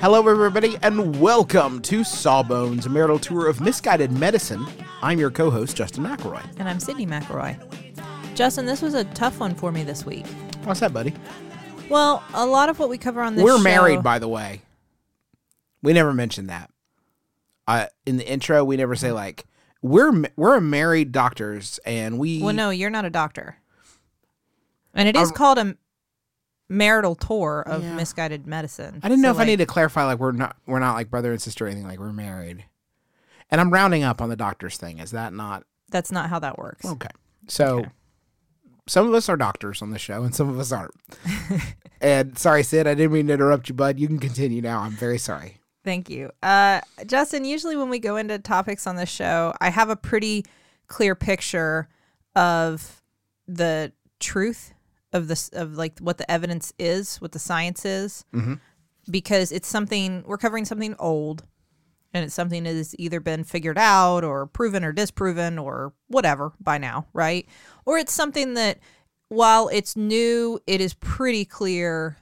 Hello, 0.00 0.26
everybody, 0.28 0.76
and 0.82 1.20
welcome 1.20 1.82
to 1.82 2.04
Sawbones, 2.04 2.86
a 2.86 2.88
marital 2.88 3.18
tour 3.18 3.48
of 3.48 3.60
misguided 3.60 4.12
medicine. 4.12 4.64
I'm 5.02 5.18
your 5.18 5.30
co-host, 5.30 5.76
Justin 5.76 6.04
McElroy. 6.04 6.42
And 6.58 6.68
I'm 6.68 6.78
Sydnee 6.78 7.08
McElroy. 7.08 7.56
Justin, 8.36 8.64
this 8.64 8.80
was 8.80 8.94
a 8.94 9.04
tough 9.06 9.40
one 9.40 9.54
for 9.54 9.72
me 9.72 9.82
this 9.82 10.06
week. 10.06 10.24
What's 10.62 10.80
that, 10.80 10.92
buddy? 10.92 11.14
Well, 11.88 12.22
a 12.34 12.46
lot 12.46 12.68
of 12.68 12.78
what 12.78 12.88
we 12.88 12.96
cover 12.96 13.20
on 13.22 13.34
this 13.34 13.42
We're 13.42 13.56
show- 13.56 13.62
married, 13.64 14.02
by 14.04 14.20
the 14.20 14.28
way. 14.28 14.62
We 15.82 15.92
never 15.92 16.12
mentioned 16.12 16.48
that. 16.48 16.70
Uh, 17.66 17.86
in 18.06 18.18
the 18.18 18.28
intro, 18.28 18.64
we 18.64 18.76
never 18.76 18.94
say 18.94 19.10
like 19.12 19.46
we're 19.82 20.24
we're 20.36 20.56
a 20.56 20.60
married 20.60 21.12
doctors, 21.12 21.78
and 21.84 22.18
we. 22.18 22.42
Well, 22.42 22.54
no, 22.54 22.70
you're 22.70 22.90
not 22.90 23.04
a 23.04 23.10
doctor. 23.10 23.58
And 24.94 25.08
it 25.08 25.16
is 25.16 25.30
called 25.30 25.58
a 25.58 25.76
marital 26.68 27.14
tour 27.14 27.62
of 27.66 27.82
Yeah. 27.82 27.94
misguided 27.94 28.46
medicine. 28.46 29.00
I 29.02 29.08
didn't 29.08 29.22
know 29.22 29.28
So, 29.28 29.32
if 29.32 29.36
I 29.36 29.40
like, 29.40 29.46
need 29.48 29.56
to 29.58 29.66
clarify 29.66 30.04
like 30.04 30.18
we're 30.18 30.32
not 30.32 30.56
we're 30.66 30.78
not 30.78 30.94
like 30.94 31.10
brother 31.10 31.32
and 31.32 31.40
sister 31.40 31.64
or 31.64 31.68
anything. 31.68 31.86
Like 31.88 31.98
we're 31.98 32.12
married, 32.12 32.64
and 33.50 33.60
I'm 33.60 33.70
rounding 33.70 34.02
up 34.02 34.20
on 34.20 34.28
the 34.28 34.36
doctors 34.36 34.76
thing. 34.76 34.98
Is 34.98 35.10
that 35.12 35.32
not 35.32 35.64
That's 35.90 36.12
not 36.12 36.28
how 36.30 36.38
that 36.40 36.58
works. 36.58 36.84
Okay. 36.84 37.08
So 37.46 37.78
Okay. 37.80 37.90
some 38.86 39.06
of 39.08 39.14
us 39.14 39.28
are 39.28 39.36
doctors 39.36 39.80
on 39.82 39.90
the 39.90 39.98
show 39.98 40.22
and 40.22 40.34
some 40.34 40.48
of 40.50 40.58
us 40.58 40.70
aren't. 40.72 40.92
and 42.00 42.38
sorry, 42.38 42.62
Sid, 42.62 42.86
I 42.86 42.94
didn't 42.94 43.12
mean 43.12 43.26
to 43.28 43.34
interrupt 43.34 43.68
you, 43.68 43.74
bud. 43.74 43.98
You 43.98 44.06
can 44.06 44.18
continue 44.18 44.60
now. 44.60 44.80
I'm 44.80 44.92
very 44.92 45.18
sorry. 45.18 45.58
Thank 45.84 46.10
you. 46.10 46.30
Uh, 46.42 46.82
Justin, 47.06 47.46
usually 47.46 47.74
when 47.76 47.88
we 47.88 47.98
go 47.98 48.16
into 48.16 48.38
topics 48.38 48.86
on 48.86 48.96
the 48.96 49.06
show, 49.06 49.54
I 49.60 49.70
have 49.70 49.88
a 49.88 49.96
pretty 49.96 50.44
clear 50.88 51.14
picture 51.14 51.88
of 52.36 53.00
the 53.46 53.92
truth 54.20 54.74
of 55.12 55.28
this, 55.28 55.48
of 55.50 55.76
like 55.76 55.98
what 56.00 56.18
the 56.18 56.30
evidence 56.30 56.72
is, 56.78 57.16
what 57.16 57.32
the 57.32 57.38
science 57.38 57.84
is, 57.84 58.24
mm-hmm. 58.34 58.54
because 59.10 59.52
it's 59.52 59.68
something 59.68 60.24
we're 60.26 60.38
covering 60.38 60.64
something 60.64 60.94
old 60.98 61.44
and 62.14 62.24
it's 62.24 62.34
something 62.34 62.64
that 62.64 62.74
has 62.74 62.94
either 62.98 63.20
been 63.20 63.44
figured 63.44 63.78
out 63.78 64.24
or 64.24 64.46
proven 64.46 64.84
or 64.84 64.92
disproven 64.92 65.58
or 65.58 65.92
whatever 66.08 66.52
by 66.60 66.78
now, 66.78 67.06
right? 67.12 67.46
Or 67.84 67.98
it's 67.98 68.12
something 68.12 68.54
that 68.54 68.78
while 69.28 69.68
it's 69.68 69.96
new, 69.96 70.58
it 70.66 70.80
is 70.80 70.94
pretty 70.94 71.44
clear 71.44 72.16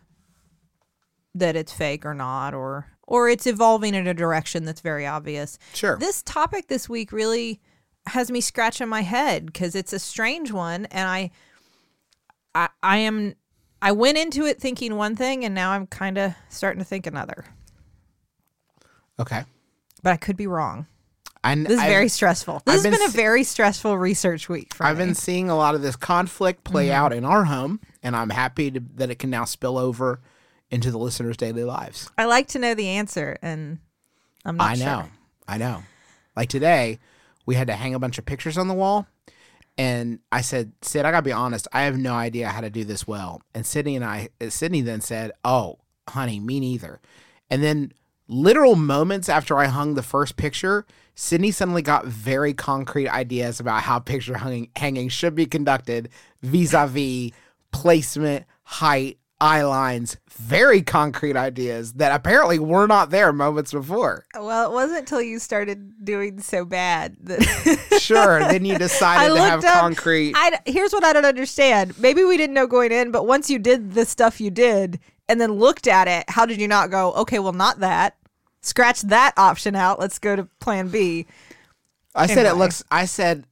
that 1.35 1.55
it's 1.55 1.73
fake 1.73 2.05
or 2.05 2.15
not 2.15 2.55
or 2.55 2.87
or 3.09 3.29
it's 3.29 3.47
evolving 3.47 3.95
in 3.95 4.07
a 4.09 4.15
direction 4.15 4.65
that's 4.65 4.81
very 4.81 5.07
obvious. 5.07 5.59
Sure. 5.75 5.97
This 5.97 6.23
topic 6.25 6.67
this 6.67 6.89
week 6.89 7.13
really 7.13 7.61
has 8.09 8.31
me 8.31 8.41
scratching 8.41 8.89
my 8.89 9.03
head 9.03 9.55
cuz 9.55 9.75
it's 9.75 9.93
a 9.93 9.99
strange 9.99 10.51
one 10.51 10.87
and 10.87 11.09
I 11.09 11.31
I 12.57 12.69
I 12.83 12.97
am 12.99 13.35
I 13.83 13.93
went 13.93 14.19
into 14.19 14.47
it 14.47 14.61
thinking 14.61 14.97
one 14.97 15.15
thing 15.17 15.45
and 15.45 15.55
now 15.55 15.71
I'm 15.73 15.87
kind 15.87 16.17
of 16.19 16.33
starting 16.49 16.79
to 16.79 16.85
think 16.85 17.07
another. 17.07 17.45
Okay. 19.19 19.45
But 20.03 20.13
I 20.13 20.17
could 20.17 20.37
be 20.37 20.47
wrong. 20.47 20.87
I, 21.45 21.55
This 21.55 21.73
is 21.73 21.79
I've, 21.79 21.89
very 21.89 22.09
stressful. 22.09 22.63
This 22.67 22.75
I've 22.75 22.75
has 22.75 22.83
been 22.83 22.93
been, 22.93 23.09
a 23.09 23.13
very 23.13 23.45
stressful 23.45 23.97
research 23.99 24.49
week 24.49 24.75
for 24.75 24.85
I've 24.85 24.99
me. 24.99 25.05
been 25.07 25.15
seeing 25.15 25.49
a 25.49 25.57
lot 25.57 25.75
of 25.75 25.83
this 25.83 25.97
conflict 25.97 26.65
play 26.65 26.87
Mm-hmm. 26.87 26.95
out 26.97 27.13
in 27.13 27.25
our 27.25 27.45
home, 27.45 27.81
and 28.03 28.17
I'm 28.17 28.31
happy 28.31 28.71
to, 28.73 28.81
that 28.97 29.11
it 29.11 29.19
can 29.21 29.31
now 29.31 29.45
spill 29.45 29.79
over 29.79 30.21
into 30.71 30.91
the 30.91 30.99
listeners' 30.99 31.37
daily 31.37 31.63
lives. 31.65 32.11
I 32.19 32.25
like 32.25 32.49
to 32.49 32.59
know 32.59 32.75
the 32.75 32.89
answer 32.89 33.39
and 33.43 33.79
I'm 34.45 34.57
not 34.57 34.71
I 34.71 34.75
know. 34.75 35.01
sure. 35.03 35.11
I 35.47 35.59
know. 35.59 35.83
Like 36.35 36.49
today, 36.49 36.99
we 37.47 37.55
had 37.55 37.69
to 37.69 37.75
hang 37.75 37.95
a 37.95 37.99
bunch 38.01 38.19
of 38.19 38.27
pictures 38.27 38.59
on 38.59 38.67
the 38.69 38.75
wall. 38.75 39.07
And 39.79 40.21
I 40.33 40.41
said, 40.41 40.73
Sid, 40.83 41.05
I 41.05 41.11
gotta 41.11 41.23
be 41.23 41.33
honest, 41.33 41.69
I 41.73 41.83
have 41.83 41.99
no 41.99 42.15
idea 42.15 42.49
how 42.49 42.61
to 42.61 42.71
do 42.71 42.85
this 42.85 43.07
well. 43.07 43.43
And 43.55 43.65
Sydnee 43.65 43.97
and 43.97 44.05
I, 44.05 44.31
uh, 44.41 44.45
Sydnee 44.45 44.85
then 44.85 45.01
said, 45.01 45.33
Oh, 45.45 45.79
honey, 46.09 46.41
me 46.41 46.61
neither. 46.61 47.01
And 47.51 47.63
then, 47.63 47.93
literal 48.29 48.75
moments 48.75 49.29
after 49.29 49.57
I 49.57 49.67
hung 49.67 49.95
the 49.95 50.03
first 50.03 50.37
picture, 50.37 50.85
Sydnee 51.15 51.55
suddenly 51.55 51.83
got 51.83 52.07
very 52.07 52.53
concrete 52.55 53.09
ideas 53.09 53.61
about 53.61 53.83
how 53.83 53.99
picture 53.99 54.39
hanging, 54.39 54.71
hanging 54.77 55.09
should 55.09 55.35
be 55.35 55.47
conducted 55.47 56.09
vis 56.43 56.75
a 56.75 56.87
vis 56.87 57.31
placement, 57.71 58.47
height, 58.65 59.19
eye 59.41 59.63
lines. 59.63 60.17
Very 60.31 60.83
concrete 60.83 61.37
ideas 61.37 61.95
that 61.95 62.13
apparently 62.15 62.59
were 62.59 62.87
not 62.87 63.11
there 63.11 63.33
moments 63.33 63.73
before. 63.73 64.25
Well, 64.35 64.71
it 64.71 64.75
wasn't 64.75 65.01
until 65.01 65.21
you 65.21 65.39
started 65.39 66.05
doing 66.05 66.41
so 66.41 66.65
bad 66.65 67.17
that 67.23 67.43
Sure. 68.01 68.41
Then 68.41 68.65
you 68.65 68.79
decided 68.79 69.35
to 69.35 69.41
have 69.41 69.65
up- 69.65 69.81
concrete. 69.81 70.35
I, 70.37 70.59
here's 70.67 70.93
what 70.93 71.05
I 71.05 71.13
don't 71.13 71.25
understand. 71.27 71.99
Maybe 71.99 72.25
we 72.25 72.37
didn't 72.37 72.55
know 72.55 72.67
going 72.67 72.93
in, 72.93 73.11
but 73.11 73.27
once 73.27 73.51
you 73.51 73.59
did 73.59 73.93
the 73.95 74.05
stuff 74.05 74.41
you 74.41 74.51
did 74.51 75.01
and 75.29 75.41
then 75.41 75.53
looked 75.53 75.87
at 75.87 76.09
it, 76.09 76.29
how 76.29 76.47
did 76.47 76.61
you 76.61 76.69
not 76.69 76.91
go, 76.91 77.13
okay, 77.15 77.39
well, 77.39 77.53
not 77.53 77.81
that. 77.81 78.17
Scratch 78.63 79.03
that 79.03 79.33
option 79.37 79.77
out. 79.77 80.01
Let's 80.01 80.19
go 80.19 80.35
to 80.35 80.45
plan 80.61 80.89
B. 80.89 81.27
I 82.15 82.27
said 82.27 82.47
it 82.47 82.55
looks. 82.55 82.83
I 82.91 83.05
said, 83.05 83.45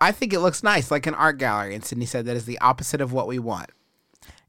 I 0.00 0.12
think 0.12 0.32
it 0.32 0.40
looks 0.40 0.62
nice, 0.62 0.90
like 0.90 1.06
an 1.06 1.14
art 1.14 1.38
gallery. 1.38 1.74
And 1.74 1.82
Sydnee 1.82 2.06
said 2.06 2.26
that 2.26 2.36
is 2.36 2.44
the 2.44 2.58
opposite 2.60 3.00
of 3.00 3.12
what 3.12 3.26
we 3.26 3.38
want. 3.38 3.70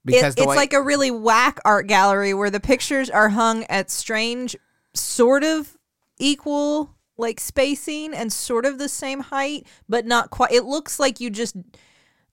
It, 0.03 0.07
Because 0.07 0.35
the 0.35 0.41
it's 0.41 0.49
way, 0.49 0.55
like 0.55 0.73
a 0.73 0.81
really 0.81 1.11
whack 1.11 1.59
art 1.63 1.87
gallery 1.87 2.33
where 2.33 2.49
the 2.49 2.59
pictures 2.59 3.09
are 3.09 3.29
hung 3.29 3.63
at 3.65 3.91
strange, 3.91 4.55
sort 4.93 5.43
of 5.43 5.77
equal 6.19 6.95
like 7.17 7.39
spacing 7.39 8.13
and 8.13 8.33
sort 8.33 8.65
of 8.65 8.79
the 8.79 8.89
same 8.89 9.19
height, 9.19 9.67
but 9.87 10.05
not 10.05 10.31
quite. 10.31 10.51
It 10.51 10.63
looks 10.63 10.99
like 10.99 11.19
you 11.19 11.29
just 11.29 11.55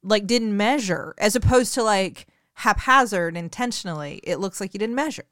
like 0.02 0.26
didn't 0.26 0.56
measure, 0.56 1.14
as 1.18 1.36
opposed 1.36 1.74
to 1.74 1.82
like 1.82 2.26
haphazard 2.54 3.36
intentionally. 3.36 4.20
It 4.22 4.36
looks 4.38 4.60
like 4.60 4.72
you 4.72 4.78
didn't 4.78 4.94
measure. 4.94 5.26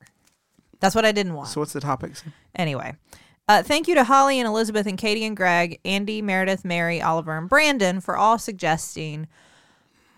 That's 0.81 0.95
what 0.95 1.07
I 1.07 1.13
didn't 1.13 1.33
want. 1.35 1.49
so 1.49 1.61
what's 1.61 1.73
the 1.73 1.81
topics? 1.81 2.23
Anyway, 2.55 2.95
uh, 3.49 3.63
thank 3.63 3.89
you 3.89 3.95
to 3.95 4.05
Holly 4.05 4.39
and 4.39 4.47
Elizabeth 4.47 4.87
and 4.87 4.99
Katie 4.99 5.25
and 5.25 5.37
Greg, 5.37 5.81
Andy, 5.87 6.21
Meredith, 6.21 6.65
Mary, 6.65 7.01
Oliver, 7.01 7.37
and 7.37 7.49
Brandon 7.49 8.01
for 8.01 8.17
all 8.17 8.39
suggesting 8.39 9.27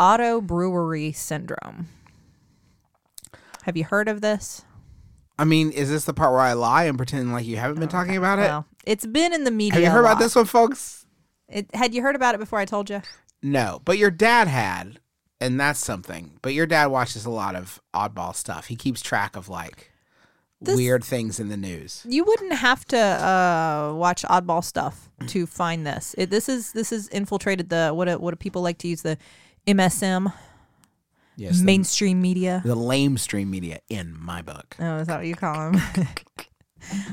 auto 0.00 0.40
brewery 0.40 1.12
syndrome. 1.12 1.88
Have 3.68 3.76
you 3.76 3.84
heard 3.84 4.08
of 4.08 4.22
this? 4.22 4.64
I 5.38 5.44
mean, 5.44 5.72
is 5.72 5.90
this 5.90 6.06
the 6.06 6.14
part 6.14 6.32
where 6.32 6.40
I 6.40 6.54
lie 6.54 6.84
and 6.84 6.96
pretend 6.96 7.30
like 7.34 7.44
you 7.44 7.58
haven't 7.58 7.78
been 7.78 7.90
talking 7.90 8.16
about 8.16 8.38
it? 8.38 8.44
Well, 8.44 8.64
it's 8.86 9.04
been 9.04 9.34
in 9.34 9.44
the 9.44 9.50
media. 9.50 9.74
Have 9.74 9.82
you 9.82 9.90
heard 9.90 10.06
about 10.06 10.18
this 10.18 10.34
one, 10.34 10.46
folks? 10.46 11.04
It, 11.50 11.66
had 11.74 11.92
you 11.92 12.00
heard 12.00 12.16
about 12.16 12.34
it 12.34 12.38
before 12.38 12.58
I 12.58 12.64
told 12.64 12.88
you? 12.88 13.02
No, 13.42 13.82
but 13.84 13.98
your 13.98 14.10
dad 14.10 14.48
had, 14.48 15.00
and 15.38 15.60
that's 15.60 15.80
something. 15.80 16.38
But 16.40 16.54
your 16.54 16.64
dad 16.64 16.86
watches 16.86 17.26
a 17.26 17.30
lot 17.30 17.54
of 17.54 17.78
oddball 17.92 18.34
stuff. 18.34 18.68
He 18.68 18.74
keeps 18.74 19.02
track 19.02 19.36
of 19.36 19.50
like 19.50 19.90
This- 20.62 20.74
weird 20.74 21.04
things 21.04 21.38
in 21.38 21.50
the 21.50 21.58
news. 21.58 22.06
You 22.08 22.24
wouldn't 22.24 22.54
have 22.54 22.86
to 22.86 22.98
uh, 22.98 23.92
watch 23.94 24.22
oddball 24.22 24.64
stuff 24.64 25.10
to 25.26 25.44
find 25.44 25.86
this. 25.86 26.14
It, 26.16 26.30
this 26.30 26.48
is 26.48 26.72
this 26.72 26.90
is 26.90 27.06
infiltrated 27.08 27.68
the 27.68 27.90
what 27.90 28.06
do, 28.06 28.16
what 28.16 28.30
do 28.30 28.36
people 28.36 28.62
like 28.62 28.78
to 28.78 28.88
use 28.88 29.02
the 29.02 29.18
MSM 29.66 30.32
Yes, 31.38 31.60
the, 31.60 31.64
mainstream 31.64 32.20
media. 32.20 32.60
the 32.64 32.74
lamestream 32.74 33.48
media 33.48 33.78
in 33.88 34.14
my 34.18 34.42
book. 34.42 34.76
Oh, 34.80 34.96
is 34.98 35.06
that 35.06 35.18
what 35.18 35.26
you 35.26 35.36
call 35.36 35.54
them? 35.72 35.80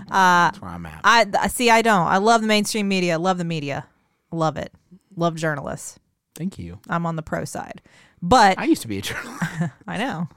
That's 0.10 0.62
where 0.62 0.72
I'm 0.72 0.86
at. 0.86 1.01
I 1.04 1.25
I- 1.39 1.48
see. 1.48 1.69
I 1.69 1.81
don't. 1.81 2.07
I 2.07 2.18
love 2.18 2.42
the 2.42 2.48
mainstream 2.48 2.88
media. 2.88 3.18
Love 3.19 3.38
the 3.38 3.44
media. 3.45 3.86
Love 4.31 4.57
it. 4.57 4.74
Love 5.16 5.36
journalists. 5.36 6.00
Thank 6.36 6.57
you. 6.60 6.80
I'm 6.89 7.06
on 7.06 7.16
the 7.16 7.22
pro 7.22 7.45
side. 7.45 7.81
But 8.22 8.57
I 8.60 8.66
used 8.66 8.81
to 8.81 8.88
be 8.88 8.98
a 8.98 9.01
journalist. 9.01 9.44
I 9.88 9.98
know. 9.98 10.28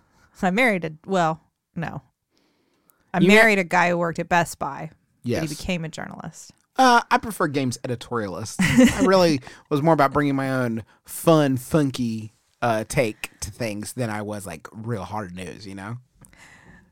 I 0.43 0.51
married 0.51 0.85
a 0.85 0.93
well, 1.07 1.41
no. 1.75 2.03
I 3.13 3.19
You 3.21 3.29
mar- 3.29 3.37
married 3.39 3.59
a 3.59 3.65
guy 3.65 3.89
who 3.91 3.99
worked 3.99 4.19
at 4.19 4.29
Best 4.29 4.59
Buy. 4.59 4.91
But 5.25 5.31
Yes. 5.31 5.43
he 5.43 5.49
became 5.49 5.85
a 5.85 5.89
journalist. 5.89 6.53
Uh, 6.77 7.01
I 7.11 7.19
prefer 7.19 7.49
games 7.49 7.77
editorialist. 7.83 8.57
I 8.61 9.05
really 9.05 9.41
was 9.71 9.83
more 9.83 9.95
about 9.95 10.13
bringing 10.13 10.37
my 10.37 10.49
own 10.51 10.85
fun, 11.05 11.57
funky 11.57 12.33
uh, 12.63 12.85
take 12.89 13.39
to 13.41 13.51
things 13.51 13.93
than 13.93 14.11
I 14.11 14.23
was 14.23 14.47
like 14.47 14.69
real 14.73 15.05
hard 15.05 15.35
news. 15.35 15.67
You 15.67 15.75
know. 15.75 15.99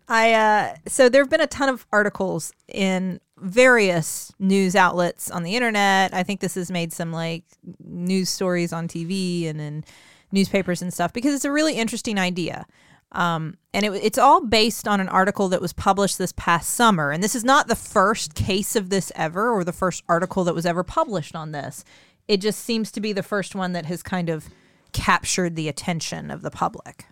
I 0.08 0.32
uh 0.34 0.74
so 0.86 1.08
there've 1.08 1.30
been 1.30 1.40
a 1.40 1.48
ton 1.48 1.68
of 1.68 1.86
articles 1.92 2.52
in 2.68 3.20
various 3.38 4.32
news 4.38 4.76
outlets 4.76 5.30
on 5.30 5.42
the 5.42 5.56
internet. 5.56 6.14
I 6.14 6.22
think 6.22 6.40
this 6.40 6.54
has 6.54 6.70
made 6.70 6.92
some 6.92 7.12
like 7.12 7.44
news 7.84 8.28
stories 8.28 8.72
on 8.72 8.88
TV 8.88 9.48
and 9.48 9.60
in 9.60 9.84
newspapers 10.32 10.82
and 10.82 10.92
stuff 10.92 11.12
because 11.12 11.34
it's 11.34 11.44
a 11.44 11.52
really 11.52 11.74
interesting 11.74 12.18
idea. 12.18 12.66
Um, 13.12 13.56
and 13.72 13.84
it, 13.84 13.92
it's 13.94 14.18
all 14.18 14.44
based 14.44 14.88
on 14.88 15.00
an 15.00 15.08
article 15.08 15.48
that 15.48 15.60
was 15.60 15.72
published 15.72 16.18
this 16.18 16.32
past 16.32 16.70
summer. 16.70 17.12
And 17.12 17.22
this 17.22 17.34
is 17.34 17.44
not 17.44 17.68
the 17.68 17.76
first 17.76 18.34
case 18.34 18.74
of 18.76 18.90
this 18.90 19.12
ever 19.14 19.50
or 19.50 19.64
the 19.64 19.72
first 19.72 20.02
article 20.08 20.44
that 20.44 20.54
was 20.54 20.66
ever 20.66 20.82
published 20.82 21.34
on 21.34 21.52
this. 21.52 21.84
It 22.28 22.38
just 22.38 22.60
seems 22.60 22.90
to 22.92 23.00
be 23.00 23.12
the 23.12 23.22
first 23.22 23.54
one 23.54 23.72
that 23.72 23.86
has 23.86 24.02
kind 24.02 24.28
of 24.28 24.48
captured 24.96 25.56
the 25.56 25.68
attention 25.68 26.30
of 26.30 26.40
the 26.40 26.50
public. 26.50 27.04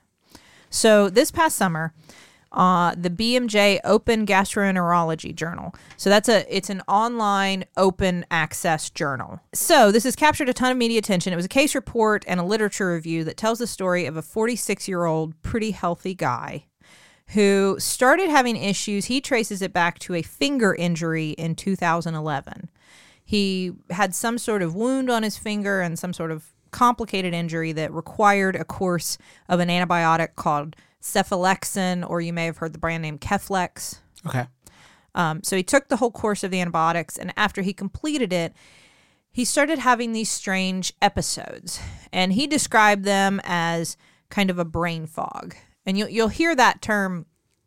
So 0.70 1.10
this 1.10 1.30
past 1.30 1.54
summer, 1.54 1.92
uh, 2.50 2.94
the 2.96 3.10
BMJ 3.10 3.80
Open 3.84 4.24
Gastroenterology 4.24 5.34
Journal. 5.34 5.74
So 5.98 6.08
that's 6.08 6.30
a 6.30 6.56
it's 6.56 6.70
an 6.70 6.80
online 6.88 7.64
open 7.76 8.24
access 8.30 8.88
journal. 8.88 9.40
So 9.52 9.92
this 9.92 10.04
has 10.04 10.16
captured 10.16 10.48
a 10.48 10.54
ton 10.54 10.72
of 10.72 10.78
media 10.78 10.98
attention. 10.98 11.32
It 11.32 11.36
was 11.36 11.44
a 11.44 11.48
case 11.48 11.74
report 11.74 12.24
and 12.26 12.40
a 12.40 12.44
literature 12.44 12.94
review 12.94 13.22
that 13.24 13.36
tells 13.36 13.58
the 13.58 13.66
story 13.66 14.06
of 14.06 14.16
a 14.16 14.22
46 14.22 14.88
year 14.88 15.04
old 15.04 15.40
pretty 15.42 15.72
healthy 15.72 16.14
guy 16.14 16.64
who 17.28 17.76
started 17.78 18.30
having 18.30 18.56
issues. 18.56 19.06
He 19.06 19.20
traces 19.20 19.60
it 19.60 19.74
back 19.74 19.98
to 20.00 20.14
a 20.14 20.22
finger 20.22 20.74
injury 20.74 21.30
in 21.30 21.54
2011. 21.54 22.70
He 23.22 23.72
had 23.90 24.14
some 24.14 24.38
sort 24.38 24.62
of 24.62 24.74
wound 24.74 25.10
on 25.10 25.22
his 25.22 25.36
finger 25.36 25.80
and 25.80 25.98
some 25.98 26.12
sort 26.12 26.30
of 26.30 26.53
complicated 26.74 27.32
injury 27.32 27.70
that 27.70 27.92
required 27.92 28.56
a 28.56 28.64
course 28.64 29.16
of 29.48 29.60
an 29.60 29.68
antibiotic 29.68 30.34
called 30.34 30.74
cephalexin, 31.00 32.04
or 32.10 32.20
you 32.20 32.32
may 32.32 32.46
have 32.46 32.56
heard 32.56 32.72
the 32.72 32.80
brand 32.80 33.00
name 33.00 33.16
Keflex. 33.16 34.00
Okay. 34.26 34.46
Um, 35.14 35.44
so 35.44 35.56
he 35.56 35.62
took 35.62 35.86
the 35.86 35.98
whole 35.98 36.10
course 36.10 36.42
of 36.42 36.50
the 36.50 36.60
antibiotics, 36.60 37.16
and 37.16 37.32
after 37.36 37.62
he 37.62 37.72
completed 37.72 38.32
it, 38.32 38.52
he 39.30 39.44
started 39.44 39.78
having 39.78 40.10
these 40.10 40.28
strange 40.28 40.92
episodes, 41.00 41.78
and 42.12 42.32
he 42.32 42.48
described 42.48 43.04
them 43.04 43.40
as 43.44 43.96
kind 44.28 44.50
of 44.50 44.58
a 44.58 44.64
brain 44.64 45.06
fog. 45.06 45.54
And 45.86 45.96
you'll 45.96 46.08
you'll 46.08 46.28
hear 46.28 46.56
that 46.56 46.82
term 46.82 47.26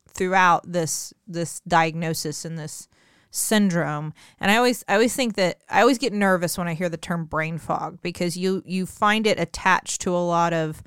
throughout 0.10 0.69
this 0.69 1.13
this 1.25 1.62
diagnosis 1.62 2.44
and 2.44 2.60
this 2.60 2.89
syndrome. 3.31 4.13
And 4.39 4.51
I 4.51 4.57
always 4.57 4.83
I 4.88 4.94
always 4.94 5.15
think 5.15 5.35
that 5.35 5.62
I 5.69 5.81
always 5.81 5.97
get 5.97 6.13
nervous 6.13 6.57
when 6.57 6.68
I 6.68 6.74
hear 6.74 6.89
the 6.89 6.97
term 6.97 7.25
brain 7.25 7.57
fog 7.57 8.00
because 8.01 8.38
you 8.38 8.63
you 8.65 8.85
find 8.85 9.27
it 9.27 9.39
attached 9.39 10.01
to 10.01 10.15
a 10.15 10.19
lot 10.19 10.53
of 10.53 10.83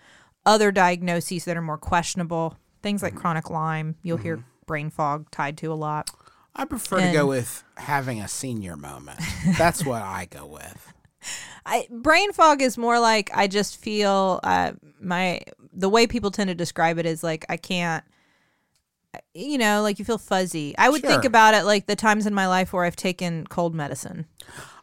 other 0.46 0.72
diagnoses 0.72 1.44
that 1.44 1.56
are 1.56 1.62
more 1.62 1.78
questionable. 1.78 2.56
Things 2.82 3.02
like 3.02 3.14
chronic 3.14 3.50
Lyme, 3.50 3.96
you'll 4.02 4.16
hear 4.16 4.44
brain 4.66 4.90
fog 4.90 5.30
tied 5.30 5.58
to 5.58 5.72
a 5.72 5.74
lot. 5.74 6.10
I 6.54 6.64
prefer 6.64 7.00
to 7.00 7.12
go 7.12 7.26
with 7.26 7.62
having 7.76 8.20
a 8.20 8.28
senior 8.28 8.76
moment. 8.76 9.20
That's 9.56 9.84
what 9.84 10.02
I 10.02 10.26
go 10.26 10.46
with. 10.46 10.92
I, 11.66 11.86
brain 11.90 12.32
fog 12.32 12.62
is 12.62 12.78
more 12.78 12.98
like 12.98 13.30
I 13.34 13.46
just 13.46 13.76
feel 13.76 14.40
uh, 14.42 14.72
my 15.00 15.42
the 15.72 15.88
way 15.88 16.06
people 16.06 16.30
tend 16.30 16.48
to 16.48 16.54
describe 16.54 16.98
it 16.98 17.06
is 17.06 17.22
like 17.22 17.44
I 17.48 17.56
can't 17.56 18.04
you 19.34 19.58
know 19.58 19.82
like 19.82 19.98
you 19.98 20.04
feel 20.04 20.18
fuzzy. 20.18 20.74
I 20.78 20.88
would 20.88 21.02
think 21.02 21.24
about 21.24 21.54
it 21.54 21.64
like 21.64 21.86
the 21.86 21.96
times 21.96 22.26
in 22.26 22.34
my 22.34 22.46
life 22.46 22.72
where 22.72 22.84
I've 22.84 22.96
taken 22.96 23.46
cold 23.46 23.74
medicine. 23.74 24.26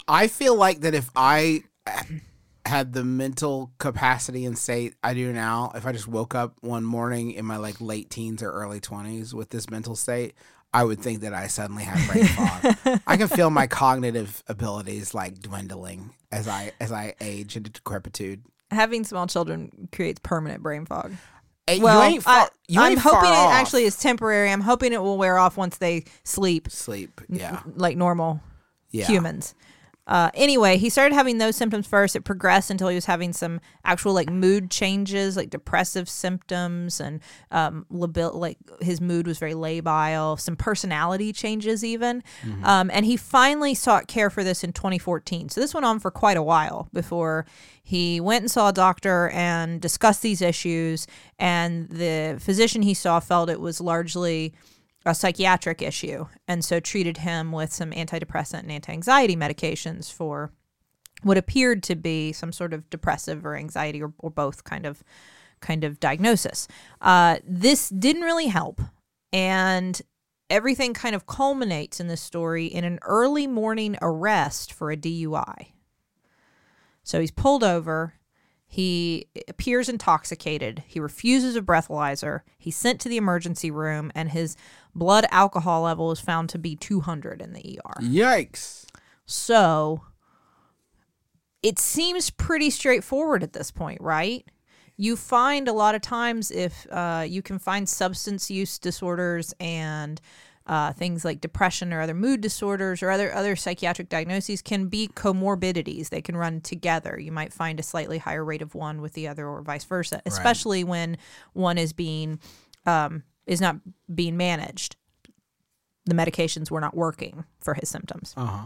I 0.07 0.27
feel 0.27 0.55
like 0.55 0.81
that 0.81 0.93
if 0.93 1.09
I 1.15 1.63
had 2.65 2.93
the 2.93 3.03
mental 3.03 3.71
capacity 3.77 4.45
and 4.45 4.57
state 4.57 4.95
I 5.03 5.13
do 5.13 5.31
now, 5.31 5.71
if 5.75 5.85
I 5.85 5.91
just 5.91 6.07
woke 6.07 6.35
up 6.35 6.55
one 6.61 6.83
morning 6.83 7.31
in 7.31 7.45
my 7.45 7.57
like 7.57 7.79
late 7.79 8.09
teens 8.09 8.43
or 8.43 8.51
early 8.51 8.79
20s 8.79 9.33
with 9.33 9.49
this 9.49 9.69
mental 9.69 9.95
state, 9.95 10.33
I 10.73 10.83
would 10.83 10.99
think 10.99 11.21
that 11.21 11.33
I 11.33 11.47
suddenly 11.47 11.83
have 11.83 12.11
brain 12.11 12.25
fog. 12.83 12.99
I 13.07 13.17
can 13.17 13.27
feel 13.27 13.49
my 13.49 13.67
cognitive 13.67 14.43
abilities 14.47 15.13
like 15.13 15.39
dwindling 15.39 16.11
as 16.31 16.47
I 16.47 16.73
as 16.79 16.91
I 16.91 17.15
age 17.21 17.55
into 17.55 17.69
decrepitude. 17.69 18.43
Having 18.69 19.05
small 19.05 19.27
children 19.27 19.87
creates 19.93 20.19
permanent 20.21 20.61
brain 20.61 20.85
fog. 20.85 21.13
Eh, 21.67 21.75
hey, 21.75 21.79
Well, 21.81 22.03
you 22.07 22.13
ain't 22.15 22.23
far, 22.23 22.33
I, 22.45 22.47
you 22.67 22.81
I'm 22.81 22.97
hoping 22.97 23.19
far 23.19 23.33
it 23.33 23.35
off. 23.37 23.51
actually 23.53 23.83
is 23.83 23.97
temporary. 23.97 24.51
I'm 24.51 24.61
hoping 24.61 24.93
it 24.93 25.01
will 25.01 25.17
wear 25.17 25.37
off 25.37 25.57
once 25.57 25.77
they 25.77 26.05
sleep 26.23 26.69
sleep. 26.71 27.19
Yeah. 27.29 27.61
like 27.75 27.97
normal 27.97 28.41
Yeah. 28.91 29.05
humans. 29.07 29.53
Uh, 30.07 30.31
anyway, 30.33 30.77
he 30.77 30.89
started 30.89 31.13
having 31.13 31.37
those 31.37 31.55
symptoms 31.55 31.85
first. 31.85 32.15
It 32.15 32.21
progressed 32.23 32.71
until 32.71 32.87
he 32.87 32.95
was 32.95 33.05
having 33.05 33.33
some 33.33 33.59
actual 33.83 34.13
like 34.13 34.29
mood 34.29 34.71
changes, 34.71 35.35
like 35.35 35.49
depressive 35.49 36.07
symptoms, 36.09 36.99
and 37.01 37.19
um, 37.51 37.85
labil- 37.91 38.33
like 38.33 38.57
his 38.79 39.01
mood 39.01 39.27
was 39.27 39.37
very 39.37 39.53
labile. 39.53 40.39
Some 40.39 40.55
personality 40.55 41.33
changes, 41.33 41.83
even. 41.83 42.23
Um, 42.63 42.89
and 42.93 43.05
he 43.05 43.17
finally 43.17 43.73
sought 43.75 44.07
care 44.07 44.29
for 44.29 44.43
this 44.43 44.63
in 44.63 44.71
2014. 44.73 45.49
So 45.49 45.59
this 45.59 45.73
went 45.73 45.85
on 45.85 45.99
for 45.99 46.09
quite 46.09 46.37
a 46.37 46.43
while 46.43 46.87
before 46.93 47.45
he 47.83 48.19
went 48.21 48.43
and 48.43 48.51
saw 48.51 48.69
a 48.69 48.73
doctor 48.73 49.29
and 49.29 49.81
discussed 49.81 50.21
these 50.21 50.41
issues. 50.41 51.07
And 51.37 51.89
the 51.89 52.37
physician 52.39 52.81
he 52.81 52.93
saw 52.93 53.19
felt 53.19 53.49
it 53.49 53.59
was 53.59 53.81
largely 53.81 54.53
a 55.07 55.15
psychiatric 55.15 55.81
issue 55.81 56.27
and 56.47 56.63
so 56.63 56.79
treated 56.79 57.17
him 57.17 57.51
with 57.51 57.73
some 57.73 57.91
antidepressant 57.91 58.59
and 58.59 58.71
anti-anxiety 58.71 59.35
medications 59.35 60.11
for 60.11 60.51
what 61.23 61.37
appeared 61.37 61.81
to 61.83 61.95
be 61.95 62.31
some 62.31 62.51
sort 62.51 62.73
of 62.73 62.89
depressive 62.89 63.45
or 63.45 63.55
anxiety 63.55 64.01
or, 64.01 64.13
or 64.19 64.29
both 64.29 64.63
kind 64.63 64.85
of 64.85 65.03
kind 65.59 65.83
of 65.83 65.99
diagnosis. 65.99 66.67
Uh, 67.01 67.37
this 67.43 67.89
didn't 67.89 68.21
really 68.21 68.47
help 68.47 68.79
and 69.33 70.01
everything 70.49 70.93
kind 70.93 71.15
of 71.15 71.25
culminates 71.25 71.99
in 71.99 72.07
this 72.07 72.21
story 72.21 72.67
in 72.67 72.83
an 72.83 72.99
early 73.01 73.47
morning 73.47 73.97
arrest 74.01 74.71
for 74.71 74.91
a 74.91 74.97
dui 74.97 75.67
so 77.07 77.19
he's 77.21 77.31
pulled 77.31 77.63
over 77.63 78.13
he 78.67 79.27
appears 79.47 79.87
intoxicated. 79.87 80.83
He 80.85 80.99
refuses 80.99 81.55
a 81.55 81.61
breathalyzer. 81.61 82.41
He's 82.57 82.75
sent 82.75 82.99
to 83.01 83.09
the 83.09 83.17
emergency 83.17 83.71
room, 83.71 84.11
and 84.13 84.29
his 84.29 84.57
blood 84.93 85.25
alcohol 85.31 85.83
level 85.83 86.11
is 86.11 86.19
found 86.19 86.49
to 86.49 86.59
be 86.59 86.75
200 86.75 87.41
in 87.41 87.53
the 87.53 87.79
ER. 87.79 88.01
Yikes. 88.01 88.85
So 89.25 90.01
it 91.63 91.79
seems 91.79 92.29
pretty 92.29 92.69
straightforward 92.69 93.41
at 93.41 93.53
this 93.53 93.71
point, 93.71 94.01
right? 94.01 94.45
You 94.97 95.15
find 95.15 95.67
a 95.67 95.73
lot 95.73 95.95
of 95.95 96.01
times 96.01 96.51
if 96.51 96.87
uh, 96.91 97.23
you 97.27 97.41
can 97.41 97.59
find 97.59 97.87
substance 97.87 98.51
use 98.51 98.79
disorders 98.79 99.53
and 99.59 100.19
uh, 100.67 100.93
things 100.93 101.25
like 101.25 101.41
depression 101.41 101.93
or 101.93 102.01
other 102.01 102.13
mood 102.13 102.41
disorders 102.41 103.01
or 103.01 103.09
other 103.09 103.33
other 103.33 103.55
psychiatric 103.55 104.09
diagnoses 104.09 104.61
can 104.61 104.87
be 104.87 105.07
comorbidities. 105.07 106.09
They 106.09 106.21
can 106.21 106.37
run 106.37 106.61
together. 106.61 107.17
You 107.19 107.31
might 107.31 107.53
find 107.53 107.79
a 107.79 107.83
slightly 107.83 108.17
higher 108.17 108.43
rate 108.43 108.61
of 108.61 108.75
one 108.75 109.01
with 109.01 109.13
the 109.13 109.27
other, 109.27 109.47
or 109.47 109.61
vice 109.61 109.85
versa. 109.85 110.21
Especially 110.25 110.83
when 110.83 111.17
one 111.53 111.77
is 111.77 111.93
being 111.93 112.39
um, 112.85 113.23
is 113.45 113.61
not 113.61 113.77
being 114.13 114.37
managed. 114.37 114.97
The 116.05 116.13
medications 116.13 116.69
were 116.69 116.81
not 116.81 116.95
working 116.95 117.45
for 117.59 117.73
his 117.73 117.89
symptoms. 117.89 118.33
Uh 118.37 118.45
huh. 118.45 118.65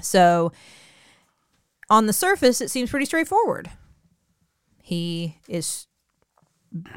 So 0.00 0.52
on 1.88 2.06
the 2.06 2.12
surface, 2.12 2.60
it 2.60 2.70
seems 2.70 2.90
pretty 2.90 3.06
straightforward. 3.06 3.70
He 4.82 5.38
is, 5.48 5.86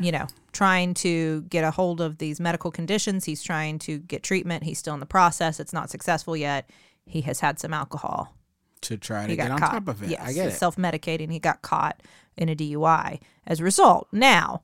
you 0.02 0.12
know, 0.12 0.28
trying 0.52 0.94
to 0.96 1.42
get 1.44 1.64
a 1.64 1.72
hold 1.72 2.02
of 2.02 2.18
these 2.18 2.40
medical 2.40 2.72
conditions. 2.72 3.26
He's 3.26 3.44
trying 3.44 3.80
to 3.80 4.00
get 4.00 4.24
treatment. 4.24 4.64
He's 4.64 4.80
still 4.80 4.94
in 4.94 5.00
the 5.00 5.06
process. 5.06 5.60
It's 5.60 5.74
not 5.74 5.90
successful 5.90 6.36
yet. 6.36 6.70
He 7.06 7.22
has 7.22 7.40
had 7.40 7.60
some 7.60 7.74
alcohol. 7.74 8.36
To 8.82 8.98
try 8.98 9.24
to 9.26 9.30
He 9.32 9.36
get 9.36 9.52
on 9.52 9.60
caught. 9.60 9.72
top 9.72 9.88
of 9.88 10.02
it. 10.04 10.10
Yes, 10.10 10.22
I 10.28 10.34
get 10.34 10.48
it. 10.50 10.52
Self 10.54 10.76
medicating. 10.78 11.32
He 11.32 11.40
got 11.40 11.62
caught 11.62 12.02
in 12.38 12.48
a 12.50 12.56
DUI 12.56 13.20
as 13.46 13.60
a 13.60 13.64
result. 13.64 14.08
Now, 14.12 14.64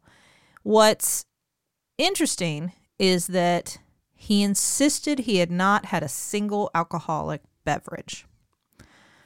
what's 0.63 1.25
interesting 1.97 2.71
is 2.97 3.27
that 3.27 3.77
he 4.13 4.41
insisted 4.41 5.19
he 5.19 5.37
had 5.37 5.51
not 5.51 5.85
had 5.85 6.01
a 6.03 6.07
single 6.07 6.71
alcoholic 6.73 7.41
beverage. 7.65 8.25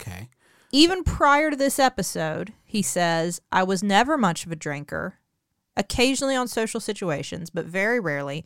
okay. 0.02 0.30
Even 0.72 1.04
prior 1.04 1.50
to 1.50 1.56
this 1.56 1.80
episode, 1.80 2.54
he 2.64 2.82
says, 2.84 3.42
I 3.52 3.64
was 3.64 3.82
never 3.84 4.18
much 4.18 4.46
of 4.46 4.52
a 4.52 4.56
drinker, 4.56 5.19
occasionally 5.80 6.36
on 6.36 6.48
social 6.48 6.80
situations, 6.80 7.50
but 7.50 7.66
very 7.66 8.00
rarely. 8.00 8.46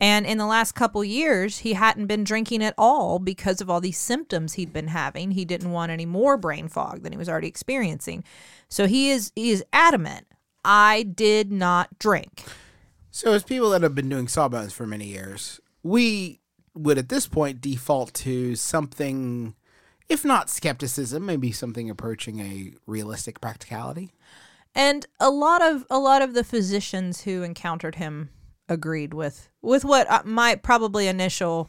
And 0.00 0.24
in 0.24 0.38
the 0.38 0.46
last 0.46 0.72
couple 0.72 1.04
years, 1.04 1.58
he 1.58 1.74
hadn't 1.74 2.06
been 2.06 2.24
drinking 2.24 2.64
at 2.64 2.74
all 2.78 3.18
because 3.18 3.60
of 3.60 3.68
all 3.68 3.80
these 3.82 3.98
symptoms 3.98 4.54
he'd 4.54 4.72
been 4.72 4.88
having. 4.88 5.32
He 5.32 5.44
didn't 5.44 5.70
want 5.70 5.92
any 5.92 6.06
more 6.06 6.38
brain 6.38 6.68
fog 6.68 7.02
than 7.02 7.12
he 7.12 7.18
was 7.18 7.28
already 7.28 7.48
experiencing. 7.48 8.24
So 8.68 8.86
he 8.86 9.10
is 9.10 9.30
he 9.36 9.50
is 9.50 9.62
adamant 9.72 10.26
I 10.64 11.02
did 11.02 11.52
not 11.52 11.98
drink. 11.98 12.44
So, 13.10 13.32
as 13.32 13.42
people 13.42 13.70
that 13.70 13.82
have 13.82 13.94
been 13.94 14.08
doing 14.08 14.28
sawbones 14.28 14.72
for 14.72 14.86
many 14.86 15.06
years, 15.06 15.60
we 15.82 16.40
would 16.74 16.98
at 16.98 17.08
this 17.08 17.26
point 17.26 17.60
default 17.60 18.14
to 18.14 18.54
something, 18.56 19.54
if 20.08 20.24
not 20.24 20.48
skepticism, 20.48 21.26
maybe 21.26 21.50
something 21.50 21.90
approaching 21.90 22.40
a 22.40 22.72
realistic 22.86 23.40
practicality. 23.40 24.12
And 24.74 25.06
a 25.18 25.30
lot 25.30 25.62
of 25.62 25.84
a 25.90 25.98
lot 25.98 26.22
of 26.22 26.34
the 26.34 26.44
physicians 26.44 27.22
who 27.22 27.42
encountered 27.42 27.96
him 27.96 28.30
agreed 28.68 29.12
with 29.14 29.48
with 29.62 29.84
what 29.84 30.08
uh, 30.10 30.22
my 30.24 30.54
probably 30.54 31.08
initial 31.08 31.68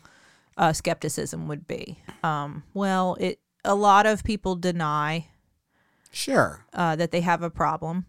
uh, 0.57 0.71
skepticism 0.73 1.47
would 1.47 1.67
be. 1.67 1.99
Um, 2.23 2.63
well, 2.73 3.17
it 3.19 3.39
a 3.63 3.75
lot 3.75 4.05
of 4.05 4.23
people 4.23 4.55
deny 4.55 5.27
Sure. 6.11 6.65
uh, 6.73 6.95
that 6.95 7.11
they 7.11 7.21
have 7.21 7.41
a 7.41 7.49
problem 7.49 8.05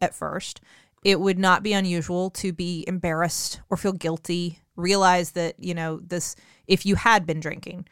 at 0.00 0.14
first. 0.14 0.60
It 1.04 1.20
would 1.20 1.38
not 1.38 1.62
be 1.62 1.72
unusual 1.72 2.30
to 2.30 2.52
be 2.52 2.84
embarrassed 2.86 3.60
or 3.68 3.76
feel 3.76 3.92
guilty, 3.92 4.60
realize 4.76 5.32
that, 5.32 5.56
you 5.58 5.74
know, 5.74 5.98
this, 6.00 6.36
if 6.66 6.86
you 6.86 6.94
had 6.94 7.26
been 7.26 7.40
drinking, 7.40 7.88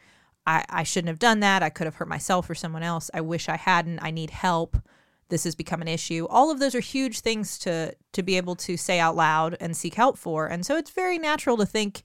I, 0.47 0.63
I 0.69 0.83
shouldn't 0.83 1.09
have 1.09 1.19
done 1.19 1.41
that. 1.41 1.61
I 1.61 1.69
could 1.69 1.85
have 1.85 1.95
hurt 1.95 2.07
myself 2.07 2.49
or 2.49 2.55
someone 2.55 2.83
else. 2.83 3.11
I 3.13 3.21
wish 3.21 3.49
I 3.49 3.57
hadn't. 3.57 3.99
I 3.99 4.11
need 4.11 4.29
help. 4.29 4.77
This 5.31 5.45
has 5.45 5.55
become 5.55 5.81
an 5.81 5.87
issue. 5.87 6.27
All 6.29 6.51
of 6.51 6.59
those 6.59 6.75
are 6.75 6.81
huge 6.81 7.21
things 7.21 7.57
to 7.59 7.95
to 8.11 8.21
be 8.21 8.37
able 8.37 8.55
to 8.57 8.77
say 8.77 8.99
out 8.99 9.15
loud 9.15 9.55
and 9.59 9.75
seek 9.75 9.95
help 9.95 10.17
for. 10.17 10.45
And 10.45 10.65
so 10.65 10.75
it's 10.75 10.91
very 10.91 11.17
natural 11.17 11.55
to 11.57 11.65
think, 11.65 12.03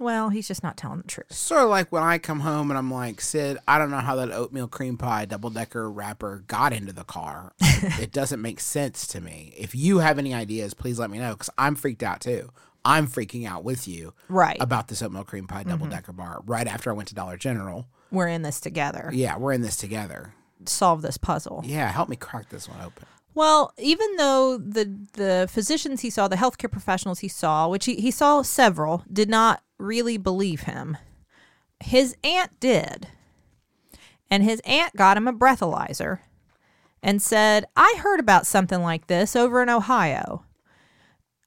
well, 0.00 0.30
he's 0.30 0.48
just 0.48 0.62
not 0.62 0.78
telling 0.78 1.02
the 1.02 1.06
truth. 1.06 1.30
Sort 1.32 1.62
of 1.62 1.68
like 1.68 1.92
when 1.92 2.02
I 2.02 2.16
come 2.16 2.40
home 2.40 2.70
and 2.70 2.78
I'm 2.78 2.90
like, 2.90 3.20
Sid, 3.20 3.58
I 3.68 3.78
don't 3.78 3.90
know 3.90 3.98
how 3.98 4.16
that 4.16 4.32
oatmeal 4.32 4.66
cream 4.66 4.96
pie 4.96 5.26
double 5.26 5.50
decker 5.50 5.90
wrapper 5.90 6.42
got 6.46 6.72
into 6.72 6.94
the 6.94 7.04
car. 7.04 7.52
it 7.60 8.10
doesn't 8.10 8.40
make 8.40 8.60
sense 8.60 9.06
to 9.08 9.20
me. 9.20 9.54
If 9.56 9.74
you 9.74 9.98
have 9.98 10.18
any 10.18 10.32
ideas, 10.32 10.72
please 10.72 10.98
let 10.98 11.10
me 11.10 11.18
know 11.18 11.32
because 11.32 11.50
I'm 11.58 11.74
freaked 11.74 12.02
out 12.02 12.22
too. 12.22 12.50
I'm 12.82 13.06
freaking 13.06 13.46
out 13.46 13.62
with 13.62 13.86
you 13.86 14.14
Right. 14.28 14.56
about 14.58 14.88
this 14.88 15.02
oatmeal 15.02 15.24
cream 15.24 15.46
pie 15.46 15.60
mm-hmm. 15.60 15.70
double 15.70 15.86
decker 15.86 16.12
bar 16.12 16.42
right 16.46 16.66
after 16.66 16.90
I 16.90 16.94
went 16.94 17.08
to 17.08 17.14
Dollar 17.14 17.36
General. 17.36 17.86
We're 18.10 18.28
in 18.28 18.42
this 18.42 18.60
together. 18.60 19.10
Yeah, 19.12 19.36
we're 19.36 19.52
in 19.52 19.62
this 19.62 19.76
together. 19.76 20.34
Solve 20.68 21.02
this 21.02 21.16
puzzle. 21.16 21.62
Yeah, 21.64 21.90
help 21.90 22.08
me 22.08 22.16
crack 22.16 22.48
this 22.48 22.68
one 22.68 22.80
open. 22.80 23.06
Well, 23.34 23.72
even 23.78 24.16
though 24.16 24.58
the 24.58 24.96
the 25.14 25.48
physicians 25.50 26.02
he 26.02 26.10
saw, 26.10 26.28
the 26.28 26.36
healthcare 26.36 26.70
professionals 26.70 27.20
he 27.20 27.28
saw, 27.28 27.68
which 27.68 27.84
he, 27.84 27.96
he 27.96 28.10
saw 28.10 28.42
several, 28.42 29.04
did 29.12 29.28
not 29.28 29.62
really 29.78 30.16
believe 30.16 30.62
him, 30.62 30.96
his 31.80 32.16
aunt 32.22 32.58
did. 32.60 33.08
And 34.30 34.42
his 34.42 34.60
aunt 34.64 34.96
got 34.96 35.16
him 35.16 35.28
a 35.28 35.32
breathalyzer 35.32 36.20
and 37.02 37.20
said, 37.20 37.66
I 37.76 37.96
heard 37.98 38.18
about 38.18 38.46
something 38.46 38.82
like 38.82 39.06
this 39.06 39.36
over 39.36 39.62
in 39.62 39.68
Ohio. 39.68 40.44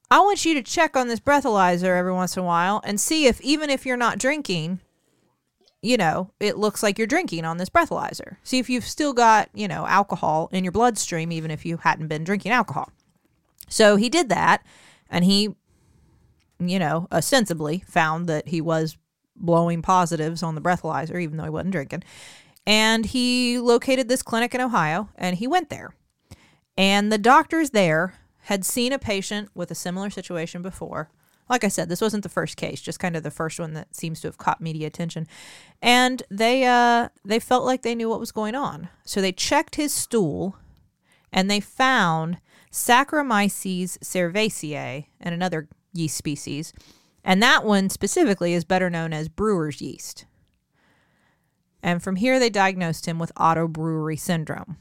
I 0.09 0.19
want 0.19 0.45
you 0.45 0.53
to 0.53 0.62
check 0.62 0.95
on 0.95 1.07
this 1.07 1.19
breathalyzer 1.19 1.97
every 1.97 2.13
once 2.13 2.38
in 2.38 2.43
a 2.43 2.45
while 2.45 2.81
and 2.86 3.00
see 3.00 3.25
if 3.25 3.41
even 3.41 3.69
if 3.69 3.86
you're 3.86 3.97
not 3.97 4.19
drinking, 4.19 4.79
you 5.88 5.96
know, 5.96 6.29
it 6.41 6.58
looks 6.58 6.84
like 6.84 6.98
you're 6.98 7.08
drinking 7.08 7.46
on 7.46 7.56
this 7.56 7.70
breathalyzer. 7.70 8.36
See 8.44 8.60
if 8.60 8.70
you've 8.70 8.84
still 8.84 9.13
got, 9.13 9.50
you 9.53 9.70
know, 9.70 9.88
alcohol 9.88 10.50
in 10.51 10.65
your 10.65 10.74
bloodstream, 10.74 11.32
even 11.32 11.50
if 11.50 11.65
you 11.65 11.77
hadn't 11.77 12.10
been 12.10 12.25
drinking 12.25 12.51
alcohol. 12.51 12.91
So 13.70 13.96
he 13.96 14.10
did 14.10 14.27
that 14.27 14.65
and 15.10 15.24
he, 15.24 15.56
you 16.60 16.77
know, 16.77 17.08
ostensibly 17.10 17.86
found 17.88 18.27
that 18.27 18.50
he 18.50 18.60
was 18.60 18.98
blowing 19.34 19.82
positives 19.82 20.44
on 20.44 20.56
the 20.56 20.62
breathalyzer, 20.62 21.22
even 21.22 21.38
though 21.38 21.46
he 21.46 21.50
wasn't 21.50 21.72
drinking. 21.72 22.03
And 22.65 23.06
he 23.06 23.58
located 23.58 24.10
this 24.10 24.22
clinic 24.22 24.53
in 24.53 24.60
Ohio 24.60 25.08
and 25.15 25.38
he 25.38 25.48
went 25.48 25.70
there. 25.70 25.96
And 26.77 27.13
the 27.13 27.17
doctors 27.17 27.70
there 27.70 28.15
had 28.41 28.65
seen 28.65 28.91
a 28.91 29.00
patient 29.00 29.51
with 29.56 29.72
a 29.72 29.75
similar 29.75 30.10
situation 30.10 30.62
before. 30.62 31.10
Like 31.50 31.63
I 31.63 31.70
said, 31.70 31.89
this 31.89 32.01
wasn't 32.01 32.24
the 32.24 32.30
first 32.30 32.58
case, 32.58 32.82
just 32.82 33.00
kind 33.00 33.16
of 33.16 33.24
the 33.24 33.32
first 33.32 33.60
one 33.60 33.74
that 33.74 33.96
seems 33.96 34.22
to 34.22 34.27
have 34.27 34.38
caught 34.38 34.62
media 34.62 34.88
attention. 34.88 35.27
And 35.82 36.24
they 36.30 36.66
uh 36.66 37.10
they 37.24 37.39
felt 37.39 37.66
like 37.66 37.82
they 37.82 37.96
knew 37.96 38.10
what 38.10 38.20
was 38.20 38.32
going 38.32 38.56
on. 38.56 38.89
So 39.06 39.22
they 39.22 39.32
checked 39.32 39.75
his 39.75 39.94
stool 39.94 40.58
and 41.32 41.50
they 41.50 41.60
found 41.60 42.39
Saccharomyces 42.72 43.98
cerevisiae 44.00 45.06
and 45.20 45.34
another 45.34 45.68
yeast 45.94 46.18
species. 46.18 46.74
And 47.24 47.42
that 47.44 47.66
one 47.66 47.89
specifically 47.89 48.54
is 48.54 48.63
better 48.63 48.89
known 48.89 49.13
as 49.13 49.30
brewer's 49.30 49.82
yeast. 49.82 50.25
And 51.84 52.01
from 52.01 52.18
here 52.18 52.39
they 52.39 52.50
diagnosed 52.50 53.06
him 53.06 53.20
with 53.20 53.34
autobrewery 53.36 54.20
syndrome. 54.20 54.77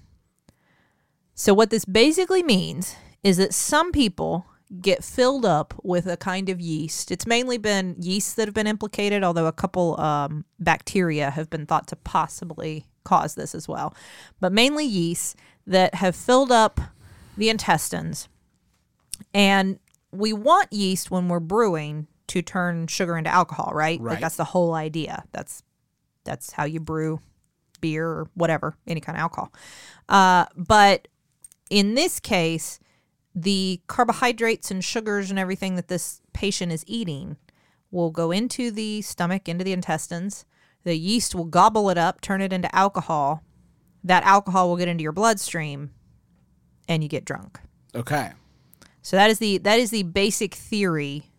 So, 1.35 1.53
what 1.53 1.71
this 1.71 1.85
basically 1.85 2.43
means 2.43 2.97
is 3.23 3.37
that 3.37 3.53
some 3.53 3.93
people 3.93 4.47
get 4.81 5.05
filled 5.05 5.45
up 5.45 5.75
with 5.83 6.07
a 6.07 6.17
kind 6.17 6.49
of 6.49 6.61
yeast. 6.61 7.11
It's 7.11 7.27
mainly 7.27 7.59
been 7.59 7.95
yeasts 8.01 8.35
that 8.35 8.49
have 8.49 8.55
been 8.55 8.67
implicated, 8.67 9.23
although 9.23 9.47
a 9.47 9.53
couple 9.53 10.01
um, 10.01 10.45
bacteria 10.59 11.31
have 11.31 11.49
been 11.49 11.67
thought 11.67 11.87
to 11.89 11.97
possibly 11.97 12.87
cause 13.05 13.37
this 13.37 13.55
as 13.55 13.69
well. 13.69 13.95
But 14.41 14.53
mainly 14.53 14.85
yeasts 14.85 15.37
that 15.67 15.95
have 15.97 16.17
filled 16.17 16.51
up 16.51 16.81
the 17.37 17.49
intestines. 17.49 18.29
And 19.33 19.79
we 20.11 20.33
want 20.33 20.73
yeast 20.73 21.11
when 21.11 21.29
we're 21.29 21.41
brewing 21.41 22.09
to 22.29 22.43
turn 22.43 22.89
sugar 22.89 23.17
into 23.17 23.31
alcohol, 23.31 23.71
right? 23.73 24.01
Like 24.01 24.15
Right. 24.15 24.21
that's 24.21 24.37
the 24.37 24.45
whole 24.45 24.75
idea. 24.75 25.25
That's 25.33 25.63
that's 26.25 26.51
how 26.53 26.65
you 26.65 26.81
brew 26.81 27.21
beer 27.81 28.05
or 28.09 28.29
whatever, 28.35 28.77
any 28.87 29.01
kind 29.01 29.17
of 29.17 29.21
alcohol. 29.23 29.53
Uh, 30.09 30.47
but 30.57 31.07
in 31.71 31.95
this 31.95 32.19
case, 32.19 32.81
the 33.37 33.83
carbohydrates 33.87 34.71
and 34.71 34.83
sugars 34.83 35.29
and 35.29 35.39
everything 35.39 35.77
that 35.77 35.89
this 35.89 36.23
patient 36.33 36.73
is 36.73 36.83
eating 36.87 37.37
will 37.91 38.11
go 38.11 38.33
into 38.33 38.71
the 38.71 39.03
stomach, 39.03 39.47
into 39.47 39.63
the 39.63 39.75
intestines. 39.75 40.47
The 40.85 40.97
yeast 40.97 41.35
will 41.35 41.45
gobble 41.45 41.91
it 41.91 41.99
up, 41.99 42.23
turn 42.23 42.41
it 42.41 42.53
into 42.53 42.75
alcohol. 42.75 43.43
That 44.03 44.25
alcohol 44.25 44.71
will 44.71 44.77
get 44.77 44.89
into 44.89 45.03
your 45.03 45.13
bloodstream, 45.13 45.91
and 46.89 47.03
you 47.03 47.09
get 47.09 47.27
drunk. 47.27 47.61
Okay. 47.95 48.33
So 49.03 49.17
that 49.17 49.31
is 49.31 49.39
the 49.39 49.59
that 49.59 49.79
is 49.79 49.91
the 49.91 50.05
basic 50.05 50.55
theory 50.55 51.31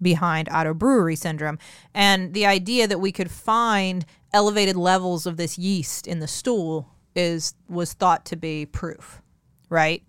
behind 0.00 0.48
autobrewery 0.48 1.16
syndrome 1.16 1.58
and 1.94 2.34
the 2.34 2.44
idea 2.44 2.86
that 2.86 2.98
we 2.98 3.12
could 3.12 3.30
find 3.30 4.04
elevated 4.32 4.76
levels 4.76 5.24
of 5.24 5.36
this 5.36 5.56
yeast 5.56 6.06
in 6.06 6.18
the 6.18 6.26
stool 6.26 6.90
is 7.14 7.54
was 7.68 7.92
thought 7.92 8.24
to 8.26 8.36
be 8.36 8.66
proof, 8.66 9.22
right? 9.68 10.02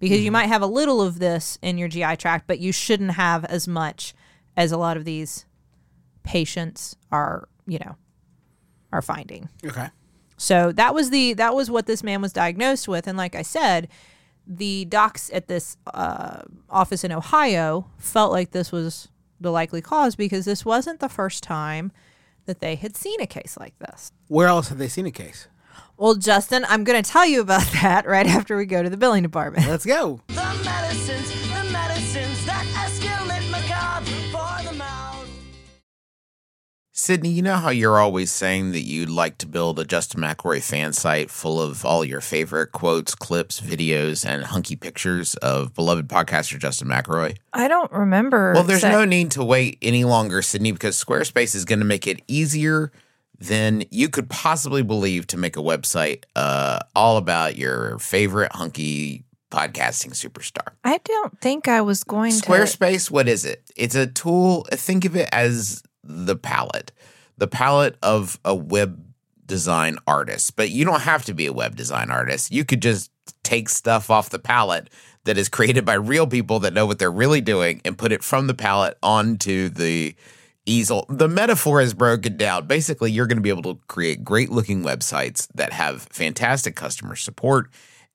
Because 0.00 0.20
you 0.20 0.32
might 0.32 0.46
have 0.46 0.62
a 0.62 0.66
little 0.66 1.02
of 1.02 1.18
this 1.18 1.58
in 1.62 1.76
your 1.78 1.88
GI 1.88 2.16
tract, 2.16 2.46
but 2.46 2.58
you 2.58 2.72
shouldn't 2.72 3.12
have 3.12 3.44
as 3.44 3.68
much 3.68 4.14
as 4.56 4.72
a 4.72 4.76
lot 4.78 4.96
of 4.96 5.04
these 5.04 5.44
patients 6.22 6.96
are, 7.12 7.48
you 7.66 7.78
know, 7.78 7.96
are 8.92 9.02
finding. 9.02 9.48
Okay. 9.64 9.88
So 10.36 10.72
that 10.72 10.94
was 10.94 11.10
the 11.10 11.34
that 11.34 11.54
was 11.54 11.70
what 11.70 11.86
this 11.86 12.02
man 12.02 12.22
was 12.22 12.32
diagnosed 12.32 12.88
with, 12.88 13.06
and 13.06 13.18
like 13.18 13.34
I 13.34 13.42
said, 13.42 13.88
the 14.46 14.86
docs 14.86 15.30
at 15.34 15.48
this 15.48 15.76
uh, 15.92 16.42
office 16.70 17.04
in 17.04 17.12
Ohio 17.12 17.86
felt 17.98 18.32
like 18.32 18.52
this 18.52 18.72
was 18.72 19.08
the 19.38 19.52
likely 19.52 19.82
cause 19.82 20.16
because 20.16 20.44
this 20.46 20.64
wasn't 20.64 21.00
the 21.00 21.08
first 21.08 21.42
time 21.42 21.92
that 22.46 22.60
they 22.60 22.74
had 22.74 22.96
seen 22.96 23.20
a 23.20 23.26
case 23.26 23.56
like 23.60 23.78
this. 23.78 24.12
Where 24.28 24.48
else 24.48 24.68
have 24.68 24.78
they 24.78 24.88
seen 24.88 25.06
a 25.06 25.10
case? 25.10 25.46
Well, 26.00 26.14
Justin, 26.14 26.64
I'm 26.66 26.82
going 26.84 27.02
to 27.02 27.08
tell 27.08 27.26
you 27.26 27.42
about 27.42 27.66
that 27.82 28.06
right 28.06 28.26
after 28.26 28.56
we 28.56 28.64
go 28.64 28.82
to 28.82 28.88
the 28.88 28.96
billing 28.96 29.22
department. 29.22 29.68
Let's 29.68 29.84
go. 29.84 30.22
The 30.28 30.34
medicines, 30.64 31.30
the 31.42 31.70
medicines 31.70 32.46
that 32.46 32.64
escalate 32.72 33.50
macabre 33.50 34.06
for 34.32 34.66
the 34.66 34.78
mouth. 34.78 35.28
Sydnee, 36.94 37.34
you 37.34 37.42
know 37.42 37.56
how 37.56 37.68
you're 37.68 37.98
always 37.98 38.32
saying 38.32 38.72
that 38.72 38.80
you'd 38.80 39.10
like 39.10 39.36
to 39.38 39.46
build 39.46 39.78
a 39.78 39.84
Justin 39.84 40.22
McElroy 40.22 40.62
fan 40.62 40.94
site 40.94 41.30
full 41.30 41.60
of 41.60 41.84
all 41.84 42.02
your 42.02 42.22
favorite 42.22 42.72
quotes, 42.72 43.14
clips, 43.14 43.60
videos, 43.60 44.24
and 44.24 44.44
hunky 44.44 44.76
pictures 44.76 45.34
of 45.34 45.74
beloved 45.74 46.08
podcaster 46.08 46.58
Justin 46.58 46.88
McElroy? 46.88 47.36
I 47.52 47.68
don't 47.68 47.92
remember. 47.92 48.54
Well, 48.54 48.64
there's 48.64 48.82
no 48.82 49.04
need 49.04 49.32
to 49.32 49.44
wait 49.44 49.76
any 49.82 50.04
longer, 50.04 50.40
Sydnee, 50.40 50.72
because 50.72 50.96
Squarespace 50.96 51.54
is 51.54 51.66
going 51.66 51.80
to 51.80 51.84
make 51.84 52.06
it 52.06 52.22
easier 52.26 52.90
than 53.40 53.84
you 53.90 54.08
could 54.08 54.28
possibly 54.28 54.82
believe 54.82 55.26
to 55.28 55.36
make 55.36 55.56
a 55.56 55.60
website 55.60 56.24
uh, 56.36 56.80
all 56.94 57.16
about 57.16 57.56
your 57.56 57.98
favorite 57.98 58.52
hunky 58.52 59.24
podcasting 59.50 60.12
superstar. 60.12 60.74
I 60.84 61.00
don't 61.04 61.40
think 61.40 61.66
I 61.66 61.80
was 61.80 62.04
going 62.04 62.32
to 62.32 62.42
Squarespace, 62.42 63.10
what 63.10 63.28
is 63.28 63.44
it? 63.44 63.62
It's 63.76 63.94
a 63.94 64.06
tool. 64.06 64.66
Think 64.70 65.04
of 65.04 65.16
it 65.16 65.28
as 65.32 65.82
the 66.04 66.36
palette, 66.36 66.92
the 67.38 67.48
palette 67.48 67.96
of 68.02 68.38
a 68.44 68.54
web 68.54 69.02
design 69.46 69.98
artist. 70.06 70.54
But 70.54 70.70
you 70.70 70.84
don't 70.84 71.00
have 71.00 71.24
to 71.24 71.34
be 71.34 71.46
a 71.46 71.52
web 71.52 71.76
design 71.76 72.10
artist. 72.10 72.52
You 72.52 72.64
could 72.64 72.82
just 72.82 73.10
take 73.42 73.68
stuff 73.68 74.10
off 74.10 74.30
the 74.30 74.38
palette 74.38 74.88
that 75.24 75.36
is 75.36 75.48
created 75.48 75.84
by 75.84 75.94
real 75.94 76.26
people 76.26 76.60
that 76.60 76.72
know 76.72 76.86
what 76.86 76.98
they're 76.98 77.10
really 77.10 77.40
doing 77.40 77.80
and 77.84 77.98
put 77.98 78.12
it 78.12 78.22
from 78.22 78.46
the 78.46 78.54
palette 78.54 78.96
onto 79.02 79.68
the 79.68 80.14
easel. 80.66 81.06
The 81.08 81.28
metaphor 81.28 81.80
is 81.80 81.94
broken 81.94 82.36
down. 82.36 82.66
Basically, 82.66 83.10
you're 83.10 83.26
going 83.26 83.38
to 83.38 83.42
be 83.42 83.50
able 83.50 83.74
to 83.74 83.80
create 83.88 84.24
great 84.24 84.50
looking 84.50 84.82
websites 84.82 85.48
that 85.54 85.72
have 85.72 86.02
fantastic 86.10 86.76
customer 86.76 87.16
support 87.16 87.70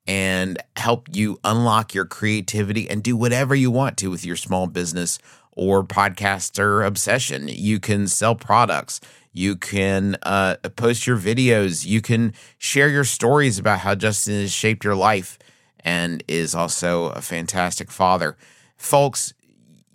and 0.06 0.58
help 0.76 1.08
you 1.12 1.38
unlock 1.44 1.92
your 1.92 2.04
creativity 2.04 2.88
and 2.88 3.02
do 3.02 3.16
whatever 3.16 3.54
you 3.54 3.70
want 3.70 3.96
to 3.98 4.10
with 4.10 4.24
your 4.24 4.36
small 4.36 4.66
business 4.66 5.18
or 5.52 5.82
podcaster 5.82 6.86
obsession. 6.86 7.48
You 7.48 7.80
can 7.80 8.06
sell 8.06 8.34
products. 8.34 9.00
You 9.32 9.56
can 9.56 10.16
uh, 10.22 10.56
post 10.76 11.06
your 11.06 11.18
videos. 11.18 11.84
You 11.84 12.00
can 12.00 12.34
share 12.58 12.88
your 12.88 13.04
stories 13.04 13.58
about 13.58 13.80
how 13.80 13.94
Justin 13.94 14.40
has 14.40 14.52
shaped 14.52 14.84
your 14.84 14.94
life 14.94 15.38
and 15.80 16.22
is 16.28 16.54
also 16.54 17.06
a 17.10 17.20
fantastic 17.20 17.90
father. 17.90 18.36
Folks, 18.76 19.34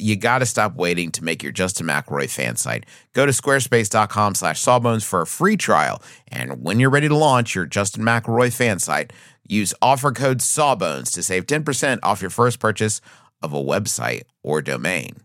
you 0.01 0.15
got 0.15 0.39
to 0.39 0.46
stop 0.46 0.75
waiting 0.75 1.12
to 1.12 1.24
make 1.24 1.43
your 1.43 1.51
Justin 1.51 1.88
McElroy 1.88 2.29
fan 2.29 2.55
site. 2.55 2.86
Go 3.13 3.25
to 3.25 3.31
squarespace.com 3.31 4.36
slash 4.36 4.60
sawbones 4.60 5.03
for 5.03 5.22
a 5.22 5.27
free 5.27 5.55
trial. 5.55 6.01
And 6.27 6.63
when 6.63 6.79
you're 6.79 6.89
ready 6.89 7.08
to 7.08 7.15
launch 7.15 7.55
your 7.55 7.65
Justin 7.65 8.03
McElroy 8.03 8.51
fan 8.51 8.79
site, 8.79 9.13
use 9.48 9.74
offer 9.81 10.12
code 10.12 10.41
sawbones 10.41 11.12
to 11.12 11.24
save 11.24 11.46
10% 11.46 12.00
off 12.03 12.22
your 12.22 12.31
first 12.31 12.60
purchase 12.60 13.00
of 13.41 13.53
a 13.53 13.63
website 13.63 14.24
or 14.43 14.62
domain. 14.62 15.17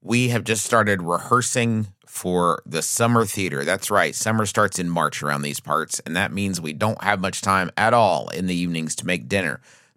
We 0.00 0.28
have 0.28 0.44
just 0.44 0.64
started 0.64 1.02
rehearsing 1.02 1.88
for 2.06 2.62
the 2.66 2.82
summer 2.82 3.24
theater. 3.24 3.64
That's 3.64 3.90
right. 3.90 4.14
Summer 4.14 4.46
starts 4.46 4.78
in 4.78 4.90
March 4.90 5.22
around 5.22 5.42
these 5.42 5.60
parts, 5.60 6.00
and 6.00 6.16
that 6.16 6.32
means 6.32 6.60
we 6.60 6.72
don't 6.72 7.02
have 7.02 7.20
much 7.20 7.40
time 7.40 7.70
at 7.76 7.94
all 7.94 8.28
in 8.28 8.46
the 8.46 8.54
evenings 8.54 8.94
to 8.96 9.06
make 9.06 9.28
dinner. 9.28 9.60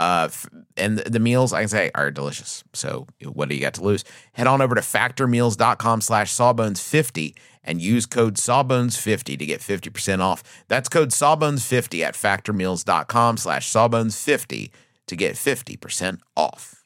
Uh, 0.00 0.30
and 0.78 0.96
the, 0.98 1.20
meals, 1.20 1.52
I 1.52 1.60
can 1.60 1.68
say, 1.68 1.90
are 1.94 2.10
delicious. 2.10 2.64
So 2.72 3.06
what 3.22 3.50
do 3.50 3.54
you 3.54 3.60
got 3.60 3.74
to 3.74 3.84
lose? 3.84 4.02
Head 4.32 4.46
on 4.46 4.62
over 4.62 4.74
to 4.74 4.80
factormeals.com 4.80 6.00
slash 6.00 6.32
sawbones50 6.32 7.34
and 7.62 7.82
use 7.82 8.06
code 8.06 8.36
sawbones50 8.36 9.38
to 9.38 9.44
get 9.44 9.60
50% 9.60 10.20
off. 10.20 10.42
That's 10.68 10.88
code 10.88 11.10
sawbones50 11.10 12.02
at 12.02 12.14
factormeals.com 12.14 13.36
slash 13.36 13.70
sawbones50 13.70 14.70
to 15.06 15.16
get 15.16 15.34
50% 15.34 16.20
off. 16.34 16.82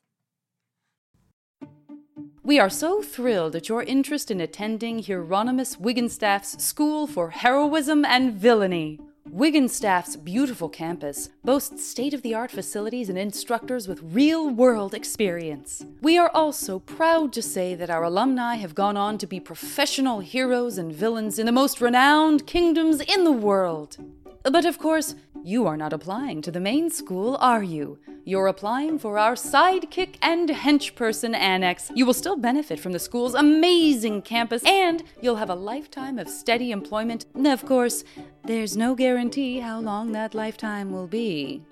We 2.42 2.58
are 2.58 2.68
so 2.68 3.00
thrilled 3.00 3.54
at 3.54 3.68
your 3.68 3.84
interest 3.84 4.32
in 4.32 4.40
attending 4.40 5.04
Hieronymus 5.04 5.78
Wigginstaff's 5.78 6.62
School 6.62 7.06
for 7.06 7.30
Heroism 7.30 8.04
and 8.04 8.34
Villainy. 8.34 8.98
Wigginstaff's 9.30 10.16
beautiful 10.16 10.68
campus 10.68 11.30
boasts 11.42 11.84
state 11.84 12.12
of 12.12 12.20
the 12.20 12.34
art 12.34 12.50
facilities 12.50 13.08
and 13.08 13.16
instructors 13.16 13.88
with 13.88 14.02
real 14.02 14.50
world 14.50 14.92
experience. 14.92 15.84
We 16.02 16.18
are 16.18 16.30
also 16.34 16.78
proud 16.78 17.32
to 17.32 17.42
say 17.42 17.74
that 17.74 17.88
our 17.88 18.04
alumni 18.04 18.56
have 18.56 18.74
gone 18.74 18.98
on 18.98 19.16
to 19.18 19.26
be 19.26 19.40
professional 19.40 20.20
heroes 20.20 20.76
and 20.76 20.92
villains 20.92 21.38
in 21.38 21.46
the 21.46 21.52
most 21.52 21.80
renowned 21.80 22.46
kingdoms 22.46 23.00
in 23.00 23.24
the 23.24 23.32
world. 23.32 23.96
But 24.42 24.66
of 24.66 24.78
course, 24.78 25.14
you 25.42 25.66
are 25.66 25.76
not 25.78 25.94
applying 25.94 26.42
to 26.42 26.50
the 26.50 26.60
main 26.60 26.90
school, 26.90 27.38
are 27.40 27.62
you? 27.62 27.98
You're 28.26 28.46
applying 28.46 28.98
for 28.98 29.18
our 29.18 29.34
sidekick 29.34 30.16
and 30.22 30.48
henchperson 30.48 31.34
annex. 31.34 31.90
You 31.94 32.06
will 32.06 32.14
still 32.14 32.36
benefit 32.36 32.80
from 32.80 32.92
the 32.92 32.98
school's 32.98 33.34
amazing 33.34 34.22
campus, 34.22 34.64
and 34.64 35.02
you'll 35.20 35.36
have 35.36 35.50
a 35.50 35.54
lifetime 35.54 36.18
of 36.18 36.28
steady 36.28 36.70
employment. 36.70 37.26
Of 37.44 37.66
course, 37.66 38.02
there's 38.42 38.78
no 38.78 38.94
guarantee 38.94 39.60
how 39.60 39.78
long 39.78 40.12
that 40.12 40.34
lifetime 40.34 40.90
will 40.90 41.06
be. 41.06 41.64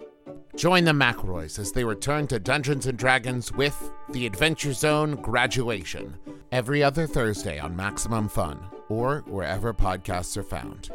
Join 0.54 0.84
the 0.84 0.92
McElroys 0.92 1.58
as 1.58 1.72
they 1.72 1.84
return 1.84 2.26
to 2.26 2.38
Dungeons 2.38 2.86
and 2.86 2.98
Dragons 2.98 3.50
with 3.50 3.90
the 4.10 4.26
Adventure 4.26 4.74
Zone 4.74 5.14
Graduation 5.16 6.18
every 6.52 6.82
other 6.82 7.06
Thursday 7.06 7.58
on 7.58 7.74
Maximum 7.74 8.28
Fun 8.28 8.60
or 8.90 9.24
wherever 9.26 9.72
podcasts 9.72 10.36
are 10.36 10.42
found. 10.42 10.90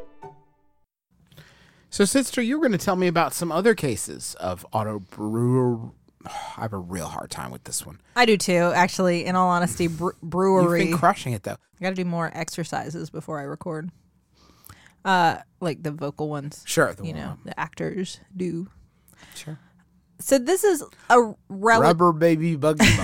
So, 1.90 2.06
sister, 2.06 2.42
you 2.42 2.58
were 2.60 2.68
going 2.68 2.78
to 2.78 2.84
tell 2.84 2.96
me 2.96 3.08
about 3.08 3.34
some 3.34 3.52
other 3.52 3.74
cases 3.74 4.36
of 4.40 4.66
auto 4.72 5.00
brewer. 5.00 5.92
I 6.26 6.62
have 6.62 6.74
a 6.74 6.78
real 6.78 7.08
hard 7.08 7.30
time 7.32 7.52
with 7.52 7.64
this 7.64 7.86
one. 7.86 8.02
I 8.16 8.26
do 8.26 8.36
too, 8.38 8.72
actually. 8.76 9.26
In 9.26 9.36
all 9.36 9.48
honesty, 9.48 9.88
bre- 9.88 10.10
brewery. 10.22 10.82
You've 10.82 10.90
been 10.92 10.98
crushing 10.98 11.34
it 11.34 11.44
though. 11.44 11.54
I 11.80 11.84
got 11.84 11.90
to 11.90 11.96
do 11.96 12.06
more 12.06 12.30
exercises 12.34 13.10
before 13.10 13.40
I 13.40 13.44
record. 13.44 13.90
Uh, 15.06 15.38
like 15.62 15.84
the 15.84 15.92
vocal 15.92 16.28
ones. 16.28 16.64
Sure, 16.66 16.94
the 16.94 17.06
you 17.06 17.14
one- 17.14 17.22
know, 17.22 17.38
the 17.46 17.58
actors 17.60 18.20
do. 18.36 18.68
Sure. 19.36 19.58
So 20.20 20.38
this 20.38 20.64
is 20.64 20.84
a 21.10 21.34
rel- 21.48 21.82
Rubber 21.82 22.12
baby 22.12 22.56
buggy 22.56 22.84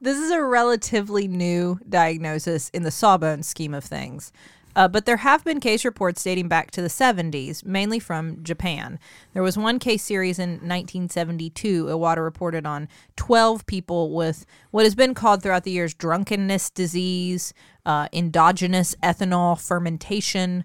this 0.00 0.18
is 0.18 0.30
a 0.30 0.40
relatively 0.40 1.26
new 1.26 1.80
diagnosis 1.88 2.68
in 2.70 2.84
the 2.84 2.92
sawbone 2.92 3.42
scheme 3.42 3.74
of 3.74 3.82
things. 3.84 4.32
Uh, 4.76 4.86
but 4.86 5.06
there 5.06 5.16
have 5.16 5.42
been 5.42 5.58
case 5.58 5.86
reports 5.86 6.22
dating 6.22 6.48
back 6.48 6.70
to 6.70 6.82
the 6.82 6.88
70s, 6.88 7.64
mainly 7.64 7.98
from 7.98 8.44
Japan. 8.44 8.98
There 9.32 9.42
was 9.42 9.56
one 9.56 9.78
case 9.78 10.02
series 10.02 10.38
in 10.38 10.50
1972. 10.50 11.86
Iwata 11.86 12.22
reported 12.22 12.66
on 12.66 12.86
12 13.16 13.64
people 13.64 14.14
with 14.14 14.44
what 14.72 14.84
has 14.84 14.94
been 14.94 15.14
called 15.14 15.42
throughout 15.42 15.64
the 15.64 15.70
years 15.70 15.94
drunkenness 15.94 16.68
disease, 16.68 17.54
uh, 17.86 18.08
endogenous 18.12 18.94
ethanol 19.02 19.58
fermentation, 19.58 20.64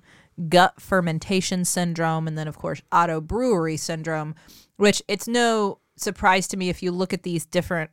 gut 0.49 0.81
fermentation 0.81 1.63
syndrome, 1.63 2.27
and 2.27 2.37
then, 2.37 2.49
of 2.49 2.57
course, 2.57 2.81
auto 2.91 3.21
brewery 3.21 3.77
syndrome, 3.77 4.35
which 4.75 5.01
it's 5.07 5.27
no 5.27 5.79
surprise 5.95 6.47
to 6.49 6.57
me 6.57 6.67
if 6.67 6.83
you 6.83 6.91
look 6.91 7.13
at 7.13 7.23
these 7.23 7.45
different 7.45 7.91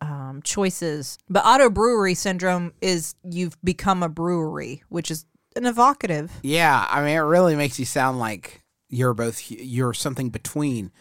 um, 0.00 0.40
choices. 0.42 1.18
But 1.28 1.44
auto 1.46 1.70
brewery 1.70 2.14
syndrome 2.14 2.72
is 2.80 3.14
you've 3.22 3.56
become 3.62 4.02
a 4.02 4.08
brewery, 4.08 4.82
which 4.88 5.08
is 5.10 5.24
an 5.56 5.66
evocative. 5.66 6.30
yeah, 6.42 6.86
I 6.90 7.00
mean, 7.00 7.16
it 7.16 7.20
really 7.20 7.56
makes 7.56 7.78
you 7.78 7.84
sound 7.84 8.18
like 8.18 8.62
you're 8.88 9.14
both 9.14 9.50
you're 9.50 9.94
something 9.94 10.30
between 10.30 10.92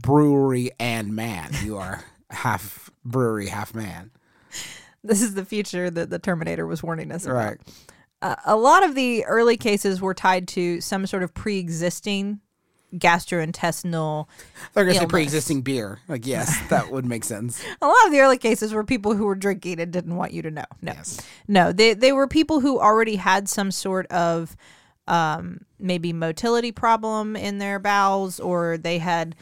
brewery 0.00 0.70
and 0.80 1.14
man. 1.14 1.52
You 1.62 1.76
are 1.76 2.04
half 2.30 2.90
brewery, 3.04 3.48
half 3.48 3.74
man. 3.74 4.10
This 5.02 5.20
is 5.20 5.34
the 5.34 5.44
future 5.44 5.90
that 5.90 6.08
the 6.08 6.18
Terminator 6.18 6.66
was 6.66 6.82
warning 6.82 7.12
us 7.12 7.26
about. 7.26 7.34
Right. 7.34 7.60
Uh, 8.22 8.36
a 8.46 8.56
lot 8.56 8.82
of 8.82 8.94
the 8.94 9.24
early 9.26 9.58
cases 9.58 10.00
were 10.00 10.14
tied 10.14 10.48
to 10.48 10.80
some 10.80 11.06
sort 11.06 11.22
of 11.22 11.34
pre-existing 11.34 12.40
gastrointestinal. 12.96 14.26
They're 14.72 14.84
gonna 14.84 14.94
say 14.94 15.00
Illness. 15.00 15.10
pre-existing 15.10 15.62
beer. 15.62 16.00
Like, 16.08 16.26
yes, 16.26 16.56
that 16.68 16.90
would 16.90 17.04
make 17.04 17.24
sense. 17.24 17.62
A 17.80 17.86
lot 17.86 18.06
of 18.06 18.12
the 18.12 18.20
early 18.20 18.38
cases 18.38 18.72
were 18.72 18.84
people 18.84 19.14
who 19.14 19.24
were 19.26 19.34
drinking 19.34 19.80
and 19.80 19.92
didn't 19.92 20.16
want 20.16 20.32
you 20.32 20.42
to 20.42 20.50
know. 20.50 20.64
No, 20.82 20.94
no, 21.48 21.72
they 21.72 21.94
they 21.94 22.12
were 22.12 22.26
people 22.28 22.60
who 22.60 22.80
already 22.80 23.16
had 23.16 23.48
some 23.48 23.70
sort 23.70 24.06
of 24.08 24.56
um, 25.06 25.66
maybe 25.78 26.12
motility 26.12 26.72
problem 26.72 27.36
in 27.36 27.58
their 27.58 27.78
bowels, 27.78 28.40
or 28.40 28.78
they 28.78 28.98
had, 28.98 29.36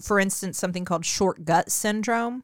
for 0.00 0.18
instance, 0.18 0.58
something 0.58 0.84
called 0.84 1.04
short 1.04 1.44
gut 1.44 1.70
syndrome. 1.70 2.42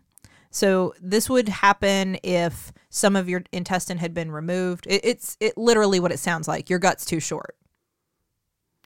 So 0.51 0.94
this 1.01 1.29
would 1.29 1.49
happen 1.49 2.16
if 2.23 2.73
some 2.88 3.16
of 3.16 3.29
your 3.29 3.42
intestine 3.51 3.99
had 3.99 4.14
been 4.14 4.31
removed. 4.31 4.87
It, 4.88 5.01
it's 5.05 5.37
it 5.40 5.59
literally 5.59 5.99
what 5.99 6.12
it 6.12 6.20
sounds 6.20 6.47
like. 6.47 6.70
Your 6.70 6.79
gut's 6.79 7.05
too 7.05 7.18
short. 7.18 7.57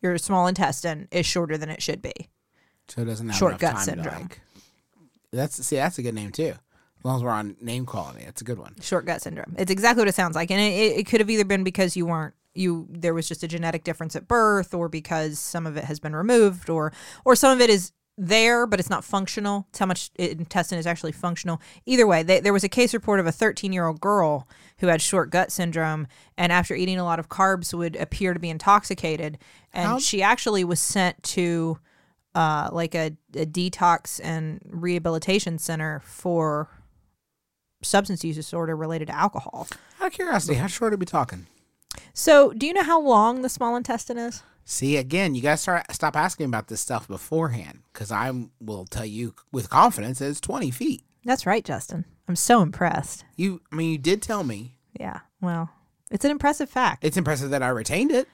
Your 0.02 0.16
small 0.18 0.46
intestine 0.46 1.08
is 1.10 1.26
shorter 1.26 1.56
than 1.58 1.70
it 1.70 1.82
should 1.82 2.02
be. 2.02 2.12
So 2.88 3.02
it 3.02 3.06
doesn't 3.06 3.28
have 3.28 3.36
Short 3.36 3.58
gut 3.58 3.78
syndrome. 3.80 4.22
Like, 4.22 4.40
that's 5.32 5.64
see, 5.64 5.76
that's 5.76 5.98
a 5.98 6.02
good 6.02 6.14
name 6.14 6.32
too. 6.32 6.54
As 6.98 7.04
long 7.04 7.16
as 7.16 7.22
we're 7.22 7.30
on 7.30 7.56
name 7.60 7.86
quality, 7.86 8.24
it's 8.24 8.40
a 8.40 8.44
good 8.44 8.58
one. 8.58 8.74
short 8.80 9.06
gut 9.06 9.22
syndrome. 9.22 9.54
It's 9.58 9.70
exactly 9.70 10.00
what 10.00 10.08
it 10.08 10.14
sounds 10.14 10.34
like, 10.34 10.50
and 10.50 10.60
it, 10.60 10.72
it, 10.72 10.98
it 11.00 11.06
could 11.06 11.20
have 11.20 11.30
either 11.30 11.44
been 11.44 11.62
because 11.62 11.96
you 11.96 12.06
weren't 12.06 12.34
you 12.54 12.88
there 12.90 13.14
was 13.14 13.28
just 13.28 13.42
a 13.42 13.48
genetic 13.48 13.84
difference 13.84 14.16
at 14.16 14.26
birth, 14.26 14.74
or 14.74 14.88
because 14.88 15.38
some 15.38 15.66
of 15.66 15.76
it 15.76 15.84
has 15.84 16.00
been 16.00 16.16
removed, 16.16 16.68
or 16.68 16.92
or 17.24 17.36
some 17.36 17.52
of 17.52 17.60
it 17.60 17.70
is 17.70 17.92
there 18.18 18.66
but 18.66 18.80
it's 18.80 18.90
not 18.90 19.04
functional. 19.04 19.66
It's 19.70 19.78
how 19.78 19.86
much 19.86 20.10
intestine 20.16 20.78
is 20.78 20.86
actually 20.86 21.12
functional. 21.12 21.60
Either 21.86 22.06
way, 22.06 22.22
they, 22.22 22.40
there 22.40 22.52
was 22.52 22.64
a 22.64 22.68
case 22.68 22.92
report 22.92 23.20
of 23.20 23.26
a 23.26 23.32
13 23.32 23.72
year 23.72 23.86
old 23.86 24.00
girl 24.00 24.48
who 24.78 24.88
had 24.88 25.00
short 25.00 25.30
gut 25.30 25.50
syndrome, 25.50 26.06
and 26.36 26.52
after 26.52 26.74
eating 26.74 26.98
a 26.98 27.04
lot 27.04 27.18
of 27.18 27.28
carbs, 27.28 27.72
would 27.72 27.96
appear 27.96 28.34
to 28.34 28.40
be 28.40 28.50
intoxicated, 28.50 29.38
and 29.72 29.86
How- 29.86 29.98
she 29.98 30.22
actually 30.22 30.64
was 30.64 30.80
sent 30.80 31.22
to. 31.22 31.78
Uh, 32.34 32.68
like 32.70 32.94
a, 32.94 33.16
a 33.34 33.46
detox 33.46 34.20
and 34.22 34.60
rehabilitation 34.66 35.58
center 35.58 36.00
for 36.04 36.68
substance 37.82 38.22
use 38.22 38.36
disorder 38.36 38.76
related 38.76 39.08
to 39.08 39.14
alcohol. 39.14 39.66
Out 40.00 40.08
of 40.08 40.12
curiosity, 40.12 40.54
how 40.54 40.66
short 40.66 40.92
are 40.92 40.96
we 40.98 41.06
talking? 41.06 41.46
So, 42.12 42.52
do 42.52 42.66
you 42.66 42.72
know 42.72 42.84
how 42.84 43.00
long 43.00 43.42
the 43.42 43.48
small 43.48 43.74
intestine 43.76 44.18
is? 44.18 44.42
See, 44.70 44.98
again, 44.98 45.34
you 45.34 45.40
guys 45.40 45.62
start 45.62 45.86
stop 45.94 46.14
asking 46.14 46.44
about 46.44 46.68
this 46.68 46.82
stuff 46.82 47.08
beforehand, 47.08 47.80
because 47.90 48.12
I 48.12 48.30
will 48.60 48.84
tell 48.84 49.06
you 49.06 49.34
with 49.50 49.70
confidence 49.70 50.18
that 50.18 50.28
it's 50.28 50.42
twenty 50.42 50.70
feet. 50.70 51.04
That's 51.24 51.46
right, 51.46 51.64
Justin. 51.64 52.04
I'm 52.28 52.36
so 52.36 52.60
impressed. 52.60 53.24
You, 53.34 53.62
I 53.72 53.76
mean, 53.76 53.90
you 53.90 53.96
did 53.96 54.20
tell 54.20 54.44
me. 54.44 54.74
Yeah. 55.00 55.20
Well, 55.40 55.70
it's 56.10 56.26
an 56.26 56.30
impressive 56.30 56.68
fact. 56.68 57.02
It's 57.02 57.16
impressive 57.16 57.48
that 57.50 57.62
I 57.62 57.68
retained 57.68 58.10
it 58.12 58.28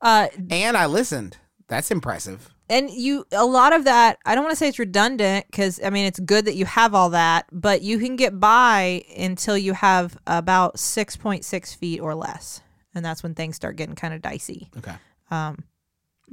Uh, 0.00 0.28
and 0.50 0.76
I 0.76 0.86
listened. 0.86 1.38
That's 1.66 1.90
impressive. 1.90 2.48
and 2.70 2.88
you, 2.88 3.26
a 3.32 3.44
lot 3.44 3.72
of 3.72 3.82
that, 3.84 4.18
I 4.24 4.34
don't 4.36 4.44
want 4.44 4.52
to 4.52 4.56
say 4.56 4.68
it's 4.68 4.78
redundant 4.78 5.46
because, 5.50 5.80
I 5.84 5.90
mean, 5.90 6.06
it's 6.06 6.20
good 6.20 6.44
that 6.44 6.54
you 6.54 6.64
have 6.64 6.94
all 6.94 7.10
that, 7.10 7.46
but 7.50 7.82
you 7.82 7.98
can 7.98 8.14
get 8.14 8.38
by 8.38 9.02
until 9.18 9.58
you 9.58 9.72
have 9.72 10.16
about 10.28 10.76
6.6 10.76 11.76
feet 11.76 12.00
or 12.00 12.14
less. 12.14 12.60
And 12.94 13.04
that's 13.04 13.22
when 13.24 13.34
things 13.34 13.56
start 13.56 13.74
getting 13.76 13.96
kind 13.96 14.14
of 14.14 14.22
dicey. 14.22 14.70
Okay. 14.78 14.94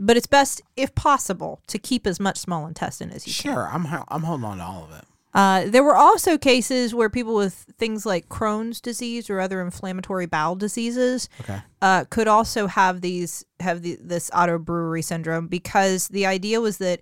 But 0.02 0.16
it's 0.18 0.28
best, 0.28 0.62
if 0.78 0.96
possible, 0.96 1.62
to 1.68 1.78
keep 1.78 2.08
as 2.08 2.20
much 2.20 2.38
small 2.38 2.66
intestine 2.66 3.10
as 3.12 3.28
you 3.28 3.34
can. 3.34 3.54
Sure, 3.54 3.68
I'm 3.72 3.86
ho- 3.86 4.06
I'm 4.08 4.24
holding 4.24 4.46
on 4.46 4.58
to 4.58 4.64
all 4.64 4.86
of 4.86 4.92
it. 4.98 5.06
Uh, 5.32 5.66
there 5.70 5.84
were 5.84 5.96
also 5.96 6.40
cases 6.40 6.96
where 6.96 7.10
people 7.10 7.36
with 7.36 7.54
things 7.78 8.04
like 8.06 8.30
Crohn's 8.30 8.82
disease 8.82 9.30
or 9.30 9.40
other 9.40 9.62
inflammatory 9.62 10.26
bowel 10.26 10.56
diseases 10.56 11.30
Okay. 11.42 11.60
uh, 11.84 12.06
could 12.10 12.28
also 12.28 12.66
have 12.66 13.02
these 13.02 13.46
have 13.60 13.84
the, 13.84 13.98
this 14.02 14.32
autobrewery 14.32 15.04
syndrome 15.04 15.48
because 15.48 16.08
the 16.08 16.26
idea 16.26 16.60
was 16.60 16.80
that 16.80 17.02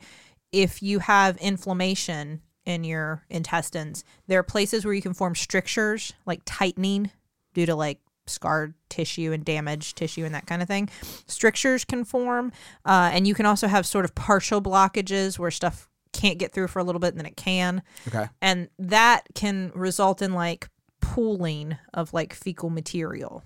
if 0.52 0.84
you 0.84 1.00
have 1.00 1.38
inflammation 1.38 2.42
in 2.66 2.84
your 2.84 3.24
intestines, 3.30 4.04
there 4.28 4.40
are 4.40 4.44
places 4.44 4.84
where 4.84 4.94
you 4.94 5.02
can 5.02 5.14
form 5.14 5.34
strictures 5.34 6.12
like 6.26 6.42
tightening 6.46 7.12
due 7.54 7.66
to 7.66 7.76
like 7.76 8.00
scarred 8.30 8.74
tissue 8.90 9.32
and 9.32 9.44
damaged 9.46 9.98
tissue 9.98 10.26
and 10.26 10.34
that 10.36 10.46
kind 10.48 10.62
of 10.62 10.68
thing. 10.68 10.90
Strictures 11.28 11.86
can 11.86 12.04
form, 12.04 12.52
uh, 12.86 13.10
and 13.14 13.28
you 13.28 13.34
can 13.34 13.46
also 13.46 13.68
have 13.68 13.86
sort 13.86 14.06
of 14.06 14.14
partial 14.16 14.62
blockages 14.62 15.38
where 15.40 15.52
stuff 15.52 15.88
can't 16.14 16.40
get 16.40 16.52
through 16.52 16.68
for 16.68 16.80
a 16.80 16.84
little 16.84 17.00
bit 17.00 17.10
and 17.10 17.20
then 17.20 17.26
it 17.28 17.38
can 17.38 17.84
Okay. 18.08 18.28
and 18.42 18.70
that 18.80 19.24
can 19.36 19.72
result 19.76 20.22
in 20.22 20.34
like 20.34 20.68
pooling 21.02 21.78
of 21.94 22.14
like 22.14 22.34
fecal 22.34 22.70
material. 22.70 23.44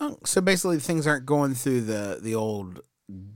Oh, 0.00 0.18
so 0.24 0.40
basically, 0.40 0.78
things 0.78 1.06
aren't 1.06 1.26
going 1.26 1.54
through 1.54 1.82
the 1.82 2.18
the 2.22 2.34
old 2.34 2.80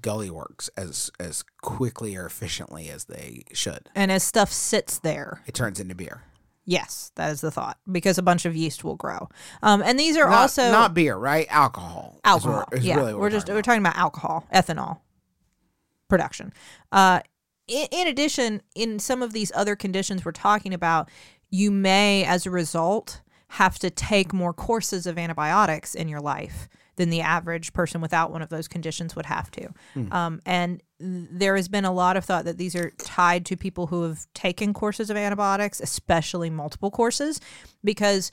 gully 0.01 0.31
works 0.31 0.71
as 0.77 1.11
as 1.21 1.45
quickly 1.61 2.17
or 2.17 2.25
efficiently 2.25 2.89
as 2.89 3.05
they 3.05 3.43
should. 3.53 3.91
And 3.95 4.11
as 4.11 4.23
stuff 4.23 4.51
sits 4.53 4.99
there, 4.99 5.43
It 5.47 5.55
turns 5.55 5.79
into 5.79 5.95
beer. 5.95 6.23
Yes, 6.65 7.13
that 7.17 7.31
is 7.33 7.41
the 7.41 7.51
thought 7.51 7.79
because 7.91 8.19
a 8.19 8.23
bunch 8.23 8.45
of 8.45 8.57
yeast 8.57 8.85
will 8.85 8.97
grow. 8.97 9.29
Um, 9.63 9.83
and 9.83 9.99
these 9.99 10.17
are 10.17 10.29
Not, 10.29 10.41
also 10.41 10.71
not 10.71 10.95
beer, 10.95 11.17
right? 11.17 11.47
Alcohol. 11.51 12.21
alcohol. 12.25 12.69
is 12.73 12.85
yeah, 12.85 12.97
really 12.97 13.13
what 13.13 13.21
we're 13.21 13.31
just 13.31 13.47
talking 13.47 13.57
we're 13.57 13.63
talking 13.63 13.83
about 13.83 13.97
alcohol, 13.97 14.47
ethanol 14.53 15.01
production. 16.09 16.53
Uh, 16.93 17.21
in, 17.67 17.87
in 17.91 18.09
addition, 18.09 18.63
in 18.75 18.99
some 18.99 19.23
of 19.23 19.33
these 19.33 19.51
other 19.55 19.77
conditions 19.77 20.25
we're 20.25 20.33
talking 20.33 20.75
about, 20.75 21.11
you 21.51 21.71
may, 21.71 22.25
as 22.25 22.47
a 22.47 22.51
result, 22.51 23.23
have 23.49 23.79
to 23.79 23.91
take 23.91 24.33
more 24.33 24.53
courses 24.53 25.07
of 25.07 25.19
antibiotics 25.19 25.95
in 25.95 26.09
your 26.09 26.21
life 26.21 26.69
than 26.97 27.11
the 27.11 27.21
average 27.21 27.73
person 27.73 28.01
without 28.01 28.31
one 28.31 28.43
of 28.43 28.49
those 28.49 28.69
conditions 28.69 29.17
would 29.17 29.27
have 29.27 29.51
to. 29.53 29.69
Um, 30.13 30.41
and 30.47 30.83
there 31.01 31.57
has 31.57 31.69
been 31.69 31.85
a 31.85 31.93
lot 31.93 32.17
of 32.17 32.25
thought 32.25 32.45
that 32.45 32.57
these 32.57 32.75
are 32.77 32.91
tied 32.99 33.45
to 33.47 33.57
people 33.57 33.89
who 33.89 34.03
have 34.03 34.27
taken 34.35 34.73
courses 34.73 35.11
of 35.11 35.17
antibiotics, 35.17 35.81
especially 35.81 36.51
multiple 36.51 36.91
courses, 36.91 37.41
because 37.83 38.31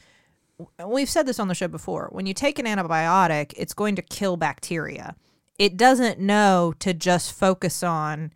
we've 0.86 1.10
said 1.10 1.26
this 1.26 1.40
on 1.40 1.48
the 1.48 1.56
show 1.56 1.68
before. 1.68 2.10
When 2.12 2.26
you 2.26 2.34
take 2.34 2.60
an 2.60 2.66
antibiotic, 2.66 3.54
it's 3.58 3.74
going 3.74 3.96
to 3.96 4.02
kill 4.02 4.38
bacteria. 4.38 5.16
It 5.58 5.76
doesn't 5.78 6.20
know 6.20 6.74
to 6.80 6.94
just 6.94 7.34
focus 7.34 7.84
on 7.84 8.32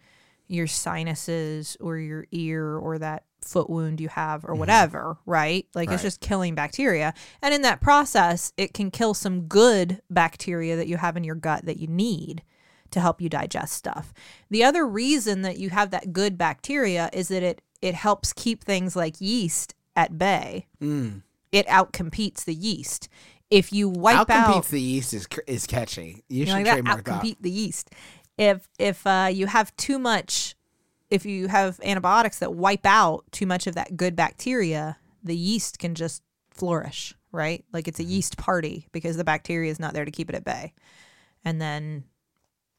your 0.47 0.67
sinuses 0.67 1.77
or 1.79 1.97
your 1.97 2.25
ear 2.31 2.77
or 2.77 2.99
that 2.99 3.23
foot 3.47 3.69
wound 3.69 4.01
you 4.01 4.09
have 4.09 4.45
or 4.45 4.55
whatever, 4.55 5.17
right? 5.25 5.67
Like 5.73 5.91
it's 5.91 6.01
just 6.01 6.21
killing 6.21 6.55
bacteria. 6.55 7.13
And 7.41 7.53
in 7.53 7.61
that 7.61 7.81
process, 7.81 8.51
it 8.57 8.73
can 8.73 8.91
kill 8.91 9.13
some 9.13 9.47
good 9.47 10.01
bacteria 10.09 10.75
that 10.75 10.87
you 10.87 10.97
have 10.97 11.15
in 11.17 11.23
your 11.23 11.35
gut 11.35 11.65
that 11.65 11.77
you 11.77 11.87
need 11.87 12.43
to 12.91 12.99
help 12.99 13.21
you 13.21 13.29
digest 13.29 13.73
stuff. 13.73 14.13
The 14.49 14.63
other 14.63 14.87
reason 14.87 15.41
that 15.41 15.57
you 15.57 15.69
have 15.69 15.91
that 15.91 16.13
good 16.13 16.37
bacteria 16.37 17.09
is 17.13 17.27
that 17.29 17.43
it 17.43 17.61
it 17.81 17.93
helps 17.93 18.33
keep 18.33 18.63
things 18.63 18.95
like 18.95 19.19
yeast 19.19 19.75
at 19.95 20.17
bay. 20.17 20.67
It 21.51 21.67
outcompetes 21.67 22.45
the 22.45 22.53
yeast. 22.53 23.09
If 23.51 23.71
you 23.71 23.89
wipe 23.89 24.29
out 24.29 24.65
the 24.65 24.81
yeast 24.81 25.13
is 25.13 25.27
is 25.47 25.67
catchy. 25.67 26.23
You 26.29 26.39
you 26.39 26.45
should 26.45 26.53
like 26.53 26.65
that 26.65 26.71
trademark 26.73 27.05
that. 27.05 27.21
outcompete 27.21 27.37
the 27.41 27.51
yeast. 27.51 27.91
If 28.37 28.67
if 28.79 29.05
uh, 29.05 29.29
you 29.31 29.47
have 29.47 29.75
too 29.77 29.99
much, 29.99 30.54
if 31.09 31.25
you 31.25 31.47
have 31.47 31.79
antibiotics 31.83 32.39
that 32.39 32.53
wipe 32.53 32.85
out 32.85 33.25
too 33.31 33.45
much 33.45 33.67
of 33.67 33.75
that 33.75 33.97
good 33.97 34.15
bacteria, 34.15 34.97
the 35.23 35.35
yeast 35.35 35.79
can 35.79 35.95
just 35.95 36.23
flourish, 36.49 37.13
right? 37.31 37.63
Like 37.71 37.87
it's 37.87 37.99
a 37.99 38.03
yeast 38.03 38.37
party 38.37 38.87
because 38.91 39.17
the 39.17 39.23
bacteria 39.23 39.71
is 39.71 39.79
not 39.79 39.93
there 39.93 40.05
to 40.05 40.11
keep 40.11 40.29
it 40.29 40.35
at 40.35 40.43
bay. 40.43 40.73
And 41.43 41.61
then 41.61 42.05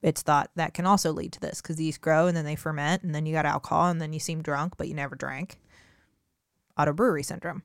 it's 0.03 0.23
thought 0.23 0.51
that 0.57 0.75
can 0.75 0.87
also 0.87 1.13
lead 1.13 1.33
to 1.33 1.41
this 1.41 1.61
because 1.61 1.77
the 1.77 1.85
yeast 1.85 2.01
grow 2.01 2.27
and 2.27 2.37
then 2.37 2.45
they 2.45 2.57
ferment 2.57 3.03
and 3.03 3.15
then 3.15 3.27
you 3.27 3.33
got 3.33 3.47
alcohol 3.47 3.89
and 3.89 4.01
then 4.01 4.13
you 4.13 4.21
seem 4.21 4.43
drunk 4.43 4.75
but 4.77 4.89
you 4.89 4.95
never 4.95 5.15
drank. 5.15 5.59
Auto 6.79 6.93
brewery 6.93 7.23
syndrome. 7.23 7.63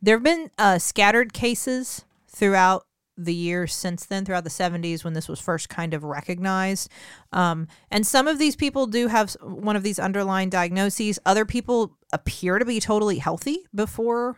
There 0.00 0.16
have 0.16 0.22
been 0.22 0.50
uh, 0.56 0.78
scattered 0.78 1.32
cases 1.32 2.04
throughout 2.28 2.86
the 3.16 3.34
years 3.34 3.74
since 3.74 4.06
then, 4.06 4.24
throughout 4.24 4.44
the 4.44 4.50
70s 4.50 5.04
when 5.04 5.12
this 5.12 5.28
was 5.28 5.38
first 5.38 5.68
kind 5.68 5.92
of 5.94 6.02
recognized. 6.02 6.90
Um, 7.32 7.68
and 7.90 8.06
some 8.06 8.26
of 8.26 8.38
these 8.38 8.56
people 8.56 8.86
do 8.86 9.08
have 9.08 9.32
one 9.42 9.76
of 9.76 9.82
these 9.82 9.98
underlying 9.98 10.48
diagnoses. 10.48 11.18
Other 11.26 11.44
people 11.44 11.96
appear 12.12 12.58
to 12.58 12.64
be 12.64 12.80
totally 12.80 13.18
healthy 13.18 13.58
before 13.74 14.36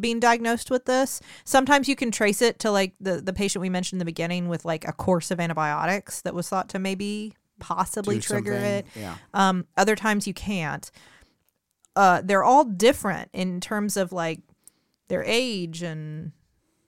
being 0.00 0.20
diagnosed 0.20 0.70
with 0.70 0.84
this. 0.84 1.20
Sometimes 1.44 1.88
you 1.88 1.96
can 1.96 2.10
trace 2.10 2.40
it 2.42 2.58
to 2.60 2.70
like 2.70 2.94
the, 3.00 3.20
the 3.20 3.32
patient 3.32 3.60
we 3.60 3.68
mentioned 3.68 3.96
in 3.96 4.00
the 4.00 4.04
beginning 4.04 4.48
with 4.48 4.64
like 4.64 4.86
a 4.86 4.92
course 4.92 5.30
of 5.30 5.40
antibiotics 5.40 6.20
that 6.22 6.34
was 6.34 6.48
thought 6.48 6.68
to 6.70 6.78
maybe 6.78 7.34
possibly 7.58 8.16
Do 8.16 8.20
trigger 8.22 8.52
it. 8.52 8.86
Yeah. 8.94 9.16
Um, 9.34 9.66
other 9.76 9.96
times 9.96 10.26
you 10.26 10.34
can't. 10.34 10.90
Uh, 11.96 12.20
they're 12.24 12.44
all 12.44 12.64
different 12.64 13.30
in 13.32 13.60
terms 13.60 13.96
of 13.96 14.12
like 14.12 14.40
their 15.08 15.24
age 15.24 15.82
and 15.82 16.30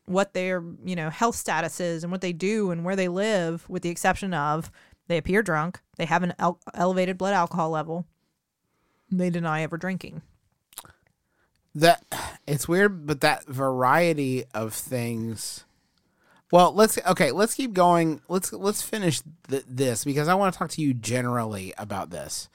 what 0.07 0.35
their 0.35 0.65
you 0.85 0.97
know 0.97 1.11
health 1.11 1.37
status 1.37 1.81
is 1.81 2.03
and 2.03 2.11
what 2.11 2.21
they 2.21 2.33
do 2.33 2.71
and 2.71 2.85
where 2.85 2.97
they 2.97 3.09
live, 3.09 3.69
with 3.69 3.83
the 3.83 3.91
exception 3.91 4.35
of 4.35 4.71
they 5.09 5.17
appear 5.17 5.43
drunk, 5.43 5.81
they 5.97 6.05
have 6.05 6.23
an 6.23 6.35
el- 6.39 6.61
elevated 6.75 7.19
blood 7.19 7.35
alcohol 7.35 7.71
level, 7.71 8.07
they 9.11 9.31
deny 9.31 9.63
ever 9.63 9.77
drinking. 9.77 10.23
That 11.75 12.05
it's 12.47 12.69
weird, 12.69 13.07
but 13.07 13.21
that 13.21 13.47
variety 13.47 14.45
of 14.55 14.75
things. 14.75 15.65
Well, 16.53 16.73
let's 16.73 16.99
okay. 17.07 17.31
Let's 17.31 17.55
keep 17.55 17.73
going. 17.73 18.21
Let's 18.29 18.53
let's 18.53 18.83
finish 18.83 19.23
th- 19.49 19.65
this 19.69 20.05
because 20.05 20.27
I 20.27 20.35
want 20.35 20.53
to 20.53 20.59
talk 20.59 20.71
to 20.71 20.83
you 20.83 20.95
generally 20.95 21.73
about 21.79 22.11
this. 22.11 22.49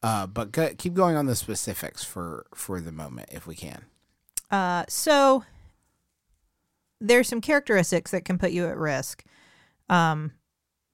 Uh, 0.00 0.26
but 0.26 0.52
go, 0.52 0.74
keep 0.76 0.94
going 0.94 1.16
on 1.16 1.26
the 1.26 1.34
specifics 1.34 2.04
for 2.04 2.46
for 2.54 2.80
the 2.80 2.92
moment, 2.92 3.30
if 3.32 3.46
we 3.46 3.56
can. 3.56 3.84
Uh, 4.50 4.84
so 4.88 5.44
there's 7.02 7.28
some 7.28 7.40
characteristics 7.40 8.12
that 8.12 8.24
can 8.24 8.38
put 8.38 8.52
you 8.52 8.66
at 8.66 8.76
risk. 8.76 9.24
Um, 9.88 10.32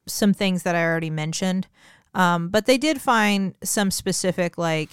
some 0.07 0.33
things 0.33 0.63
that 0.63 0.75
I 0.75 0.83
already 0.85 1.11
mentioned, 1.11 1.69
um, 2.15 2.49
but 2.49 2.67
they 2.67 2.79
did 2.79 3.01
find 3.01 3.55
some 3.63 3.91
specific 3.91 4.57
like 4.57 4.89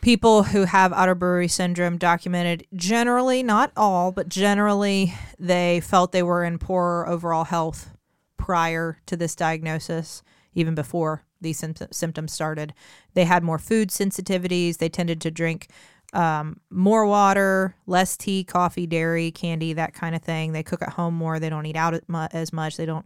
people 0.00 0.44
who 0.44 0.64
have 0.64 0.92
Autobrewery 0.92 1.50
syndrome 1.50 1.98
documented. 1.98 2.66
Generally, 2.74 3.42
not 3.42 3.72
all, 3.76 4.12
but 4.12 4.28
generally, 4.28 5.12
they 5.38 5.80
felt 5.80 6.12
they 6.12 6.22
were 6.22 6.44
in 6.44 6.58
poorer 6.58 7.08
overall 7.08 7.44
health 7.44 7.90
prior 8.36 8.98
to 9.06 9.16
this 9.16 9.34
diagnosis, 9.34 10.22
even 10.54 10.74
before 10.74 11.24
these 11.40 11.62
symptoms 11.90 12.32
started. 12.32 12.74
They 13.14 13.24
had 13.24 13.42
more 13.42 13.58
food 13.58 13.90
sensitivities. 13.90 14.78
They 14.78 14.88
tended 14.88 15.20
to 15.22 15.30
drink 15.30 15.68
um, 16.12 16.60
more 16.70 17.06
water, 17.06 17.74
less 17.86 18.16
tea, 18.16 18.44
coffee, 18.44 18.86
dairy, 18.86 19.30
candy, 19.30 19.74
that 19.74 19.94
kind 19.94 20.14
of 20.14 20.22
thing. 20.22 20.52
They 20.52 20.62
cook 20.62 20.82
at 20.82 20.90
home 20.90 21.14
more. 21.14 21.38
They 21.38 21.50
don't 21.50 21.66
eat 21.66 21.76
out 21.76 21.94
as 22.32 22.52
much. 22.52 22.76
They 22.76 22.86
don't 22.86 23.04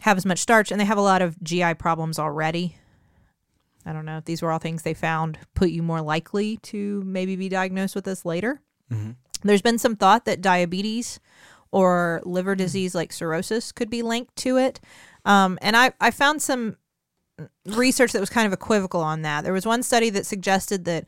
have 0.00 0.16
as 0.16 0.26
much 0.26 0.38
starch, 0.38 0.70
and 0.70 0.80
they 0.80 0.84
have 0.84 0.98
a 0.98 1.02
lot 1.02 1.22
of 1.22 1.42
GI 1.42 1.74
problems 1.74 2.18
already. 2.18 2.76
I 3.86 3.92
don't 3.92 4.04
know 4.04 4.18
if 4.18 4.24
these 4.24 4.42
were 4.42 4.50
all 4.50 4.58
things 4.58 4.82
they 4.82 4.94
found 4.94 5.38
put 5.54 5.70
you 5.70 5.82
more 5.82 6.00
likely 6.00 6.56
to 6.58 7.02
maybe 7.04 7.36
be 7.36 7.48
diagnosed 7.48 7.94
with 7.94 8.04
this 8.04 8.24
later. 8.24 8.60
There's 9.42 9.62
been 9.62 9.78
some 9.78 9.96
thought 9.96 10.24
that 10.24 10.40
diabetes 10.40 11.20
or 11.70 12.22
liver 12.24 12.54
disease 12.54 12.94
like 12.94 13.12
cirrhosis 13.12 13.72
could 13.72 13.90
be 13.90 14.02
linked 14.02 14.36
to 14.36 14.56
it. 14.56 14.80
Um, 15.24 15.58
and 15.60 15.76
I, 15.76 15.92
I 16.00 16.10
found 16.10 16.40
some 16.40 16.76
research 17.66 18.12
that 18.12 18.20
was 18.20 18.30
kind 18.30 18.46
of 18.46 18.52
equivocal 18.52 19.00
on 19.00 19.22
that. 19.22 19.44
There 19.44 19.52
was 19.52 19.66
one 19.66 19.82
study 19.82 20.08
that 20.10 20.24
suggested 20.24 20.84
that 20.84 21.04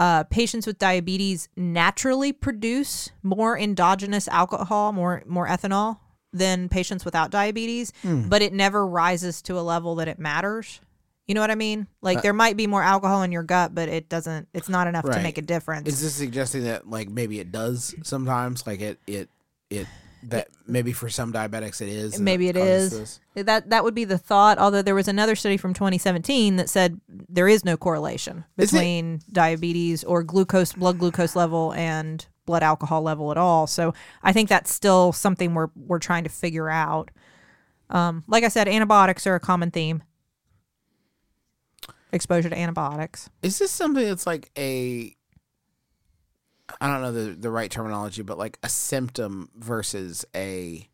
uh, 0.00 0.24
patients 0.24 0.66
with 0.66 0.78
diabetes 0.78 1.48
naturally 1.56 2.32
produce 2.32 3.10
more 3.22 3.56
endogenous 3.58 4.26
alcohol, 4.28 4.92
more 4.92 5.22
more 5.26 5.46
ethanol 5.46 5.98
than 6.32 6.68
patients 6.68 7.04
without 7.04 7.30
diabetes, 7.30 7.92
but 8.28 8.40
it 8.40 8.52
never 8.52 8.86
rises 8.86 9.42
to 9.42 9.58
a 9.58 9.62
level 9.62 9.96
that 9.96 10.08
it 10.08 10.18
matters. 10.18 10.80
You 11.26 11.34
know 11.34 11.42
what 11.42 11.50
I 11.50 11.54
mean? 11.54 11.86
Like 12.00 12.16
there 12.22 12.32
might 12.32 12.56
be 12.56 12.66
more 12.66 12.82
alcohol 12.82 13.22
in 13.22 13.30
your 13.30 13.42
gut, 13.42 13.74
but 13.74 13.88
it 13.88 14.08
doesn't. 14.08 14.48
It's 14.54 14.68
not 14.68 14.86
enough 14.88 15.04
to 15.04 15.22
make 15.22 15.38
a 15.38 15.42
difference. 15.42 15.86
Is 15.86 16.00
this 16.00 16.14
suggesting 16.14 16.64
that 16.64 16.88
like 16.88 17.08
maybe 17.08 17.38
it 17.38 17.52
does 17.52 17.94
sometimes? 18.02 18.66
Like 18.66 18.80
it 18.80 18.98
it 19.06 19.28
it 19.68 19.86
that 20.24 20.48
maybe 20.66 20.92
for 20.92 21.08
some 21.08 21.32
diabetics 21.32 21.80
it 21.80 21.88
is. 21.88 22.20
Maybe 22.20 22.48
it 22.48 22.56
is. 22.56 22.90
this? 22.90 23.20
That 23.46 23.70
that 23.70 23.84
would 23.84 23.94
be 23.94 24.04
the 24.04 24.18
thought. 24.18 24.58
Although 24.58 24.82
there 24.82 24.94
was 24.94 25.08
another 25.08 25.34
study 25.34 25.56
from 25.56 25.74
2017 25.74 26.56
that 26.56 26.68
said 26.68 27.00
there 27.08 27.48
is 27.48 27.64
no 27.64 27.76
correlation 27.76 28.44
between 28.56 29.20
diabetes 29.32 30.04
or 30.04 30.22
glucose, 30.22 30.72
blood 30.72 30.98
glucose 30.98 31.34
level, 31.34 31.72
and 31.74 32.26
blood 32.46 32.62
alcohol 32.62 33.02
level 33.02 33.30
at 33.30 33.36
all. 33.36 33.66
So 33.66 33.94
I 34.22 34.32
think 34.32 34.48
that's 34.48 34.72
still 34.72 35.12
something 35.12 35.54
we're 35.54 35.68
we're 35.74 35.98
trying 35.98 36.24
to 36.24 36.30
figure 36.30 36.68
out. 36.68 37.10
Um, 37.88 38.24
like 38.28 38.44
I 38.44 38.48
said, 38.48 38.68
antibiotics 38.68 39.26
are 39.26 39.34
a 39.34 39.40
common 39.40 39.70
theme. 39.70 40.02
Exposure 42.12 42.50
to 42.50 42.58
antibiotics. 42.58 43.30
Is 43.42 43.58
this 43.58 43.70
something 43.70 44.04
that's 44.04 44.26
like 44.26 44.50
a 44.58 45.14
I 46.80 46.86
don't 46.86 47.02
know 47.02 47.12
the 47.12 47.34
the 47.34 47.50
right 47.50 47.70
terminology, 47.70 48.22
but 48.22 48.38
like 48.38 48.58
a 48.62 48.68
symptom 48.68 49.50
versus 49.54 50.24
a 50.34 50.88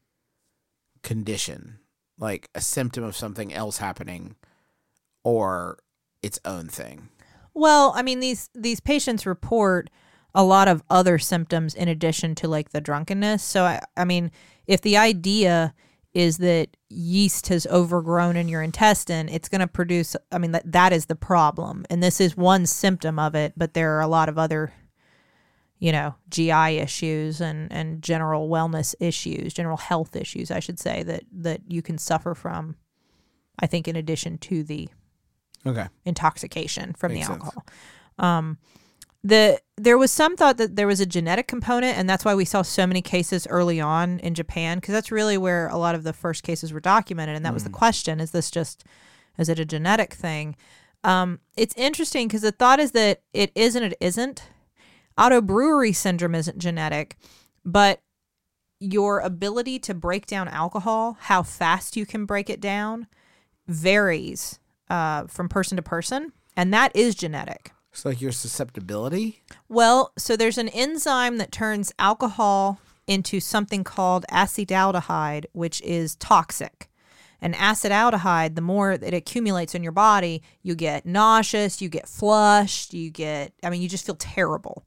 condition, 1.02 1.78
like 2.18 2.50
a 2.54 2.60
symptom 2.60 3.04
of 3.04 3.16
something 3.16 3.52
else 3.52 3.78
happening, 3.78 4.36
or 5.24 5.78
its 6.22 6.38
own 6.44 6.68
thing. 6.68 7.08
Well, 7.54 7.92
I 7.96 8.02
mean 8.02 8.20
these 8.20 8.50
these 8.54 8.80
patients 8.80 9.26
report 9.26 9.90
a 10.34 10.44
lot 10.44 10.68
of 10.68 10.82
other 10.90 11.18
symptoms 11.18 11.74
in 11.74 11.88
addition 11.88 12.34
to 12.36 12.48
like 12.48 12.70
the 12.70 12.80
drunkenness. 12.80 13.42
So 13.42 13.64
I 13.64 13.80
I 13.96 14.04
mean, 14.04 14.30
if 14.66 14.80
the 14.82 14.96
idea 14.96 15.74
is 16.12 16.38
that 16.38 16.76
yeast 16.88 17.48
has 17.48 17.66
overgrown 17.66 18.36
in 18.36 18.48
your 18.48 18.62
intestine, 18.62 19.28
it's 19.28 19.48
going 19.48 19.60
to 19.60 19.66
produce 19.66 20.16
I 20.30 20.38
mean 20.38 20.52
that 20.52 20.70
that 20.70 20.92
is 20.92 21.06
the 21.06 21.16
problem. 21.16 21.84
And 21.88 22.02
this 22.02 22.20
is 22.20 22.36
one 22.36 22.66
symptom 22.66 23.18
of 23.18 23.34
it, 23.34 23.54
but 23.56 23.74
there 23.74 23.96
are 23.96 24.00
a 24.02 24.08
lot 24.08 24.28
of 24.28 24.38
other 24.38 24.72
you 25.78 25.92
know, 25.92 26.14
GI 26.30 26.78
issues 26.78 27.40
and 27.40 27.70
and 27.72 28.02
general 28.02 28.48
wellness 28.48 28.94
issues, 29.00 29.52
general 29.54 29.76
health 29.76 30.16
issues, 30.16 30.50
I 30.50 30.60
should 30.60 30.78
say 30.78 31.02
that 31.02 31.24
that 31.32 31.60
you 31.68 31.82
can 31.82 31.98
suffer 31.98 32.34
from 32.34 32.76
I 33.58 33.66
think 33.66 33.88
in 33.88 33.96
addition 33.96 34.38
to 34.38 34.62
the 34.62 34.88
Okay. 35.64 35.86
intoxication 36.04 36.92
from 36.92 37.12
Makes 37.12 37.26
the 37.26 37.32
alcohol. 37.32 37.64
Um, 38.18 38.58
the 39.24 39.60
there 39.76 39.98
was 39.98 40.12
some 40.12 40.36
thought 40.36 40.56
that 40.58 40.76
there 40.76 40.86
was 40.86 41.00
a 41.00 41.06
genetic 41.06 41.48
component, 41.48 41.98
and 41.98 42.08
that's 42.08 42.24
why 42.24 42.34
we 42.34 42.44
saw 42.44 42.62
so 42.62 42.86
many 42.86 43.02
cases 43.02 43.46
early 43.50 43.80
on 43.80 44.20
in 44.20 44.34
Japan, 44.34 44.78
because 44.78 44.92
that's 44.92 45.10
really 45.10 45.36
where 45.36 45.66
a 45.68 45.76
lot 45.76 45.94
of 45.96 46.04
the 46.04 46.12
first 46.12 46.42
cases 46.44 46.72
were 46.72 46.80
documented, 46.80 47.34
and 47.34 47.44
that 47.44 47.52
was 47.52 47.64
the 47.64 47.70
question: 47.70 48.20
Is 48.20 48.30
this 48.30 48.50
just 48.50 48.84
is 49.36 49.48
it 49.48 49.58
a 49.58 49.64
genetic 49.64 50.14
thing? 50.14 50.54
Um, 51.02 51.40
it's 51.56 51.74
interesting 51.76 52.28
because 52.28 52.42
the 52.42 52.52
thought 52.52 52.78
is 52.80 52.92
that 52.92 53.22
it 53.32 53.50
is 53.54 53.74
and 53.74 53.84
it 53.84 53.96
isn't. 54.00 54.44
Auto 55.18 55.40
brewery 55.40 55.92
syndrome 55.92 56.34
isn't 56.34 56.58
genetic, 56.58 57.16
but 57.64 58.02
your 58.78 59.20
ability 59.20 59.78
to 59.78 59.94
break 59.94 60.26
down 60.26 60.48
alcohol, 60.48 61.16
how 61.20 61.42
fast 61.42 61.96
you 61.96 62.04
can 62.04 62.26
break 62.26 62.50
it 62.50 62.60
down, 62.60 63.06
varies 63.66 64.58
uh, 64.90 65.26
from 65.26 65.48
person 65.48 65.76
to 65.76 65.82
person, 65.82 66.32
and 66.56 66.72
that 66.74 66.94
is 66.94 67.14
genetic. 67.14 67.72
It's 67.92 68.04
like 68.04 68.20
your 68.20 68.32
susceptibility. 68.32 69.42
Well, 69.70 70.12
so 70.18 70.36
there's 70.36 70.58
an 70.58 70.68
enzyme 70.68 71.38
that 71.38 71.50
turns 71.50 71.92
alcohol 71.98 72.78
into 73.06 73.40
something 73.40 73.84
called 73.84 74.26
acetaldehyde, 74.30 75.46
which 75.52 75.80
is 75.80 76.16
toxic. 76.16 76.85
And 77.46 77.54
acetaldehyde, 77.54 78.56
the 78.56 78.60
more 78.60 78.90
it 78.90 79.14
accumulates 79.14 79.76
in 79.76 79.84
your 79.84 79.92
body, 79.92 80.42
you 80.64 80.74
get 80.74 81.06
nauseous, 81.06 81.80
you 81.80 81.88
get 81.88 82.08
flushed, 82.08 82.92
you 82.92 83.08
get, 83.08 83.52
I 83.62 83.70
mean, 83.70 83.80
you 83.80 83.88
just 83.88 84.04
feel 84.04 84.16
terrible. 84.16 84.84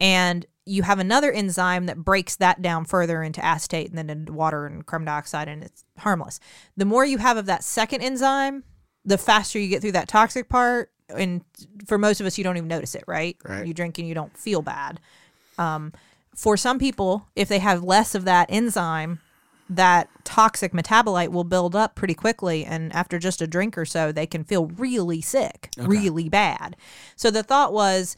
And 0.00 0.44
you 0.66 0.82
have 0.82 0.98
another 0.98 1.30
enzyme 1.30 1.86
that 1.86 1.98
breaks 1.98 2.34
that 2.34 2.60
down 2.60 2.84
further 2.84 3.22
into 3.22 3.44
acetate 3.44 3.90
and 3.90 3.96
then 3.96 4.10
into 4.10 4.32
water 4.32 4.66
and 4.66 4.84
carbon 4.84 5.06
dioxide, 5.06 5.46
and 5.46 5.62
it's 5.62 5.84
harmless. 5.98 6.40
The 6.76 6.84
more 6.84 7.04
you 7.04 7.18
have 7.18 7.36
of 7.36 7.46
that 7.46 7.62
second 7.62 8.00
enzyme, 8.00 8.64
the 9.04 9.16
faster 9.16 9.60
you 9.60 9.68
get 9.68 9.80
through 9.80 9.92
that 9.92 10.08
toxic 10.08 10.48
part. 10.48 10.90
And 11.08 11.44
for 11.86 11.96
most 11.96 12.20
of 12.20 12.26
us, 12.26 12.36
you 12.36 12.42
don't 12.42 12.56
even 12.56 12.66
notice 12.66 12.96
it, 12.96 13.04
right? 13.06 13.36
Right. 13.44 13.64
You 13.64 13.72
drink 13.72 13.98
and 13.98 14.08
you 14.08 14.16
don't 14.16 14.36
feel 14.36 14.62
bad. 14.62 14.98
Um, 15.58 15.92
for 16.34 16.56
some 16.56 16.80
people, 16.80 17.28
if 17.36 17.46
they 17.46 17.60
have 17.60 17.84
less 17.84 18.16
of 18.16 18.24
that 18.24 18.46
enzyme, 18.48 19.20
that 19.68 20.08
toxic 20.24 20.72
metabolite 20.72 21.28
will 21.28 21.44
build 21.44 21.74
up 21.74 21.94
pretty 21.94 22.14
quickly. 22.14 22.64
And 22.64 22.92
after 22.92 23.18
just 23.18 23.40
a 23.40 23.46
drink 23.46 23.78
or 23.78 23.84
so, 23.84 24.12
they 24.12 24.26
can 24.26 24.44
feel 24.44 24.66
really 24.66 25.20
sick, 25.20 25.70
really 25.78 26.28
bad. 26.28 26.76
So 27.16 27.30
the 27.30 27.42
thought 27.42 27.72
was 27.72 28.16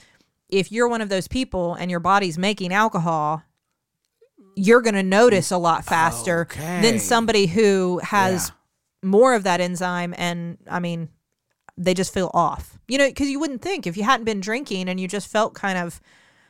if 0.48 0.70
you're 0.72 0.88
one 0.88 1.00
of 1.00 1.08
those 1.08 1.28
people 1.28 1.74
and 1.74 1.90
your 1.90 2.00
body's 2.00 2.36
making 2.38 2.72
alcohol, 2.72 3.42
you're 4.56 4.80
going 4.80 4.94
to 4.94 5.02
notice 5.02 5.50
a 5.50 5.58
lot 5.58 5.84
faster 5.84 6.42
Okay. 6.42 6.80
than 6.82 6.98
somebody 6.98 7.46
who 7.46 8.00
has 8.02 8.52
more 9.02 9.34
of 9.34 9.42
that 9.44 9.60
enzyme. 9.60 10.14
And 10.16 10.58
I 10.70 10.80
mean, 10.80 11.10
they 11.76 11.94
just 11.94 12.12
feel 12.14 12.30
off. 12.32 12.78
You 12.88 12.98
know, 12.98 13.06
because 13.08 13.28
you 13.28 13.38
wouldn't 13.38 13.60
think 13.62 13.86
if 13.86 13.96
you 13.96 14.02
hadn't 14.04 14.24
been 14.24 14.40
drinking 14.40 14.88
and 14.88 14.98
you 14.98 15.06
just 15.08 15.28
felt 15.28 15.54
kind 15.54 15.78
of 15.78 16.00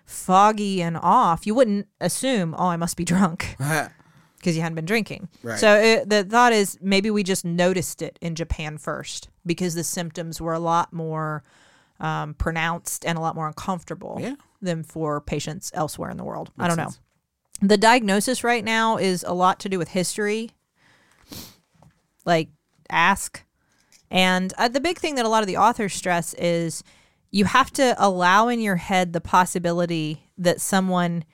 foggy 0.05 0.81
and 0.81 0.97
off, 0.97 1.47
you 1.47 1.55
wouldn't 1.55 1.89
assume, 2.01 2.55
oh, 2.57 2.67
I 2.69 2.77
must 2.77 2.97
be 2.97 3.05
drunk 3.05 3.57
because 4.47 4.55
you 4.57 4.63
hadn't 4.63 4.77
been 4.77 4.85
drinking. 4.85 5.29
Right. 5.43 5.59
So 5.59 5.75
it, 5.75 6.09
the 6.09 6.23
thought 6.23 6.53
is 6.53 6.79
maybe 6.81 7.11
we 7.11 7.25
just 7.25 7.45
noticed 7.45 8.01
it 8.01 8.17
in 8.23 8.37
Japan 8.37 8.79
first 8.79 9.29
because 9.45 9.75
the 9.75 9.83
symptoms 9.83 10.41
were 10.41 10.53
a 10.55 10.61
lot 10.61 10.93
more 10.93 11.43
um, 11.99 12.35
pronounced 12.35 13.05
and 13.05 13.19
a 13.19 13.21
lot 13.21 13.35
more 13.35 13.49
uncomfortable 13.49 14.19
Yeah. 14.21 14.37
than 14.63 14.85
for 14.85 15.21
patients 15.21 15.73
elsewhere 15.75 16.11
in 16.11 16.17
the 16.17 16.23
world. 16.23 16.53
I 16.59 16.69
don't 16.69 16.77
know. 16.77 16.85
sense. 16.85 17.01
The 17.61 17.77
diagnosis 17.77 18.45
right 18.45 18.63
now 18.65 18.99
is 18.99 19.25
a 19.27 19.33
lot 19.35 19.59
to 19.61 19.69
do 19.69 19.79
with 19.79 19.89
history, 19.89 20.53
like 22.25 22.49
ask. 22.91 23.43
And 24.11 24.53
uh, 24.59 24.69
the 24.69 24.81
big 24.81 24.99
thing 24.99 25.17
that 25.17 25.25
a 25.25 25.29
lot 25.29 25.43
of 25.43 25.47
the 25.49 25.57
authors 25.57 25.93
stress 25.95 26.35
is 26.35 26.85
you 27.33 27.47
have 27.47 27.73
to 27.73 27.97
allow 27.99 28.47
in 28.49 28.61
your 28.61 28.77
head 28.77 29.13
the 29.13 29.21
possibility 29.21 30.31
that 30.39 30.61
someone 30.61 31.25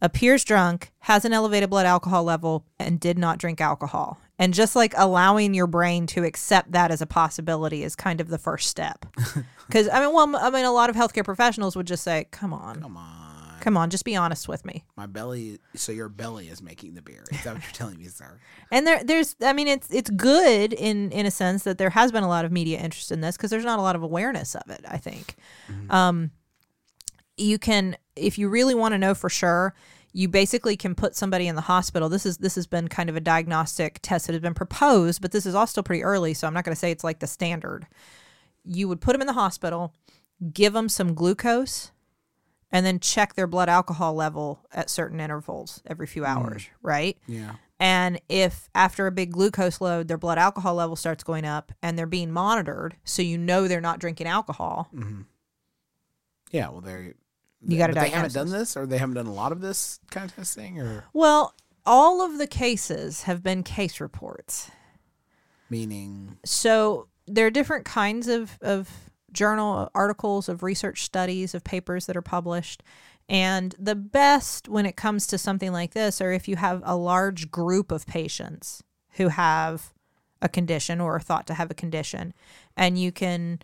appears 0.00 0.44
drunk, 0.44 0.92
has 1.00 1.24
an 1.24 1.32
elevated 1.32 1.70
blood 1.70 1.86
alcohol 1.86 2.24
level, 2.24 2.64
and 2.78 3.00
did 3.00 3.18
not 3.18 3.38
drink 3.38 3.60
alcohol. 3.60 4.18
And 4.38 4.54
just 4.54 4.76
like 4.76 4.94
allowing 4.96 5.52
your 5.54 5.66
brain 5.66 6.06
to 6.08 6.22
accept 6.24 6.70
that 6.72 6.90
as 6.92 7.02
a 7.02 7.06
possibility 7.06 7.82
is 7.82 7.96
kind 7.96 8.20
of 8.20 8.28
the 8.28 8.38
first 8.38 8.68
step. 8.68 9.06
Because 9.66 9.86
I 9.90 10.00
mean, 10.00 10.14
well, 10.14 10.34
I 10.34 10.48
mean, 10.48 10.64
a 10.64 10.72
lot 10.72 10.88
of 10.88 10.96
healthcare 10.96 11.22
professionals 11.26 11.76
would 11.76 11.86
just 11.86 12.02
say, 12.02 12.26
"Come 12.30 12.54
on, 12.54 12.80
Come 12.80 12.96
on. 12.96 13.60
come 13.60 13.76
on, 13.76 13.90
just 13.90 14.02
be 14.06 14.16
honest 14.16 14.48
with 14.48 14.64
me." 14.64 14.86
My 14.96 15.04
belly. 15.04 15.58
So 15.76 15.92
your 15.92 16.08
belly 16.08 16.48
is 16.48 16.62
making 16.62 16.94
the 16.94 17.02
beer. 17.02 17.22
Is 17.30 17.44
that 17.44 17.52
what 17.52 17.62
you're 17.62 17.72
telling 17.72 17.98
me, 17.98 18.06
sir? 18.06 18.38
And 18.72 18.86
there, 18.86 19.04
there's, 19.04 19.36
I 19.42 19.52
mean, 19.52 19.68
it's 19.68 19.90
it's 19.90 20.08
good 20.08 20.72
in 20.72 21.10
in 21.12 21.26
a 21.26 21.30
sense 21.30 21.64
that 21.64 21.76
there 21.76 21.90
has 21.90 22.10
been 22.12 22.22
a 22.22 22.28
lot 22.28 22.46
of 22.46 22.50
media 22.50 22.78
interest 22.78 23.12
in 23.12 23.20
this 23.20 23.36
because 23.36 23.50
there's 23.50 23.62
not 23.66 23.78
a 23.78 23.82
lot 23.82 23.94
of 23.94 24.02
awareness 24.02 24.54
of 24.54 24.70
it. 24.70 24.80
I 24.88 24.96
think, 24.96 25.36
um, 25.90 26.30
you 27.36 27.58
can 27.58 27.94
if 28.18 28.38
you 28.38 28.48
really 28.48 28.74
want 28.74 28.92
to 28.92 28.98
know 28.98 29.14
for 29.14 29.28
sure, 29.28 29.74
you 30.12 30.28
basically 30.28 30.76
can 30.76 30.94
put 30.94 31.14
somebody 31.14 31.46
in 31.46 31.54
the 31.54 31.62
hospital. 31.62 32.08
This 32.08 32.26
is 32.26 32.38
this 32.38 32.54
has 32.54 32.66
been 32.66 32.88
kind 32.88 33.10
of 33.10 33.16
a 33.16 33.20
diagnostic 33.20 33.98
test 34.02 34.26
that 34.26 34.32
has 34.32 34.42
been 34.42 34.54
proposed, 34.54 35.20
but 35.22 35.32
this 35.32 35.46
is 35.46 35.54
all 35.54 35.66
still 35.66 35.82
pretty 35.82 36.02
early, 36.02 36.34
so 36.34 36.46
I'm 36.46 36.54
not 36.54 36.64
going 36.64 36.74
to 36.74 36.78
say 36.78 36.90
it's 36.90 37.04
like 37.04 37.20
the 37.20 37.26
standard. 37.26 37.86
You 38.64 38.88
would 38.88 39.00
put 39.00 39.12
them 39.12 39.20
in 39.20 39.26
the 39.26 39.32
hospital, 39.32 39.94
give 40.52 40.72
them 40.72 40.88
some 40.88 41.14
glucose, 41.14 41.92
and 42.70 42.84
then 42.84 43.00
check 43.00 43.34
their 43.34 43.46
blood 43.46 43.68
alcohol 43.68 44.14
level 44.14 44.60
at 44.72 44.90
certain 44.90 45.20
intervals 45.20 45.82
every 45.86 46.06
few 46.06 46.22
mm. 46.22 46.28
hours, 46.28 46.68
right? 46.82 47.16
Yeah. 47.26 47.54
And 47.80 48.20
if 48.28 48.68
after 48.74 49.06
a 49.06 49.12
big 49.12 49.30
glucose 49.30 49.80
load, 49.80 50.08
their 50.08 50.18
blood 50.18 50.38
alcohol 50.38 50.74
level 50.74 50.96
starts 50.96 51.22
going 51.22 51.44
up 51.44 51.70
and 51.80 51.96
they're 51.96 52.06
being 52.06 52.32
monitored, 52.32 52.96
so 53.04 53.22
you 53.22 53.38
know 53.38 53.68
they're 53.68 53.80
not 53.80 54.00
drinking 54.00 54.26
alcohol, 54.26 54.88
mm-hmm. 54.92 55.22
Yeah. 56.50 56.68
Well, 56.68 56.80
they 56.80 57.14
You 57.66 57.78
got 57.78 57.88
to 57.88 57.94
But 57.94 58.02
they 58.02 58.10
haven't 58.10 58.34
done 58.34 58.50
this, 58.50 58.76
or 58.76 58.86
they 58.86 58.98
haven't 58.98 59.16
done 59.16 59.26
a 59.26 59.32
lot 59.32 59.52
of 59.52 59.60
this 59.60 60.00
kind 60.10 60.30
of 60.30 60.36
testing, 60.36 60.80
or 60.80 61.04
Well, 61.12 61.54
all 61.84 62.22
of 62.22 62.38
the 62.38 62.46
cases 62.46 63.22
have 63.22 63.42
been 63.42 63.62
case 63.62 64.00
reports. 64.00 64.70
meaning 65.70 66.38
So 66.44 67.08
there 67.26 67.46
are 67.46 67.50
different 67.50 67.84
kinds 67.84 68.28
of, 68.28 68.58
of 68.60 68.90
journal 69.32 69.90
articles, 69.94 70.48
of 70.48 70.62
research 70.62 71.02
studies, 71.02 71.54
of 71.54 71.64
papers 71.64 72.06
that 72.06 72.16
are 72.16 72.22
published. 72.22 72.82
And 73.28 73.74
the 73.78 73.94
best 73.94 74.68
when 74.68 74.86
it 74.86 74.96
comes 74.96 75.26
to 75.26 75.36
something 75.36 75.72
like 75.72 75.92
this 75.92 76.20
are 76.20 76.32
if 76.32 76.48
you 76.48 76.56
have 76.56 76.82
a 76.84 76.96
large 76.96 77.50
group 77.50 77.92
of 77.92 78.06
patients 78.06 78.82
who 79.12 79.28
have 79.28 79.92
a 80.40 80.48
condition 80.48 81.00
or 81.00 81.16
are 81.16 81.20
thought 81.20 81.46
to 81.48 81.54
have 81.54 81.70
a 81.70 81.74
condition, 81.74 82.32
and 82.76 82.98
you 82.98 83.12
can 83.12 83.58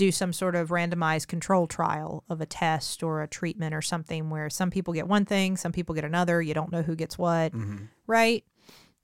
do 0.00 0.10
some 0.10 0.32
sort 0.32 0.54
of 0.54 0.70
randomized 0.70 1.28
control 1.28 1.66
trial 1.66 2.24
of 2.30 2.40
a 2.40 2.46
test 2.46 3.02
or 3.02 3.20
a 3.20 3.28
treatment 3.28 3.74
or 3.74 3.82
something 3.82 4.30
where 4.30 4.48
some 4.48 4.70
people 4.70 4.94
get 4.94 5.06
one 5.06 5.26
thing, 5.26 5.58
some 5.58 5.72
people 5.72 5.94
get 5.94 6.06
another, 6.06 6.40
you 6.40 6.54
don't 6.54 6.72
know 6.72 6.80
who 6.80 6.96
gets 6.96 7.18
what, 7.18 7.52
mm-hmm. 7.52 7.84
right? 8.06 8.42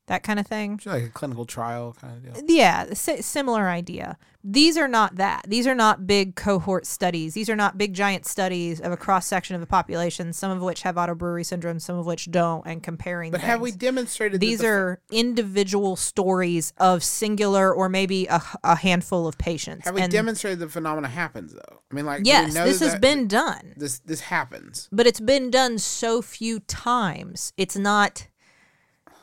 That 0.07 0.23
kind 0.23 0.39
of 0.39 0.47
thing. 0.47 0.81
like 0.87 1.03
a 1.03 1.09
clinical 1.09 1.45
trial 1.47 1.97
kind 2.01 2.17
of 2.17 2.23
deal. 2.35 2.45
Yeah, 2.57 2.95
si- 2.95 3.23
similar 3.23 3.69
idea. 3.69 4.17
These 4.49 4.77
are 4.79 4.87
not 4.87 5.17
that. 5.17 5.43
These 5.49 5.67
are 5.67 5.75
not 5.75 6.07
big 6.07 6.37
cohort 6.37 6.87
studies. 6.87 7.35
These 7.35 7.51
are 7.51 7.57
not 7.57 7.77
big 7.77 7.93
giant 7.93 8.25
studies 8.25 8.81
of 8.81 8.93
a 8.93 8.97
cross 8.97 9.27
section 9.27 9.57
of 9.57 9.61
the 9.61 9.67
population, 9.67 10.33
some 10.33 10.53
of 10.53 10.63
which 10.63 10.83
have 10.83 10.95
autobrewery 10.95 11.45
syndrome, 11.45 11.81
some 11.81 11.99
of 11.99 12.07
which 12.07 12.31
don't, 12.31 12.65
and 12.65 12.81
comparing. 12.85 13.33
But 13.33 13.41
have 13.41 13.61
we 13.61 13.71
things. 13.73 13.81
demonstrated 13.81 14.41
These 14.41 14.61
the- 14.61 14.69
are 14.69 15.01
individual 15.11 15.97
stories 15.97 16.73
of 16.79 17.03
singular 17.03 17.75
or 17.75 17.89
maybe 17.89 18.27
a, 18.27 18.41
a 18.63 18.77
handful 18.77 19.27
of 19.27 19.37
patients. 19.39 19.87
Have 19.87 19.97
we 19.97 20.03
And 20.03 20.13
demonstrated 20.13 20.61
the 20.61 20.69
phenomena 20.69 21.09
happens 21.09 21.53
though? 21.53 21.83
I 21.91 21.95
mean, 21.97 22.07
like 22.07 22.21
yes, 22.25 22.55
this 22.55 22.79
has 22.79 22.95
been 23.01 23.27
done, 23.27 23.75
this 23.77 23.99
this 24.01 24.21
happens. 24.21 24.89
but 24.93 25.09
it's 25.09 25.19
been 25.21 25.51
done 25.51 25.79
so 25.79 26.23
few 26.23 26.61
times. 26.61 27.53
It's 27.57 27.77
not. 27.77 28.29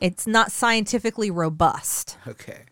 It's 0.04 0.28
not 0.28 0.52
scientifically 0.52 1.32
robust. 1.32 2.18
Okay. 2.28 2.64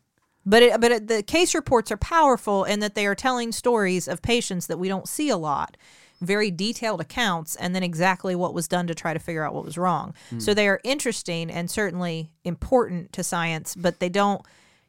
But 0.45 0.63
it, 0.63 0.81
but 0.81 0.91
it, 0.91 1.07
the 1.07 1.23
case 1.23 1.55
reports 1.55 1.89
are 1.91 1.97
powerful 1.97 2.65
in 2.65 2.81
that 2.81 2.93
they 2.93 3.05
are 3.05 3.15
telling 3.15 3.53
stories 3.53 4.07
of 4.09 4.21
patients 4.21 4.67
that 4.67 4.77
we 4.77 4.89
don't 4.89 5.07
see 5.07 5.29
a 5.29 5.37
lot, 5.37 5.77
very 6.19 6.51
detailed 6.51 6.99
accounts, 6.99 7.55
and 7.55 7.73
then 7.73 7.83
exactly 7.83 8.35
what 8.35 8.53
was 8.53 8.67
done 8.67 8.85
to 8.87 8.95
try 8.95 9.13
to 9.13 9.19
figure 9.19 9.45
out 9.45 9.53
what 9.53 9.63
was 9.63 9.77
wrong. 9.77 10.13
So 10.39 10.53
they 10.53 10.67
are 10.67 10.81
interesting 10.83 11.49
and 11.49 11.71
certainly 11.71 12.31
important 12.43 13.13
to 13.13 13.23
science, 13.23 13.75
but 13.75 13.99
they 13.99 14.09
don't. 14.09 14.41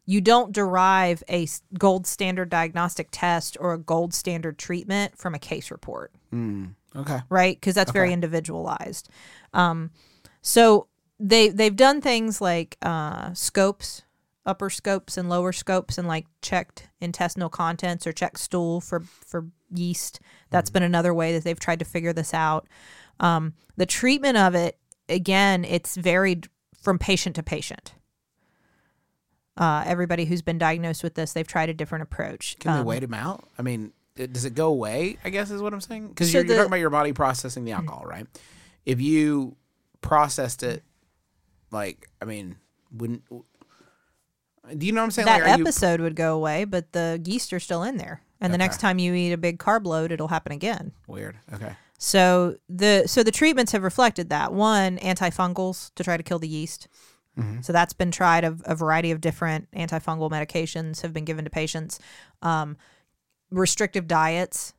You 0.04 0.20
don't 0.20 0.50
derive 0.50 1.22
a 1.28 1.46
gold 1.78 2.08
standard 2.08 2.50
diagnostic 2.50 3.08
test 3.12 3.56
or 3.60 3.72
a 3.72 3.78
gold 3.78 4.12
standard 4.14 4.58
treatment 4.58 5.16
from 5.16 5.32
a 5.32 5.38
case 5.38 5.70
report 5.70 6.10
Okay. 6.96 7.20
right? 7.28 7.54
Because 7.54 7.76
that's 7.76 7.92
very 7.92 8.12
individualized. 8.12 9.08
Um, 9.54 9.92
so 10.40 10.88
they 11.24 11.48
they've 11.48 11.76
done 11.76 12.00
things 12.00 12.40
like 12.40 12.76
uh, 12.82 13.32
scopes, 13.34 14.02
upper 14.44 14.68
scopes 14.68 15.16
and 15.16 15.28
lower 15.28 15.52
scopes, 15.52 15.98
and 15.98 16.08
like 16.08 16.26
checked 16.42 16.88
intestinal 17.00 17.48
contents 17.48 18.06
or 18.06 18.12
checked 18.12 18.38
stool 18.38 18.80
for 18.80 19.00
for 19.00 19.46
yeast. 19.74 20.20
That's 20.50 20.70
been 20.70 20.82
another 20.82 21.14
way 21.14 21.32
that 21.32 21.44
they've 21.44 21.58
tried 21.58 21.78
to 21.78 21.84
figure 21.84 22.12
this 22.12 22.34
out. 22.34 22.66
Um, 23.20 23.54
the 23.76 23.86
treatment 23.86 24.36
of 24.36 24.54
it, 24.54 24.78
again, 25.08 25.64
it's 25.64 25.96
varied 25.96 26.48
from 26.80 26.98
patient 26.98 27.36
to 27.36 27.42
patient. 27.42 27.94
Uh, 29.56 29.84
everybody 29.86 30.24
who's 30.24 30.42
been 30.42 30.58
diagnosed 30.58 31.02
with 31.02 31.14
this, 31.14 31.32
they've 31.34 31.46
tried 31.46 31.68
a 31.68 31.74
different 31.74 32.02
approach. 32.02 32.56
Can 32.58 32.72
they 32.72 32.78
Um, 32.80 32.86
wait 32.86 33.00
them 33.00 33.12
out? 33.14 33.44
I 33.58 33.62
mean, 33.62 33.92
does 34.16 34.44
it 34.46 34.54
go 34.54 34.68
away? 34.68 35.18
I 35.24 35.30
guess 35.30 35.50
is 35.50 35.60
what 35.60 35.74
I'm 35.74 35.80
saying. 35.80 36.08
Because 36.08 36.32
So 36.32 36.38
you're, 36.38 36.46
you're 36.46 36.48
the- 36.48 36.54
talking 36.56 36.68
about 36.70 36.80
your 36.80 36.90
body 36.90 37.12
processing 37.12 37.64
the 37.64 37.72
alcohol, 37.72 38.04
right? 38.06 38.26
If 38.86 39.00
you 39.00 39.56
processed 40.00 40.62
it, 40.62 40.82
like, 41.72 42.08
I 42.20 42.24
mean, 42.26 42.56
wouldn't. 42.92 43.22
Do 43.28 44.86
you 44.86 44.92
know 44.92 45.00
what 45.00 45.06
I'm 45.06 45.10
saying? 45.10 45.26
that 45.26 45.40
like, 45.42 45.50
are 45.50 45.58
you- 45.58 45.64
episode 45.64 46.00
would 46.00 46.14
go 46.14 46.36
away, 46.36 46.64
but 46.64 46.92
the 46.92 47.20
yeast 47.24 47.52
are 47.52 47.58
still 47.60 47.82
in 47.82 47.96
there. 47.96 48.22
And 48.40 48.52
the 48.52 48.58
next 48.58 48.80
time 48.80 48.98
you 48.98 49.14
eat 49.14 49.32
a 49.32 49.36
big 49.36 49.58
carb 49.60 49.86
load, 49.86 50.10
it'll 50.10 50.28
happen 50.28 50.50
again. 50.52 50.92
weird. 51.06 51.38
Okay. 51.54 51.74
So 51.98 52.56
the 52.68 53.04
so 53.06 53.22
the 53.22 53.30
treatments 53.30 53.70
have 53.70 53.84
reflected 53.84 54.30
that. 54.30 54.52
One, 54.52 54.98
antifungals 54.98 55.94
to 55.94 56.02
try 56.02 56.16
to 56.16 56.22
kill 56.24 56.38
the 56.40 56.48
yeast. 56.48 56.88
So 57.62 57.72
that's 57.72 57.92
been 57.94 58.10
tried. 58.10 58.44
Of 58.44 58.62
a 58.66 58.74
variety 58.74 59.10
of 59.10 59.20
different 59.20 59.68
antifungal 59.72 60.30
medications 60.30 61.00
have 61.02 61.12
been 61.14 61.24
given 61.24 61.44
to 61.44 61.50
patients. 61.50 61.98
Um, 62.42 62.76
restrictive 63.50 64.06
diets. 64.06 64.74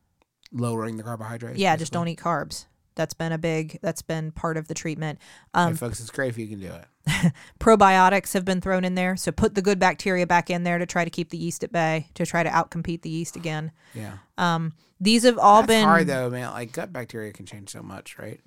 Lowering 0.52 0.96
the 0.96 1.02
carbohydrates. 1.02 1.58
Yeah, 1.58 1.74
just 1.76 1.92
don't 1.92 2.06
eat 2.06 2.18
carbs. 2.20 2.66
That's 2.94 3.14
been 3.14 3.32
a 3.32 3.38
big. 3.38 3.78
That's 3.82 4.02
been 4.02 4.32
part 4.32 4.56
of 4.56 4.68
the 4.68 4.74
treatment. 4.74 5.18
Um, 5.52 5.72
Hey, 5.72 5.76
folks, 5.76 6.00
it's 6.00 6.10
great 6.10 6.28
if 6.28 6.38
you 6.38 6.46
can 6.46 6.60
do 6.60 6.72
it. 6.72 7.32
probiotics 7.60 8.32
have 8.32 8.44
been 8.44 8.60
thrown 8.60 8.84
in 8.84 8.94
there. 8.94 9.16
So 9.16 9.32
put 9.32 9.54
the 9.54 9.62
good 9.62 9.78
bacteria 9.78 10.26
back 10.26 10.50
in 10.50 10.64
there 10.64 10.78
to 10.78 10.86
try 10.86 11.04
to 11.04 11.10
keep 11.10 11.30
the 11.30 11.38
yeast 11.38 11.62
at 11.64 11.72
bay, 11.72 12.08
to 12.14 12.24
try 12.24 12.42
to 12.42 12.48
outcompete 12.48 13.02
the 13.02 13.10
yeast 13.10 13.36
again. 13.36 13.72
Yeah. 13.94 14.14
Um, 14.38 14.72
these 15.00 15.24
have 15.24 15.38
all 15.38 15.62
That's 15.62 15.68
been 15.68 15.84
hard 15.84 16.06
though, 16.06 16.30
man. 16.30 16.50
Like 16.52 16.72
gut 16.72 16.92
bacteria 16.92 17.32
can 17.32 17.46
change 17.46 17.70
so 17.70 17.82
much, 17.82 18.18
right? 18.18 18.40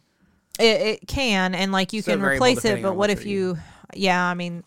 It, 0.60 0.82
it 0.82 1.08
can, 1.08 1.54
and 1.54 1.72
like 1.72 1.94
you 1.94 2.02
So 2.02 2.14
can 2.14 2.22
replace 2.22 2.66
it, 2.66 2.82
but 2.82 2.96
what 2.96 3.10
if 3.10 3.26
you? 3.26 3.58
Yeah, 3.94 4.24
I 4.26 4.34
mean, 4.34 4.64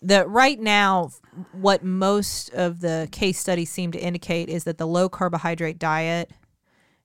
the 0.00 0.26
right 0.26 0.58
now, 0.58 1.10
what 1.52 1.84
most 1.84 2.50
of 2.54 2.80
the 2.80 3.08
case 3.12 3.38
studies 3.38 3.70
seem 3.70 3.92
to 3.92 3.98
indicate 3.98 4.48
is 4.48 4.64
that 4.64 4.78
the 4.78 4.86
low 4.86 5.08
carbohydrate 5.08 5.78
diet, 5.78 6.30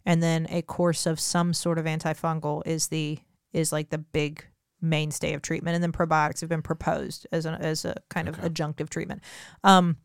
and 0.06 0.22
then 0.22 0.48
a 0.50 0.62
course 0.62 1.06
of 1.06 1.20
some 1.20 1.54
sort 1.54 1.78
of 1.78 1.86
antifungal 1.86 2.62
is 2.66 2.88
the 2.88 3.20
is 3.54 3.72
like 3.72 3.90
the 3.90 3.98
big 3.98 4.46
mainstay 4.82 5.34
of 5.34 5.42
treatment, 5.42 5.76
and 5.76 5.84
then 5.84 5.92
probiotics 5.92 6.42
have 6.42 6.50
been 6.50 6.62
proposed 6.62 7.28
as 7.32 7.46
a 7.46 7.52
as 7.54 7.86
a 7.86 7.96
kind 8.10 8.28
of 8.28 8.38
adjunctive 8.42 8.90
treatment. 8.90 9.22
Um, 9.64 9.98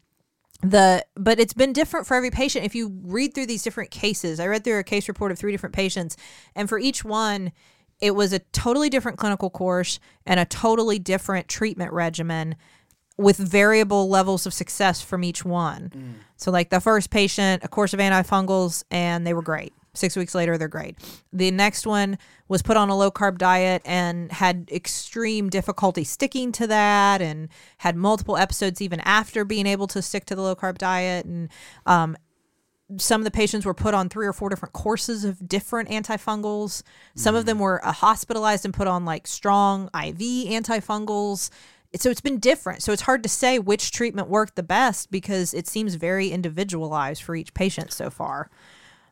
the 0.62 1.04
but 1.14 1.38
it's 1.38 1.52
been 1.52 1.72
different 1.72 2.06
for 2.06 2.16
every 2.16 2.30
patient. 2.30 2.64
If 2.64 2.74
you 2.74 3.00
read 3.02 3.34
through 3.34 3.46
these 3.46 3.62
different 3.62 3.90
cases 3.90 4.40
i 4.40 4.46
read 4.46 4.64
through 4.64 4.78
a 4.78 4.84
case 4.84 5.06
report 5.08 5.30
of 5.30 5.38
three 5.38 5.52
different 5.52 5.74
patients 5.74 6.16
and 6.56 6.68
for 6.68 6.78
each 6.78 7.04
one 7.04 7.52
it 8.00 8.12
was 8.12 8.32
a 8.32 8.38
totally 8.38 8.88
different 8.90 9.18
clinical 9.18 9.50
course 9.50 9.98
and 10.26 10.38
a 10.38 10.44
totally 10.44 10.98
different 10.98 11.48
treatment 11.48 11.92
regimen 11.92 12.56
with 13.16 13.36
variable 13.36 14.08
levels 14.08 14.46
of 14.46 14.54
success 14.54 15.02
from 15.02 15.24
each 15.24 15.44
one. 15.44 15.90
So 16.36 16.52
like 16.52 16.70
the 16.70 16.80
first 16.80 17.10
patient 17.10 17.64
a 17.64 17.68
course 17.68 17.92
of 17.92 18.00
antifungals 18.00 18.84
and 18.90 19.26
they 19.26 19.34
were 19.34 19.42
great 19.42 19.72
six 19.98 20.16
weeks 20.16 20.34
later 20.34 20.56
they're 20.56 20.68
great 20.68 20.96
the 21.32 21.50
next 21.50 21.86
one 21.86 22.18
was 22.48 22.62
put 22.62 22.76
on 22.76 22.88
a 22.88 22.96
low 22.96 23.10
carb 23.10 23.38
diet 23.38 23.82
and 23.84 24.32
had 24.32 24.68
extreme 24.72 25.50
difficulty 25.50 26.04
sticking 26.04 26.50
to 26.52 26.66
that 26.66 27.20
and 27.20 27.48
had 27.78 27.96
multiple 27.96 28.36
episodes 28.36 28.80
even 28.80 29.00
after 29.00 29.44
being 29.44 29.66
able 29.66 29.86
to 29.86 30.00
stick 30.00 30.24
to 30.24 30.34
the 30.34 30.42
low 30.42 30.56
carb 30.56 30.78
diet 30.78 31.26
and 31.26 31.48
um, 31.86 32.16
some 32.96 33.20
of 33.20 33.24
the 33.24 33.30
patients 33.30 33.66
were 33.66 33.74
put 33.74 33.92
on 33.92 34.08
three 34.08 34.26
or 34.26 34.32
four 34.32 34.48
different 34.48 34.72
courses 34.72 35.24
of 35.24 35.46
different 35.46 35.90
antifungals. 35.90 36.82
Some 37.14 37.34
of 37.34 37.44
them 37.44 37.58
were 37.58 37.84
uh, 37.86 37.92
hospitalized 37.92 38.64
and 38.64 38.72
put 38.72 38.88
on 38.88 39.04
like 39.04 39.26
strong 39.26 39.88
IV 39.94 40.18
antifungals. 40.48 41.50
So 41.96 42.10
it's 42.10 42.22
been 42.22 42.38
different. 42.38 42.82
So 42.82 42.92
it's 42.92 43.02
hard 43.02 43.22
to 43.24 43.28
say 43.28 43.58
which 43.58 43.92
treatment 43.92 44.28
worked 44.28 44.56
the 44.56 44.62
best 44.62 45.10
because 45.10 45.52
it 45.52 45.66
seems 45.66 45.96
very 45.96 46.28
individualized 46.28 47.22
for 47.22 47.34
each 47.34 47.52
patient 47.52 47.92
so 47.92 48.08
far. 48.08 48.50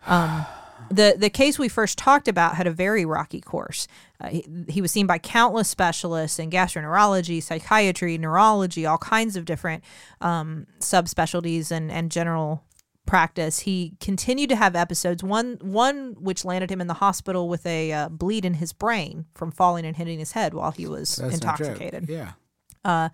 Um, 0.06 0.46
the 0.90 1.14
the 1.18 1.30
case 1.30 1.58
we 1.58 1.68
first 1.68 1.98
talked 1.98 2.28
about 2.28 2.56
had 2.56 2.66
a 2.66 2.70
very 2.70 3.04
rocky 3.04 3.40
course. 3.40 3.88
Uh, 4.20 4.28
he, 4.28 4.46
he 4.68 4.80
was 4.80 4.92
seen 4.92 5.06
by 5.06 5.18
countless 5.18 5.68
specialists 5.68 6.38
in 6.38 6.50
gastroenterology, 6.50 7.42
psychiatry, 7.42 8.16
neurology, 8.18 8.86
all 8.86 8.98
kinds 8.98 9.36
of 9.36 9.44
different 9.44 9.82
um, 10.20 10.66
subspecialties 10.80 11.70
and 11.70 11.90
and 11.90 12.10
general 12.10 12.62
practice. 13.06 13.60
He 13.60 13.94
continued 14.00 14.50
to 14.50 14.56
have 14.56 14.76
episodes. 14.76 15.22
One 15.22 15.58
one 15.60 16.16
which 16.18 16.44
landed 16.44 16.70
him 16.70 16.80
in 16.80 16.86
the 16.86 16.94
hospital 16.94 17.48
with 17.48 17.64
a 17.66 17.92
uh, 17.92 18.08
bleed 18.08 18.44
in 18.44 18.54
his 18.54 18.72
brain 18.72 19.26
from 19.34 19.50
falling 19.50 19.86
and 19.86 19.96
hitting 19.96 20.18
his 20.18 20.32
head 20.32 20.54
while 20.54 20.72
he 20.72 20.86
was 20.86 21.16
That's 21.16 21.34
intoxicated. 21.34 22.08
Yeah. 22.08 22.32
Uh, 22.86 23.08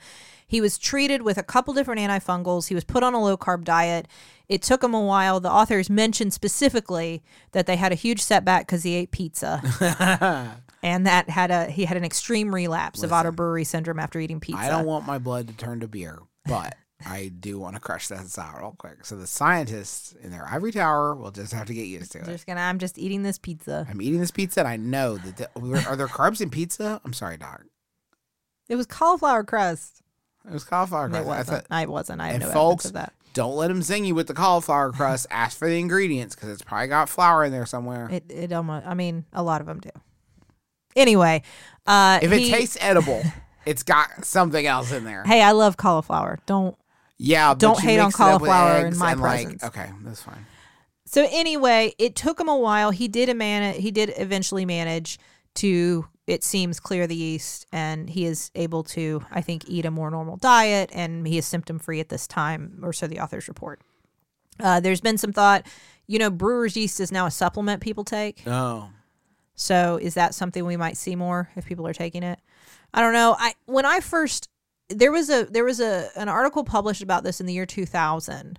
he 0.46 0.60
was 0.60 0.76
treated 0.76 1.22
with 1.22 1.38
a 1.38 1.42
couple 1.42 1.72
different 1.72 1.98
antifungals. 2.00 2.68
He 2.68 2.74
was 2.74 2.84
put 2.84 3.02
on 3.02 3.14
a 3.14 3.22
low 3.22 3.38
carb 3.38 3.64
diet. 3.64 4.06
It 4.48 4.60
took 4.60 4.84
him 4.84 4.92
a 4.92 5.00
while. 5.00 5.40
The 5.40 5.50
authors 5.50 5.88
mentioned 5.88 6.34
specifically 6.34 7.22
that 7.52 7.64
they 7.66 7.76
had 7.76 7.90
a 7.90 7.94
huge 7.94 8.20
setback 8.20 8.66
because 8.66 8.82
he 8.82 8.94
ate 8.94 9.12
pizza, 9.12 9.62
and 10.82 11.06
that 11.06 11.30
had 11.30 11.50
a 11.50 11.70
he 11.70 11.86
had 11.86 11.96
an 11.96 12.04
extreme 12.04 12.54
relapse 12.54 13.02
of 13.02 13.10
autobrewery 13.12 13.66
syndrome 13.66 13.98
after 13.98 14.20
eating 14.20 14.40
pizza. 14.40 14.60
I 14.60 14.68
don't 14.68 14.84
want 14.84 15.06
my 15.06 15.16
blood 15.16 15.48
to 15.48 15.54
turn 15.54 15.80
to 15.80 15.88
beer, 15.88 16.18
but 16.44 16.76
I 17.06 17.28
do 17.28 17.58
want 17.58 17.76
to 17.76 17.80
crush 17.80 18.08
that 18.08 18.38
out 18.38 18.60
real 18.60 18.74
quick. 18.78 19.06
So 19.06 19.16
the 19.16 19.26
scientists 19.26 20.14
in 20.22 20.30
their 20.30 20.46
ivory 20.46 20.72
tower 20.72 21.14
will 21.14 21.30
just 21.30 21.54
have 21.54 21.66
to 21.68 21.74
get 21.74 21.86
used 21.86 22.12
to 22.12 22.18
it. 22.18 22.26
just 22.26 22.46
gonna. 22.46 22.60
I'm 22.60 22.78
just 22.78 22.98
eating 22.98 23.22
this 23.22 23.38
pizza. 23.38 23.86
I'm 23.88 24.02
eating 24.02 24.20
this 24.20 24.30
pizza, 24.30 24.60
and 24.60 24.68
I 24.68 24.76
know 24.76 25.16
that 25.16 25.36
the, 25.36 25.86
are 25.88 25.96
there 25.96 26.08
carbs 26.08 26.40
in 26.42 26.50
pizza? 26.50 27.00
I'm 27.04 27.12
sorry, 27.12 27.38
doc. 27.38 27.64
It 28.72 28.76
was 28.76 28.86
cauliflower 28.86 29.44
crust. 29.44 30.00
It 30.48 30.52
was 30.52 30.64
cauliflower 30.64 31.08
crust. 31.10 31.24
I 31.24 31.26
wasn't. 31.28 31.46
thought- 31.48 31.66
I 31.70 31.86
wasn't. 31.86 32.20
I 32.22 32.28
have 32.28 32.40
no 32.40 32.46
folks, 32.50 32.86
evidence 32.86 32.86
of 32.86 32.92
that. 32.94 33.12
don't 33.34 33.54
let 33.56 33.68
them 33.68 33.82
zing 33.82 34.06
you 34.06 34.14
with 34.14 34.28
the 34.28 34.34
cauliflower 34.34 34.90
crust. 34.96 35.26
Ask 35.30 35.58
for 35.58 35.68
the 35.68 35.78
ingredients 35.78 36.34
because 36.34 36.48
it's 36.48 36.62
probably 36.62 36.88
got 36.88 37.08
flour 37.10 37.44
in 37.44 37.52
there 37.52 37.66
somewhere. 37.66 38.08
It 38.10 38.24
it 38.30 38.52
almost. 38.52 38.86
I 38.86 38.94
mean, 38.94 39.26
a 39.34 39.42
lot 39.42 39.60
of 39.60 39.66
them 39.66 39.78
do. 39.80 39.90
Anyway, 40.96 41.42
uh, 41.86 42.18
if 42.22 42.32
it 42.32 42.40
he- 42.40 42.50
tastes 42.50 42.76
edible, 42.80 43.22
it's 43.66 43.82
got 43.82 44.24
something 44.24 44.66
else 44.66 44.90
in 44.92 45.04
there. 45.04 45.22
hey, 45.24 45.42
I 45.42 45.52
love 45.52 45.76
cauliflower. 45.76 46.38
Don't 46.46 46.76
Yeah, 47.18 47.54
Don't 47.54 47.78
hate 47.80 47.98
on 47.98 48.06
mix 48.08 48.18
it 48.18 48.22
up 48.22 48.40
with 48.40 48.50
cauliflower 48.50 48.86
in 48.86 48.96
my 48.98 49.12
and, 49.12 49.20
like, 49.20 49.42
presence. 49.44 49.64
okay, 49.64 49.90
that's 50.02 50.22
fine. 50.22 50.46
So 51.06 51.26
anyway, 51.30 51.94
it 51.98 52.16
took 52.16 52.40
him 52.40 52.48
a 52.48 52.56
while. 52.56 52.90
He 52.90 53.06
did 53.08 53.28
a 53.28 53.34
man. 53.34 53.74
He 53.74 53.90
did 53.90 54.12
eventually 54.16 54.64
manage 54.64 55.18
to. 55.56 56.06
It 56.26 56.44
seems 56.44 56.78
clear 56.78 57.06
the 57.06 57.16
yeast, 57.16 57.66
and 57.72 58.08
he 58.08 58.24
is 58.26 58.50
able 58.54 58.84
to, 58.84 59.24
I 59.30 59.40
think, 59.40 59.64
eat 59.68 59.84
a 59.84 59.90
more 59.90 60.10
normal 60.10 60.36
diet, 60.36 60.90
and 60.92 61.26
he 61.26 61.36
is 61.36 61.46
symptom 61.46 61.78
free 61.78 61.98
at 61.98 62.10
this 62.10 62.26
time, 62.28 62.78
or 62.82 62.92
so 62.92 63.06
the 63.08 63.18
authors 63.18 63.48
report. 63.48 63.80
Uh, 64.60 64.78
there's 64.78 65.00
been 65.00 65.18
some 65.18 65.32
thought, 65.32 65.66
you 66.06 66.18
know, 66.18 66.30
brewer's 66.30 66.76
yeast 66.76 67.00
is 67.00 67.10
now 67.10 67.26
a 67.26 67.30
supplement 67.30 67.80
people 67.80 68.04
take. 68.04 68.42
Oh, 68.46 68.90
So 69.54 69.98
is 70.00 70.14
that 70.14 70.34
something 70.34 70.64
we 70.64 70.76
might 70.76 70.96
see 70.96 71.16
more 71.16 71.50
if 71.56 71.66
people 71.66 71.86
are 71.86 71.92
taking 71.92 72.22
it? 72.22 72.38
I 72.94 73.00
don't 73.00 73.14
know. 73.14 73.34
I 73.38 73.54
when 73.66 73.86
I 73.86 74.00
first 74.00 74.48
there 74.88 75.10
was 75.10 75.30
a 75.30 75.44
there 75.44 75.64
was 75.64 75.80
a 75.80 76.10
an 76.16 76.28
article 76.28 76.62
published 76.64 77.02
about 77.02 77.24
this 77.24 77.40
in 77.40 77.46
the 77.46 77.54
year 77.54 77.66
2000 77.66 78.58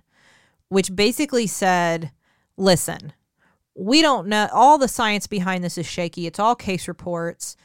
which 0.68 0.94
basically 0.96 1.46
said, 1.46 2.10
"Listen, 2.56 3.12
we 3.74 4.02
don't 4.02 4.28
know 4.28 4.48
all 4.52 4.78
the 4.78 4.88
science 4.88 5.26
behind 5.26 5.64
this 5.64 5.78
is 5.78 5.86
shaky. 5.86 6.26
It's 6.26 6.38
all 6.38 6.54
case 6.54 6.88
reports. 6.88 7.56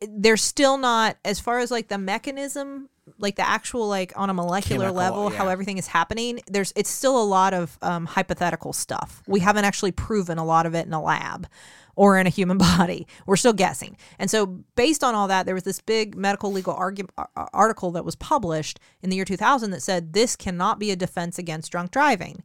They're 0.00 0.36
still 0.36 0.78
not 0.78 1.16
as 1.24 1.40
far 1.40 1.58
as 1.58 1.70
like 1.70 1.88
the 1.88 1.98
mechanism, 1.98 2.88
like 3.18 3.36
the 3.36 3.46
actual 3.46 3.88
like 3.88 4.12
on 4.16 4.30
a 4.30 4.34
molecular 4.34 4.86
Chemical, 4.86 4.96
level 4.96 5.30
how 5.30 5.48
everything 5.48 5.78
is 5.78 5.88
happening. 5.88 6.40
There's 6.46 6.72
it's 6.76 6.90
still 6.90 7.20
a 7.20 7.24
lot 7.24 7.54
of 7.54 7.78
um, 7.82 8.06
hypothetical 8.06 8.72
stuff. 8.72 9.22
We 9.26 9.40
haven't 9.40 9.64
actually 9.64 9.92
proven 9.92 10.38
a 10.38 10.44
lot 10.44 10.66
of 10.66 10.74
it 10.74 10.86
in 10.86 10.92
a 10.92 11.02
lab 11.02 11.48
or 11.96 12.18
in 12.18 12.26
a 12.26 12.30
human 12.30 12.58
body. 12.78 13.06
We're 13.26 13.36
still 13.36 13.52
guessing. 13.52 13.96
And 14.18 14.30
so, 14.30 14.46
based 14.76 15.04
on 15.04 15.14
all 15.14 15.28
that, 15.28 15.46
there 15.46 15.54
was 15.54 15.64
this 15.64 15.80
big 15.80 16.16
medical 16.16 16.52
legal 16.52 16.74
argu- 16.74 17.08
article 17.36 17.92
that 17.92 18.04
was 18.04 18.16
published 18.16 18.80
in 19.02 19.10
the 19.10 19.16
year 19.16 19.24
2000 19.24 19.70
that 19.70 19.82
said 19.82 20.12
this 20.12 20.36
cannot 20.36 20.78
be 20.78 20.90
a 20.90 20.96
defense 20.96 21.38
against 21.38 21.70
drunk 21.70 21.90
driving. 21.90 22.42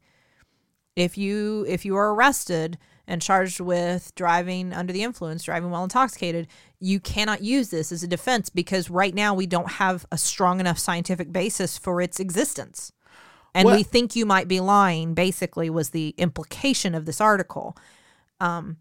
If 0.97 1.15
you 1.15 1.63
if 1.69 1.85
you 1.85 1.95
are 1.95 2.11
arrested 2.11 2.79
and 3.05 3.21
charged 3.21 3.59
with 3.59 4.13
driving 4.15 4.73
under 4.73 4.91
the 4.91 5.03
influence, 5.03 5.43
driving 5.43 5.69
while 5.69 5.83
intoxicated, 5.83 6.47
you 6.79 6.99
cannot 6.99 7.41
use 7.43 7.69
this 7.69 7.91
as 7.91 8.01
a 8.01 8.07
defense 8.07 8.49
because 8.49 8.89
right 8.89 9.13
now 9.13 9.35
we 9.35 9.45
don't 9.45 9.73
have 9.73 10.07
a 10.11 10.17
strong 10.17 10.59
enough 10.59 10.79
scientific 10.79 11.31
basis 11.31 11.77
for 11.77 12.01
its 12.01 12.19
existence. 12.19 12.91
And 13.53 13.67
Well- 13.67 13.77
we 13.77 13.83
think 13.83 14.15
you 14.15 14.25
might 14.25 14.47
be 14.47 14.59
lying, 14.59 15.13
basically, 15.13 15.69
was 15.69 15.91
the 15.91 16.15
implication 16.17 16.95
of 16.95 17.05
this 17.05 17.21
article. 17.21 17.77
Um, 18.39 18.77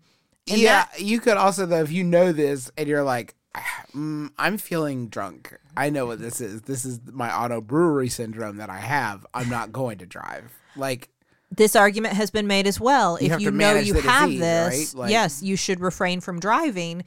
yeah. 0.47 0.87
that- 0.87 1.03
you 1.03 1.21
could 1.21 1.37
also 1.37 1.67
though, 1.67 1.83
if 1.83 1.93
you 1.93 2.03
know 2.03 2.33
this 2.33 2.71
and 2.79 2.89
you're 2.89 3.05
like, 3.05 3.35
"Ah, 3.55 3.83
mm, 3.95 4.31
I'm 4.39 4.57
feeling 4.57 5.09
drunk. 5.09 5.55
I 5.77 5.91
know 5.91 6.07
what 6.07 6.19
this 6.21 6.41
is. 6.41 6.62
This 6.62 6.87
is 6.87 6.99
my 7.12 7.31
auto 7.31 7.61
brewery 7.61 8.09
syndrome 8.09 8.57
that 8.57 8.71
I 8.71 8.79
have. 8.79 9.27
I'm 9.35 9.51
not 9.51 9.71
going 9.71 9.99
to 9.99 10.07
drive. 10.07 10.51
Like, 10.77 11.11
this 11.51 11.77
argument 11.77 12.15
has 12.15 12.31
been 12.31 12.47
made 12.47 12.67
as 12.67 12.81
well. 12.81 13.19
You 13.21 13.33
if 13.33 13.41
you 13.41 13.51
know 13.51 13.75
you 13.77 13.95
have 13.95 14.29
disease, 14.29 14.41
this, 14.41 14.95
right? 14.95 15.01
Like- 15.03 15.11
yes, 15.11 15.43
you 15.43 15.57
should 15.57 15.81
refrain 15.81 16.21
from 16.21 16.41
driving. 16.41 17.05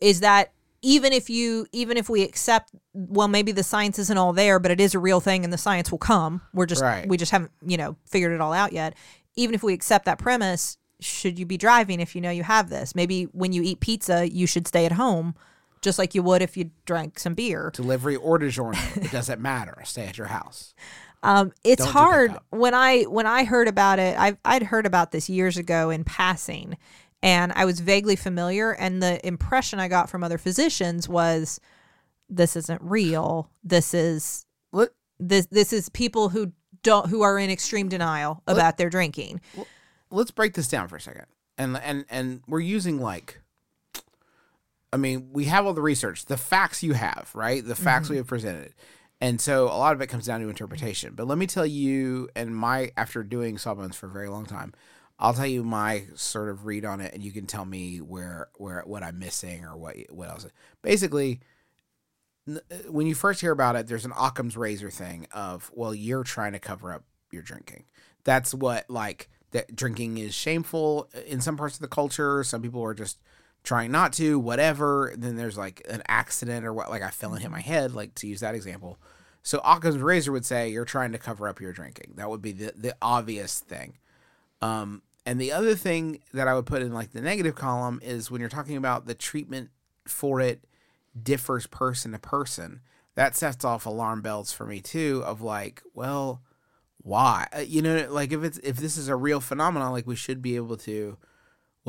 Is 0.00 0.20
that 0.20 0.52
even 0.82 1.12
if 1.12 1.28
you 1.28 1.66
even 1.72 1.96
if 1.96 2.08
we 2.08 2.22
accept 2.22 2.70
well 2.94 3.26
maybe 3.26 3.50
the 3.50 3.64
science 3.64 3.98
isn't 3.98 4.16
all 4.16 4.32
there 4.32 4.60
but 4.60 4.70
it 4.70 4.80
is 4.80 4.94
a 4.94 4.98
real 5.00 5.18
thing 5.18 5.42
and 5.42 5.52
the 5.52 5.58
science 5.58 5.90
will 5.90 5.98
come 5.98 6.40
we're 6.54 6.66
just 6.66 6.80
Right. 6.82 7.08
we 7.08 7.16
just 7.16 7.32
haven't 7.32 7.50
you 7.66 7.76
know 7.76 7.96
figured 8.06 8.30
it 8.30 8.40
all 8.40 8.52
out 8.52 8.72
yet 8.72 8.94
even 9.34 9.56
if 9.56 9.64
we 9.64 9.72
accept 9.74 10.04
that 10.04 10.20
premise 10.20 10.78
should 11.00 11.36
you 11.36 11.46
be 11.46 11.56
driving 11.56 11.98
if 11.98 12.14
you 12.14 12.20
know 12.20 12.30
you 12.30 12.44
have 12.44 12.70
this 12.70 12.94
maybe 12.94 13.24
when 13.24 13.52
you 13.52 13.60
eat 13.64 13.80
pizza 13.80 14.30
you 14.30 14.46
should 14.46 14.68
stay 14.68 14.86
at 14.86 14.92
home 14.92 15.34
just 15.82 15.98
like 15.98 16.14
you 16.14 16.22
would 16.22 16.42
if 16.42 16.56
you 16.56 16.70
drank 16.86 17.18
some 17.18 17.34
beer 17.34 17.72
delivery 17.74 18.14
or 18.14 18.38
DiGiorno, 18.38 19.04
it 19.04 19.10
doesn't 19.10 19.40
matter. 19.40 19.80
Stay 19.84 20.06
at 20.06 20.16
your 20.18 20.26
house. 20.28 20.74
Um, 21.22 21.52
it's 21.64 21.84
Don't 21.84 21.92
hard 21.92 22.36
when 22.50 22.74
I 22.74 23.02
when 23.04 23.26
I 23.26 23.44
heard 23.44 23.68
about 23.68 23.98
it. 23.98 24.18
I 24.18 24.36
I'd 24.44 24.64
heard 24.64 24.86
about 24.86 25.10
this 25.10 25.28
years 25.28 25.56
ago 25.56 25.90
in 25.90 26.04
passing, 26.04 26.76
and 27.22 27.52
I 27.54 27.64
was 27.64 27.80
vaguely 27.80 28.16
familiar. 28.16 28.72
And 28.72 29.02
the 29.02 29.24
impression 29.26 29.80
I 29.80 29.88
got 29.88 30.08
from 30.08 30.22
other 30.22 30.38
physicians 30.38 31.08
was, 31.08 31.60
this 32.28 32.56
isn't 32.56 32.80
real. 32.82 33.50
This 33.64 33.94
is 33.94 34.46
Let, 34.72 34.90
this 35.18 35.46
this 35.46 35.72
is 35.72 35.88
people 35.88 36.28
who 36.28 36.52
don't 36.82 37.08
who 37.08 37.22
are 37.22 37.38
in 37.38 37.50
extreme 37.50 37.88
denial 37.88 38.42
about 38.46 38.78
their 38.78 38.90
drinking. 38.90 39.40
let's 40.10 40.30
break 40.30 40.54
this 40.54 40.68
down 40.68 40.88
for 40.88 40.96
a 40.96 41.00
second. 41.00 41.26
And 41.56 41.76
and 41.78 42.04
and 42.08 42.42
we're 42.46 42.60
using 42.60 43.00
like 43.00 43.40
I 44.92 44.96
mean, 44.96 45.30
we 45.32 45.44
have 45.44 45.66
all 45.66 45.74
the 45.74 45.82
research, 45.82 46.24
the 46.26 46.36
facts 46.38 46.82
you 46.82 46.94
have, 46.94 47.30
right? 47.34 47.64
The 47.64 47.74
facts 47.74 48.08
we 48.08 48.16
have 48.16 48.26
presented. 48.26 48.72
And 49.20 49.40
so 49.40 49.64
a 49.64 49.78
lot 49.78 49.94
of 49.94 50.00
it 50.00 50.06
comes 50.06 50.26
down 50.26 50.40
to 50.40 50.48
interpretation. 50.48 51.14
But 51.14 51.26
let 51.26 51.38
me 51.38 51.46
tell 51.46 51.66
you, 51.66 52.28
and 52.36 52.54
my 52.54 52.92
after 52.96 53.22
doing 53.22 53.58
Sawbones 53.58 53.96
for 53.96 54.06
a 54.06 54.10
very 54.12 54.28
long 54.28 54.46
time, 54.46 54.72
I'll 55.18 55.34
tell 55.34 55.46
you 55.46 55.64
my 55.64 56.04
sort 56.14 56.48
of 56.48 56.66
read 56.66 56.84
on 56.84 57.00
it, 57.00 57.12
and 57.12 57.22
you 57.22 57.32
can 57.32 57.46
tell 57.46 57.64
me 57.64 57.98
where 57.98 58.48
where 58.56 58.82
what 58.86 59.02
I'm 59.02 59.18
missing 59.18 59.64
or 59.64 59.76
what 59.76 59.96
what 60.10 60.28
else. 60.28 60.46
Basically, 60.82 61.40
uh, 62.48 62.58
when 62.88 63.08
you 63.08 63.14
first 63.16 63.40
hear 63.40 63.50
about 63.50 63.74
it, 63.74 63.88
there's 63.88 64.04
an 64.04 64.12
Occam's 64.16 64.56
razor 64.56 64.90
thing 64.90 65.26
of, 65.32 65.70
well, 65.74 65.94
you're 65.94 66.24
trying 66.24 66.52
to 66.52 66.60
cover 66.60 66.92
up 66.92 67.02
your 67.32 67.42
drinking. 67.42 67.84
That's 68.22 68.54
what 68.54 68.88
like 68.88 69.28
that 69.50 69.74
drinking 69.74 70.18
is 70.18 70.34
shameful 70.34 71.08
uh, 71.14 71.20
in 71.26 71.40
some 71.40 71.56
parts 71.56 71.74
of 71.74 71.80
the 71.80 71.88
culture. 71.88 72.44
Some 72.44 72.62
people 72.62 72.84
are 72.84 72.94
just 72.94 73.18
trying 73.64 73.90
not 73.90 74.12
to, 74.14 74.38
whatever. 74.38 75.14
Then 75.16 75.36
there's 75.36 75.58
like 75.58 75.84
an 75.88 76.02
accident 76.08 76.64
or 76.64 76.72
what, 76.72 76.90
like 76.90 77.02
I 77.02 77.10
fell 77.10 77.32
and 77.32 77.42
hit 77.42 77.50
my 77.50 77.60
head, 77.60 77.94
like 77.94 78.14
to 78.16 78.26
use 78.26 78.40
that 78.40 78.54
example. 78.54 78.98
So 79.42 79.60
Occam's 79.64 79.98
razor 79.98 80.32
would 80.32 80.44
say 80.44 80.68
you're 80.68 80.84
trying 80.84 81.12
to 81.12 81.18
cover 81.18 81.48
up 81.48 81.60
your 81.60 81.72
drinking. 81.72 82.14
That 82.16 82.28
would 82.28 82.42
be 82.42 82.52
the 82.52 82.72
the 82.76 82.94
obvious 83.00 83.60
thing. 83.60 83.98
Um, 84.60 85.02
and 85.24 85.40
the 85.40 85.52
other 85.52 85.74
thing 85.74 86.20
that 86.32 86.48
I 86.48 86.54
would 86.54 86.66
put 86.66 86.82
in 86.82 86.92
like 86.92 87.12
the 87.12 87.20
negative 87.20 87.54
column 87.54 88.00
is 88.02 88.30
when 88.30 88.40
you're 88.40 88.50
talking 88.50 88.76
about 88.76 89.06
the 89.06 89.14
treatment 89.14 89.70
for 90.06 90.40
it 90.40 90.64
differs 91.20 91.66
person 91.66 92.12
to 92.12 92.18
person. 92.18 92.80
That 93.14 93.36
sets 93.36 93.64
off 93.64 93.86
alarm 93.86 94.22
bells 94.22 94.52
for 94.52 94.64
me 94.66 94.80
too. 94.80 95.22
Of 95.26 95.40
like, 95.40 95.82
well, 95.94 96.42
why? 96.98 97.46
Uh, 97.56 97.60
You 97.60 97.82
know, 97.82 98.06
like 98.10 98.32
if 98.32 98.42
it's 98.44 98.58
if 98.58 98.76
this 98.76 98.96
is 98.96 99.08
a 99.08 99.16
real 99.16 99.40
phenomenon, 99.40 99.92
like 99.92 100.06
we 100.06 100.16
should 100.16 100.42
be 100.42 100.56
able 100.56 100.76
to, 100.78 101.16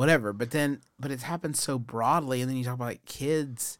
whatever. 0.00 0.32
But 0.32 0.50
then, 0.50 0.80
but 0.98 1.10
it's 1.10 1.24
happened 1.24 1.58
so 1.58 1.78
broadly, 1.78 2.40
and 2.40 2.48
then 2.48 2.56
you 2.56 2.64
talk 2.64 2.72
about 2.72 2.86
like 2.86 3.04
kids 3.04 3.78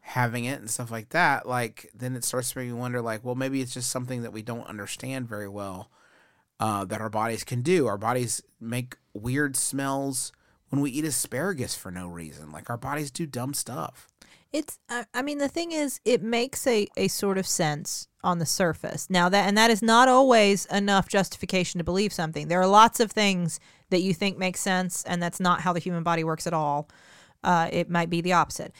having 0.00 0.44
it 0.44 0.58
and 0.58 0.68
stuff 0.68 0.90
like 0.90 1.10
that. 1.10 1.46
Like 1.46 1.88
then 1.94 2.16
it 2.16 2.24
starts 2.24 2.50
to 2.50 2.58
make 2.58 2.66
me 2.66 2.72
wonder, 2.72 3.00
like, 3.00 3.24
well, 3.24 3.36
maybe 3.36 3.60
it's 3.60 3.74
just 3.74 3.88
something 3.88 4.22
that 4.22 4.32
we 4.32 4.42
don't 4.42 4.66
understand 4.66 5.28
very 5.28 5.48
well 5.48 5.88
uh, 6.58 6.84
that 6.86 7.00
our 7.00 7.08
bodies 7.08 7.44
can 7.44 7.62
do. 7.62 7.86
Our 7.86 7.98
bodies 7.98 8.42
make 8.60 8.96
weird 9.14 9.56
smells 9.56 10.32
when 10.70 10.82
we 10.82 10.90
eat 10.90 11.04
asparagus 11.04 11.76
for 11.76 11.92
no 11.92 12.08
reason. 12.08 12.50
Like 12.50 12.68
our 12.68 12.76
bodies 12.76 13.12
do 13.12 13.24
dumb 13.24 13.54
stuff. 13.54 14.08
It's 14.52 14.80
I, 14.88 15.04
I 15.14 15.22
mean 15.22 15.38
the 15.38 15.46
thing 15.46 15.70
is 15.70 16.00
it 16.04 16.20
makes 16.20 16.66
a, 16.66 16.88
a 16.96 17.06
sort 17.06 17.38
of 17.38 17.46
sense 17.46 18.08
on 18.24 18.40
the 18.40 18.46
surface. 18.46 19.08
Now 19.08 19.28
that 19.28 19.46
and 19.46 19.56
that 19.56 19.70
is 19.70 19.82
not 19.82 20.08
always 20.08 20.66
enough 20.66 21.08
justification 21.08 21.78
to 21.78 21.84
believe 21.84 22.12
something. 22.12 22.48
There 22.48 22.60
are 22.60 22.66
lots 22.66 22.98
of 22.98 23.12
things 23.12 23.60
that 23.90 24.02
you 24.02 24.14
think 24.14 24.38
makes 24.38 24.60
sense 24.60 25.04
and 25.04 25.22
that's 25.22 25.40
not 25.40 25.60
how 25.60 25.72
the 25.72 25.80
human 25.80 26.02
body 26.02 26.24
works 26.24 26.46
at 26.46 26.54
all. 26.54 26.88
Uh, 27.42 27.68
it 27.72 27.90
might 27.90 28.10
be 28.10 28.20
the 28.20 28.32
opposite. 28.32 28.72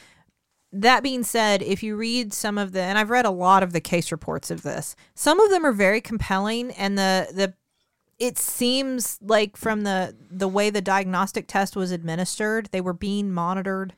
That 0.73 1.03
being 1.03 1.23
said, 1.23 1.61
if 1.61 1.83
you 1.83 1.95
read 1.95 2.33
some 2.33 2.57
of 2.57 2.71
the 2.71 2.81
and 2.81 2.97
I've 2.97 3.09
read 3.09 3.25
a 3.25 3.31
lot 3.31 3.63
of 3.63 3.73
the 3.73 3.81
case 3.81 4.11
reports 4.11 4.49
of 4.49 4.63
this, 4.63 4.95
some 5.15 5.39
of 5.39 5.49
them 5.49 5.65
are 5.65 5.73
very 5.73 6.01
compelling 6.01 6.71
and 6.71 6.97
the 6.97 7.27
the 7.33 7.53
it 8.21 8.37
seems 8.37 9.17
like 9.19 9.57
from 9.57 9.81
the 9.81 10.15
the 10.29 10.47
way 10.47 10.69
the 10.69 10.81
diagnostic 10.81 11.47
test 11.47 11.75
was 11.75 11.91
administered, 11.91 12.69
they 12.71 12.79
were 12.79 12.93
being 12.93 13.31
monitored. 13.31 13.93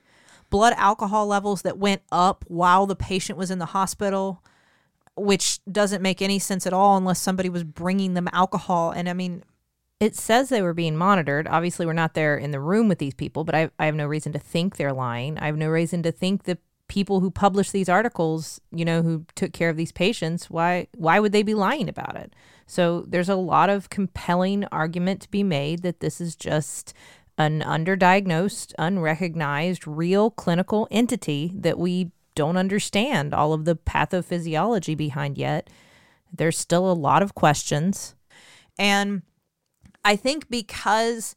Blood 0.49 0.73
alcohol 0.77 1.27
levels 1.27 1.63
that 1.63 1.77
went 1.77 2.03
up 2.11 2.45
while 2.47 2.85
the 2.85 2.95
patient 2.95 3.37
was 3.37 3.51
in 3.51 3.59
the 3.59 3.67
hospital, 3.67 4.41
which 5.15 5.59
doesn't 5.69 6.01
make 6.01 6.21
any 6.21 6.39
sense 6.39 6.65
at 6.65 6.73
all 6.73 6.95
unless 6.95 7.19
somebody 7.19 7.49
was 7.49 7.63
bringing 7.63 8.13
them 8.13 8.29
alcohol. 8.31 8.91
And 8.91 9.09
I 9.09 9.13
mean, 9.13 9.43
It 10.03 10.17
says 10.17 10.49
they 10.49 10.61
were 10.61 10.73
being 10.73 10.97
monitored. 10.97 11.47
Obviously, 11.47 11.85
we're 11.85 11.93
not 11.93 12.13
there 12.13 12.35
in 12.35 12.51
the 12.51 12.59
room 12.59 12.89
with 12.89 12.97
these 12.97 13.13
people, 13.13 13.45
but 13.45 13.55
I, 13.55 13.69
I 13.79 13.85
have 13.85 13.95
no 13.95 14.05
reason 14.05 14.33
to 14.33 14.39
think 14.39 14.75
they're 14.75 14.91
lying. 14.91 15.39
I 15.39 15.45
have 15.45 15.55
no 15.55 15.69
reason 15.69 16.03
to 16.03 16.11
think 16.11 16.43
the 16.43 16.57
people 16.89 17.21
who 17.21 17.31
published 17.31 17.71
these 17.71 17.87
articles, 17.87 18.59
you 18.69 18.83
know, 18.83 19.01
who 19.01 19.25
took 19.35 19.53
care 19.53 19.69
of 19.69 19.77
these 19.77 19.93
patients, 19.93 20.49
why 20.49 20.87
why 20.97 21.21
would 21.21 21.31
they 21.31 21.41
be 21.41 21.53
lying 21.53 21.87
about 21.87 22.17
it? 22.17 22.35
So 22.67 23.05
there's 23.07 23.29
a 23.29 23.35
lot 23.35 23.69
of 23.69 23.89
compelling 23.89 24.65
argument 24.73 25.21
to 25.21 25.31
be 25.31 25.41
made 25.41 25.83
that 25.83 26.01
this 26.01 26.19
is 26.19 26.35
just 26.35 26.93
an 27.37 27.61
underdiagnosed, 27.61 28.73
unrecognized, 28.77 29.87
real 29.87 30.31
clinical 30.31 30.85
entity 30.91 31.53
that 31.55 31.79
we 31.79 32.11
don't 32.35 32.57
understand 32.57 33.33
all 33.33 33.53
of 33.53 33.63
the 33.63 33.77
pathophysiology 33.77 34.97
behind 34.97 35.37
yet. 35.37 35.69
There's 36.29 36.57
still 36.57 36.91
a 36.91 36.93
lot 36.93 37.23
of 37.23 37.35
questions. 37.35 38.15
And 38.77 39.21
I 40.05 40.15
think 40.15 40.49
because 40.49 41.35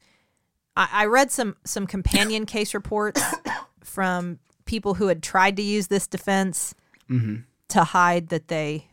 I, 0.75 0.89
I 0.91 1.05
read 1.05 1.31
some 1.31 1.55
some 1.63 1.87
companion 1.87 2.45
case 2.55 2.73
reports 2.73 3.21
from 3.83 4.39
people 4.65 4.95
who 4.95 5.07
had 5.07 5.23
tried 5.23 5.55
to 5.57 5.63
use 5.63 5.87
this 5.87 6.07
defense 6.07 6.75
to 7.69 7.83
hide 7.83 8.29
that 8.29 8.47
they 8.47 8.87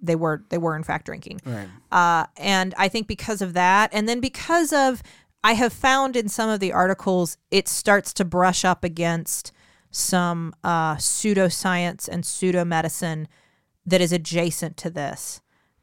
they 0.00 0.16
were 0.16 0.44
they 0.48 0.58
were 0.58 0.76
in 0.76 0.82
fact 0.82 1.06
drinking. 1.06 1.40
Right. 1.44 1.68
Uh, 1.92 2.26
and 2.36 2.74
I 2.78 2.88
think 2.88 3.06
because 3.06 3.42
of 3.42 3.52
that, 3.54 3.90
and 3.92 4.08
then 4.08 4.20
because 4.20 4.72
of, 4.72 5.02
I 5.44 5.54
have 5.54 5.72
found 5.72 6.16
in 6.16 6.28
some 6.28 6.48
of 6.48 6.60
the 6.60 6.72
articles, 6.72 7.36
it 7.50 7.68
starts 7.68 8.12
to 8.14 8.24
brush 8.24 8.64
up 8.64 8.84
against 8.84 9.52
some 9.90 10.54
uh, 10.62 10.96
pseudoscience 10.96 12.08
and 12.08 12.24
pseudomedicine 12.24 13.26
that 13.84 14.00
is 14.00 14.12
adjacent 14.12 14.76
to 14.78 14.90
this 14.90 15.40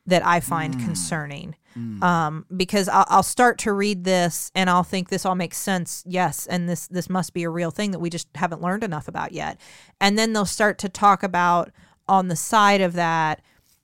that 0.08 0.26
I 0.26 0.40
find 0.40 0.74
concerning. 0.80 1.56
Um, 2.02 2.48
because 2.56 2.90
I'll, 2.90 3.06
I'll 3.08 3.24
start 3.24 3.60
to 3.60 3.72
read 3.72 4.04
this 4.04 4.52
and 4.56 4.68
I'll 4.68 4.82
think 4.84 5.10
this 5.10 5.28
all 5.28 5.36
makes 5.36 5.58
sense. 5.58 6.04
Yes, 6.08 6.48
and 6.48 6.68
this 6.68 6.88
this 6.88 7.08
must 7.08 7.34
be 7.34 7.44
a 7.44 7.52
real 7.52 7.70
thing 7.70 7.92
that 7.92 8.00
we 8.00 8.10
just 8.10 8.28
haven't 8.34 8.64
learned 8.64 8.84
enough 8.84 9.08
about 9.08 9.32
yet. 9.32 9.60
And 10.02 10.18
then 10.18 10.34
they'll 10.34 10.46
start 10.46 10.80
to 10.80 10.90
talk 10.90 11.22
about 11.22 11.70
on 12.08 12.30
the 12.30 12.36
side 12.36 12.82
of 12.82 12.94
that 12.94 13.42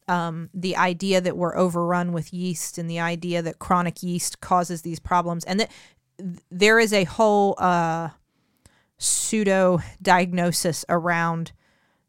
um, 0.07 0.49
the 0.55 0.75
idea 0.75 1.21
that 1.21 1.37
we're 1.37 1.55
overrun 1.55 2.13
with 2.13 2.33
yeast 2.33 2.79
and 2.79 2.89
the 2.89 2.99
idea 2.99 3.41
that 3.43 3.59
chronic 3.59 4.01
yeast 4.01 4.41
causes 4.41 4.81
these 4.81 4.99
problems 4.99 5.43
and 5.45 5.59
that 5.59 5.71
there 6.49 6.79
is 6.79 6.93
a 6.93 7.03
whole 7.03 7.55
uh, 7.59 8.09
pseudo 8.97 9.79
diagnosis 10.01 10.83
around 10.89 11.51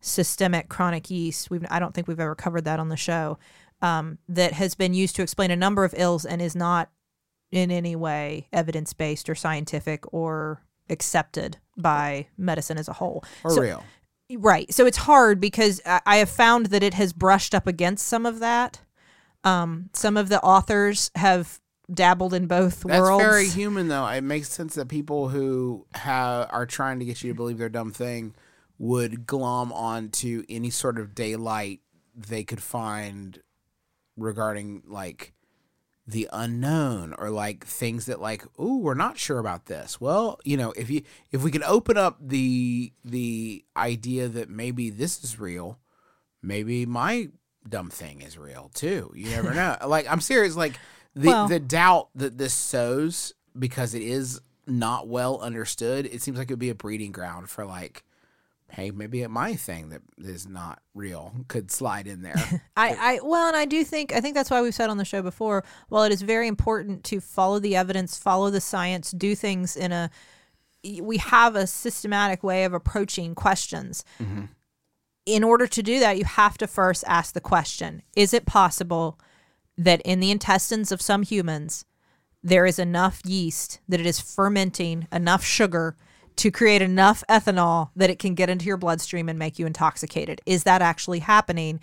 systemic 0.01 0.69
chronic 0.69 1.11
yeast. 1.11 1.51
We've 1.51 1.65
I 1.71 1.79
don't 1.79 1.95
think 1.95 2.09
we've 2.09 2.21
ever 2.21 2.35
covered 2.35 2.65
that 2.65 2.81
on 2.81 2.89
the 2.89 2.97
show. 2.97 3.39
Um, 3.83 4.19
that 4.29 4.53
has 4.55 4.75
been 4.75 4.95
used 4.95 5.15
to 5.17 5.23
explain 5.23 5.51
a 5.51 5.57
number 5.57 5.85
of 5.85 5.95
ills 5.97 6.25
and 6.25 6.41
is 6.41 6.57
not 6.57 6.91
in 7.53 7.71
any 7.71 7.95
way 7.95 8.49
evidence 8.53 8.93
based 8.95 9.29
or 9.29 9.35
scientific 9.35 10.05
or 10.13 10.63
accepted 10.89 11.59
by 11.77 12.29
medicine 12.39 12.79
as 12.79 12.89
a 12.89 12.95
whole. 12.95 13.23
Or 13.45 13.51
So- 13.51 13.61
real. 13.63 13.85
Right. 14.39 14.73
So 14.73 14.87
it's 14.87 14.97
hard 14.97 15.39
because 15.39 15.83
I 15.85 16.17
have 16.17 16.31
found 16.31 16.67
that 16.67 16.83
it 16.83 16.95
has 16.95 17.13
brushed 17.13 17.55
up 17.55 17.67
against 17.67 18.07
some 18.07 18.25
of 18.25 18.39
that. 18.39 18.81
Um, 19.45 19.91
some 19.93 20.17
of 20.17 20.31
the 20.31 20.41
authors 20.43 21.11
have 21.17 21.61
dabbled 21.93 22.33
in 22.33 22.47
both 22.47 22.81
That's 22.85 22.99
worlds. 23.01 23.23
very 23.23 23.47
human, 23.49 23.89
though. 23.89 24.07
It 24.07 24.23
makes 24.23 24.49
sense 24.49 24.75
that 24.77 24.89
people 24.89 25.29
who 25.29 25.87
have 25.93 26.49
are 26.51 26.65
trying 26.65 27.01
to 27.01 27.05
get 27.05 27.23
you 27.23 27.33
to 27.33 27.37
believe 27.37 27.59
their 27.59 27.69
dumb 27.69 27.93
thing 27.93 28.35
would 28.79 29.27
glom 29.27 29.71
onto 29.75 30.43
any 30.49 30.71
sort 30.71 30.99
of 30.99 31.15
daylight 31.15 31.81
they 32.17 32.45
could 32.45 32.63
find 32.63 33.41
regarding 34.17 34.83
like 34.87 35.33
the 36.07 36.29
unknown 36.33 37.15
or 37.19 37.31
like 37.31 37.65
things 37.65 38.07
that 38.07 38.21
like 38.21 38.45
ooh 38.61 38.79
we're 38.79 38.95
not 38.95 39.19
sure 39.19 39.39
about 39.39 39.67
this. 39.67 40.01
Well 40.01 40.39
you 40.45 40.57
know 40.57 40.73
if 40.77 40.91
you 40.91 41.03
if 41.33 41.43
we 41.43 41.51
can 41.51 41.63
open 41.65 41.97
up 41.97 42.19
the 42.21 42.93
the 43.05 43.65
idea 43.77 44.29
that 44.29 44.49
maybe 44.51 44.91
this 44.91 45.23
is 45.25 45.39
real 45.41 45.79
maybe 46.43 46.85
my 46.85 47.29
dumb 47.67 47.89
thing 47.89 48.21
is 48.21 48.37
real 48.37 48.71
too. 48.75 49.11
You 49.15 49.31
never 49.31 49.55
know. 49.61 49.77
Like 49.87 50.07
i'm 50.11 50.21
serious 50.21 50.57
like 50.57 50.79
the 51.15 51.29
Well- 51.29 51.49
the 51.49 51.61
doubt 51.61 52.09
that 52.17 52.37
this 52.39 52.53
sows 52.55 53.33
because 53.59 53.95
it 53.95 54.03
is 54.03 54.41
not 54.67 55.07
well 55.09 55.39
understood 55.41 56.07
it 56.07 56.21
seems 56.23 56.39
like 56.39 56.51
it 56.51 56.53
would 56.55 56.59
be 56.59 56.71
a 56.71 56.75
breeding 56.75 57.13
ground 57.13 57.49
for 57.51 57.65
like 57.65 58.03
hey 58.75 58.91
maybe 58.91 59.27
my 59.27 59.55
thing 59.55 59.89
that 59.89 60.03
is 60.19 60.47
not 60.47 60.81
real 60.95 61.33
could 61.49 61.71
slide 61.71 62.07
in 62.07 62.23
there 62.23 62.35
I, 62.77 62.97
I 63.17 63.21
well, 63.23 63.47
and 63.47 63.57
I 63.57 63.65
do 63.65 63.85
think 63.85 64.13
I 64.13 64.21
think 64.21 64.35
that's 64.35 64.51
why 64.51 64.63
we've 64.63 64.75
said 64.75 64.91
on 64.91 64.99
the 64.99 65.05
show 65.05 65.23
before. 65.23 65.65
While 65.89 66.05
it 66.05 66.13
is 66.13 66.23
very 66.23 66.49
important 66.49 67.05
to 67.05 67.21
follow 67.21 67.59
the 67.59 67.77
evidence, 67.77 68.19
follow 68.19 68.51
the 68.51 68.61
science, 68.61 69.11
do 69.11 69.35
things 69.35 69.77
in 69.77 69.93
a 69.93 70.11
we 71.01 71.19
have 71.19 71.57
a 71.57 71.67
systematic 71.67 72.43
way 72.43 72.65
of 72.65 72.75
approaching 72.75 73.35
questions. 73.35 74.05
Mm-hmm. 74.21 74.45
In 75.27 75.43
order 75.43 75.67
to 75.67 75.83
do 75.83 76.01
that, 76.01 76.19
you 76.19 76.25
have 76.25 76.59
to 76.59 76.67
first 76.67 77.05
ask 77.07 77.33
the 77.33 77.41
question: 77.41 78.03
Is 78.17 78.35
it 78.35 78.47
possible 78.47 79.19
that 79.79 80.03
in 80.03 80.21
the 80.21 80.31
intestines 80.31 80.93
of 80.93 81.01
some 81.01 81.23
humans 81.23 81.85
there 82.43 82.67
is 82.67 82.79
enough 82.79 83.23
yeast 83.25 83.81
that 83.89 84.01
it 84.01 84.07
is 84.07 84.21
fermenting 84.21 85.09
enough 85.11 85.43
sugar 85.43 85.97
to 86.37 86.51
create 86.51 86.83
enough 86.83 87.23
ethanol 87.29 87.91
that 87.97 88.11
it 88.11 88.19
can 88.19 88.35
get 88.35 88.51
into 88.51 88.67
your 88.67 88.77
bloodstream 88.77 89.29
and 89.29 89.39
make 89.39 89.59
you 89.59 89.67
intoxicated. 89.67 90.41
Is 90.47 90.65
that 90.65 90.83
actually 90.83 91.21
happening? 91.21 91.81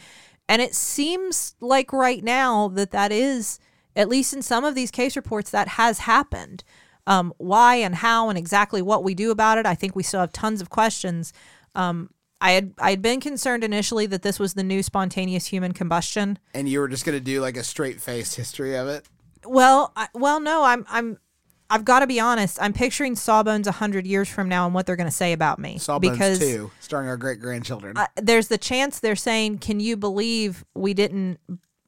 And 0.50 0.62
it 0.62 0.76
seems 0.76 1.56
like 1.62 1.94
right 1.94 2.24
now 2.24 2.68
that 2.70 2.92
that 2.92 3.12
is, 3.12 3.60
at 3.96 4.10
least 4.10 4.34
in 4.34 4.42
some 4.42 4.66
of 4.66 4.76
these 4.76 4.92
case 4.92 5.16
reports, 5.16 5.50
that 5.52 5.70
has 5.70 6.00
happened. 6.00 6.64
Um, 7.08 7.34
why 7.38 7.76
and 7.76 7.96
how 7.96 8.30
and 8.30 8.38
exactly 8.38 8.82
what 8.82 9.04
we 9.04 9.16
do 9.16 9.32
about 9.32 9.58
it, 9.58 9.66
I 9.66 9.76
think 9.76 9.96
we 9.96 10.04
still 10.04 10.20
have 10.20 10.34
tons 10.34 10.62
of 10.62 10.70
questions. 10.70 11.34
Um, 11.74 12.12
I 12.42 12.52
had 12.52 12.74
I 12.80 12.90
had 12.90 13.02
been 13.02 13.20
concerned 13.20 13.64
initially 13.64 14.08
that 14.08 14.24
this 14.24 14.40
was 14.40 14.56
the 14.56 14.64
new 14.64 14.84
spontaneous 14.84 15.46
human 15.46 15.72
combustion. 15.74 16.40
and 16.54 16.68
you 16.68 16.80
were 16.80 16.88
just 16.88 17.06
gonna 17.06 17.20
do 17.20 17.40
like 17.40 17.56
a 17.56 17.64
straight 17.64 18.02
faced 18.02 18.36
history 18.36 18.76
of 18.76 18.88
it 18.88 19.08
Well, 19.46 19.94
I, 19.96 20.10
well, 20.14 20.40
no, 20.40 20.64
I'm, 20.64 20.86
I'm, 20.90 21.20
I've 21.72 21.86
got 21.86 22.00
to 22.00 22.08
be 22.08 22.20
honest. 22.20 22.58
I'm 22.62 22.74
picturing 22.74 23.16
Sawbones 23.16 23.66
a 23.66 23.72
hundred 23.72 24.06
years 24.06 24.28
from 24.28 24.50
now 24.50 24.66
and 24.66 24.76
what 24.76 24.86
they're 24.86 24.98
going 24.98 25.10
to 25.10 25.16
say 25.16 25.32
about 25.32 25.58
me. 25.58 25.78
Sawbones 25.78 26.12
because 26.12 26.40
2, 26.40 26.70
starring 26.82 27.08
our 27.08 27.16
great 27.16 27.40
grandchildren. 27.40 27.96
There's 28.18 28.50
the 28.50 28.58
chance 28.58 29.00
they're 29.00 29.16
saying, 29.16 29.60
"Can 29.60 29.80
you 29.80 29.96
believe 29.96 30.66
we 30.76 30.94
didn't, 30.94 31.40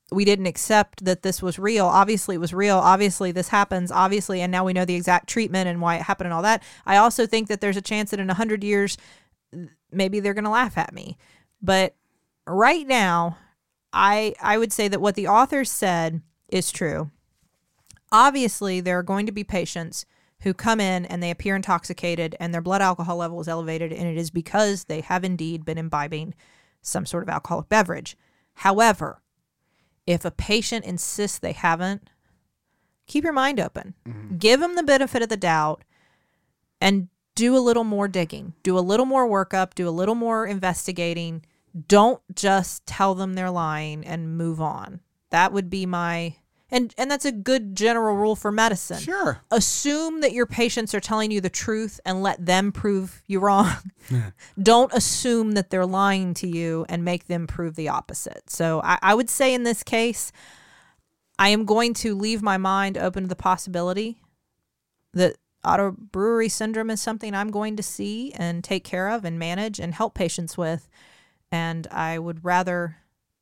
we 0.09 0.23
didn't 0.23 0.45
accept 0.45 1.03
that 1.03 1.21
this 1.21 1.41
was 1.41 1.59
real? 1.59 1.86
Obviously, 1.86 2.36
it 2.36 2.39
was 2.39 2.53
real. 2.53 2.77
Obviously, 2.77 3.34
this 3.34 3.49
happens. 3.49 3.91
Obviously, 3.91 4.39
and 4.39 4.51
now 4.51 4.63
we 4.63 4.71
know 4.71 4.86
the 4.86 4.95
exact 4.95 5.27
treatment 5.27 5.67
and 5.67 5.81
why 5.81 5.97
it 5.97 6.03
happened 6.03 6.27
and 6.27 6.34
all 6.34 6.43
that." 6.43 6.63
I 6.86 6.95
also 6.95 7.27
think 7.27 7.49
that 7.49 7.59
there's 7.59 7.77
a 7.77 7.81
chance 7.81 8.11
that 8.11 8.21
in 8.21 8.29
a 8.29 8.36
hundred 8.36 8.63
years, 8.63 8.97
maybe 9.91 10.21
they're 10.21 10.34
going 10.34 10.45
to 10.45 10.49
laugh 10.49 10.77
at 10.77 10.93
me. 10.93 11.17
But 11.61 11.93
right 12.47 12.88
now, 12.88 13.38
I 13.91 14.34
I 14.41 14.57
would 14.57 14.71
say 14.71 14.88
that 14.88 15.01
what 15.01 15.15
the 15.15 15.27
authors 15.27 15.69
said 15.69 16.21
is 16.47 16.71
true. 16.71 17.11
Obviously, 18.14 18.80
there 18.80 18.99
are 18.99 19.03
going 19.03 19.26
to 19.26 19.32
be 19.32 19.43
patients 19.43 20.05
who 20.41 20.53
come 20.53 20.80
in 20.80 21.05
and 21.05 21.22
they 21.22 21.32
appear 21.32 21.55
intoxicated 21.55 22.36
and 22.39 22.53
their 22.53 22.61
blood 22.61 22.82
alcohol 22.82 23.18
level 23.18 23.41
is 23.41 23.47
elevated, 23.47 23.91
and 23.91 24.07
it 24.07 24.18
is 24.18 24.30
because 24.30 24.86
they 24.86 25.01
have 25.01 25.24
indeed 25.24 25.66
been 25.66 25.78
imbibing 25.78 26.36
some 26.82 27.05
sort 27.05 27.24
of 27.24 27.30
alcoholic 27.30 27.68
beverage. 27.70 28.16
However, 28.55 29.22
if 30.05 30.26
a 30.26 30.32
patient 30.32 30.86
insists 30.86 31.39
they 31.39 31.53
haven't, 31.53 32.09
keep 33.07 33.24
your 33.24 33.34
mind 33.34 33.59
open. 33.59 33.95
Mm-hmm. 34.07 34.38
Give 34.38 34.59
them 34.59 34.76
the 34.76 34.84
benefit 34.84 35.24
of 35.24 35.30
the 35.30 35.38
doubt 35.38 35.84
and 36.80 37.07
do 37.36 37.57
a 37.57 37.59
little 37.59 37.84
more 37.84 38.07
digging, 38.07 38.53
do 38.61 38.78
a 38.78 38.82
little 38.82 39.07
more 39.07 39.28
workup, 39.28 39.74
do 39.74 39.88
a 39.88 39.91
little 39.91 40.14
more 40.14 40.45
investigating. 40.45 41.43
Don't 41.88 42.22
just 42.36 42.86
tell 42.86 43.16
them 43.16 43.34
they're 43.34 43.49
lying 43.49 44.05
and 44.05 44.38
move 44.38 44.61
on. 44.61 44.99
That 45.32 45.51
would 45.51 45.70
be 45.70 45.88
my 45.88 46.36
and 46.74 46.93
and 46.97 47.09
that's 47.09 47.24
a 47.24 47.32
good 47.32 47.76
general 47.76 48.15
rule 48.17 48.36
for 48.36 48.51
medicine. 48.51 48.99
Sure. 48.99 49.39
Assume 49.51 50.21
that 50.21 50.34
your 50.34 50.47
patients 50.47 50.93
are 50.95 50.99
telling 50.99 51.30
you 51.30 51.39
the 51.39 51.49
truth 51.49 52.01
and 52.03 52.24
let 52.24 52.43
them 52.43 52.71
prove 52.71 53.21
you 53.28 53.39
wrong. 53.39 53.71
Don't 54.61 54.91
assume 54.91 55.51
that 55.51 55.69
they're 55.69 55.86
lying 55.86 56.34
to 56.36 56.47
you 56.47 56.86
and 56.89 57.05
make 57.05 57.28
them 57.28 57.45
prove 57.45 57.76
the 57.76 57.89
opposite. 57.89 58.49
So 58.49 58.82
I, 58.84 58.97
I 59.03 59.13
would 59.13 59.30
say 59.30 59.53
in 59.53 59.63
this 59.63 59.84
case, 59.84 60.32
I 61.38 61.49
am 61.49 61.63
going 61.63 61.93
to 61.95 62.15
leave 62.15 62.41
my 62.41 62.57
mind 62.57 62.97
open 62.97 63.24
to 63.24 63.30
the 63.30 63.36
possibility 63.36 64.17
that 65.13 65.36
auto 65.63 65.91
brewery 65.91 66.49
syndrome 66.49 66.89
is 66.89 67.01
something 67.01 67.36
I'm 67.36 67.51
going 67.51 67.76
to 67.78 67.84
see 67.84 68.34
and 68.34 68.63
take 68.63 68.84
care 68.84 69.09
of 69.09 69.24
and 69.24 69.38
manage 69.38 69.80
and 69.80 69.93
help 69.93 70.15
patients 70.15 70.57
with. 70.57 70.89
And 71.51 71.86
I 71.91 72.17
would 72.17 72.43
rather 72.43 72.97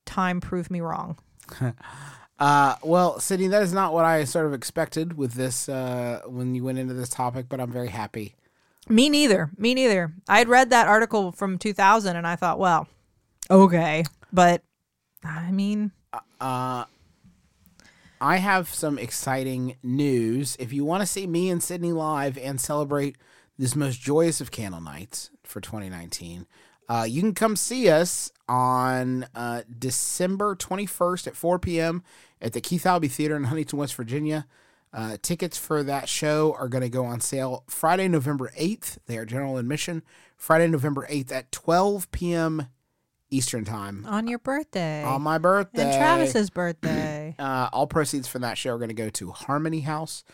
time 0.05 0.41
prove 0.41 0.69
me 0.69 0.81
wrong. 0.81 1.17
Uh, 2.41 2.75
well, 2.81 3.17
Sydnee, 3.19 3.51
that 3.51 3.61
is 3.61 3.71
not 3.71 3.93
what 3.93 4.03
I 4.03 4.23
sort 4.23 4.47
of 4.47 4.53
expected 4.53 5.15
with 5.15 5.33
this 5.33 5.69
uh, 5.69 6.21
when 6.25 6.55
you 6.55 6.63
went 6.63 6.79
into 6.79 6.95
this 6.95 7.09
topic, 7.09 7.45
but 7.47 7.61
I'm 7.61 7.71
very 7.71 7.89
happy. 7.89 8.33
Me 8.89 9.09
neither. 9.09 9.51
Me 9.57 9.75
neither. 9.75 10.11
I 10.27 10.39
had 10.39 10.49
read 10.49 10.71
that 10.71 10.87
article 10.87 11.31
from 11.31 11.59
2000 11.59 12.15
and 12.15 12.25
I 12.25 12.35
thought, 12.35 12.57
well, 12.57 12.87
okay. 13.51 14.03
But 14.33 14.63
I 15.23 15.51
mean, 15.51 15.91
Uh, 16.39 16.85
I 18.19 18.37
have 18.37 18.73
some 18.73 18.97
exciting 18.97 19.77
news. 19.83 20.57
If 20.59 20.73
you 20.73 20.83
want 20.83 21.01
to 21.01 21.07
see 21.07 21.27
me 21.27 21.51
and 21.51 21.61
Sydnee 21.61 21.93
live 21.93 22.39
and 22.39 22.59
celebrate 22.59 23.17
this 23.59 23.75
most 23.75 24.01
joyous 24.01 24.41
of 24.41 24.49
candle 24.49 24.81
nights 24.81 25.29
for 25.43 25.61
2019, 25.61 26.47
uh, 26.91 27.05
you 27.05 27.21
can 27.21 27.33
come 27.33 27.55
see 27.55 27.89
us 27.89 28.29
on 28.49 29.25
uh, 29.33 29.61
December 29.79 30.57
21st 30.57 31.27
at 31.27 31.37
4 31.37 31.57
p.m. 31.57 32.03
at 32.41 32.51
the 32.51 32.59
Keith 32.59 32.85
Albee 32.85 33.07
Theater 33.07 33.37
in 33.37 33.45
Huntington, 33.45 33.79
West 33.79 33.95
Virginia. 33.95 34.45
Uh, 34.93 35.15
tickets 35.21 35.57
for 35.57 35.83
that 35.83 36.09
show 36.09 36.53
are 36.59 36.67
going 36.67 36.81
to 36.81 36.89
go 36.89 37.05
on 37.05 37.21
sale 37.21 37.63
Friday, 37.67 38.09
November 38.09 38.51
8th. 38.59 38.97
They 39.05 39.17
are 39.17 39.25
general 39.25 39.55
admission. 39.57 40.03
Friday, 40.35 40.67
November 40.67 41.07
8th 41.09 41.31
at 41.31 41.49
12 41.53 42.11
p.m. 42.11 42.67
Eastern 43.29 43.63
time 43.63 44.05
On 44.09 44.27
your 44.27 44.39
birthday. 44.39 45.01
on 45.05 45.21
my 45.21 45.37
birthday. 45.37 45.83
and 45.83 45.97
Travis's 45.97 46.49
birthday. 46.49 47.35
Uh, 47.39 47.69
all 47.71 47.87
proceeds 47.87 48.27
from 48.27 48.41
that 48.41 48.57
show 48.57 48.71
are 48.71 48.77
going 48.77 48.89
to 48.89 48.93
go 48.93 49.09
to 49.09 49.31
Harmony 49.31 49.79
House, 49.79 50.25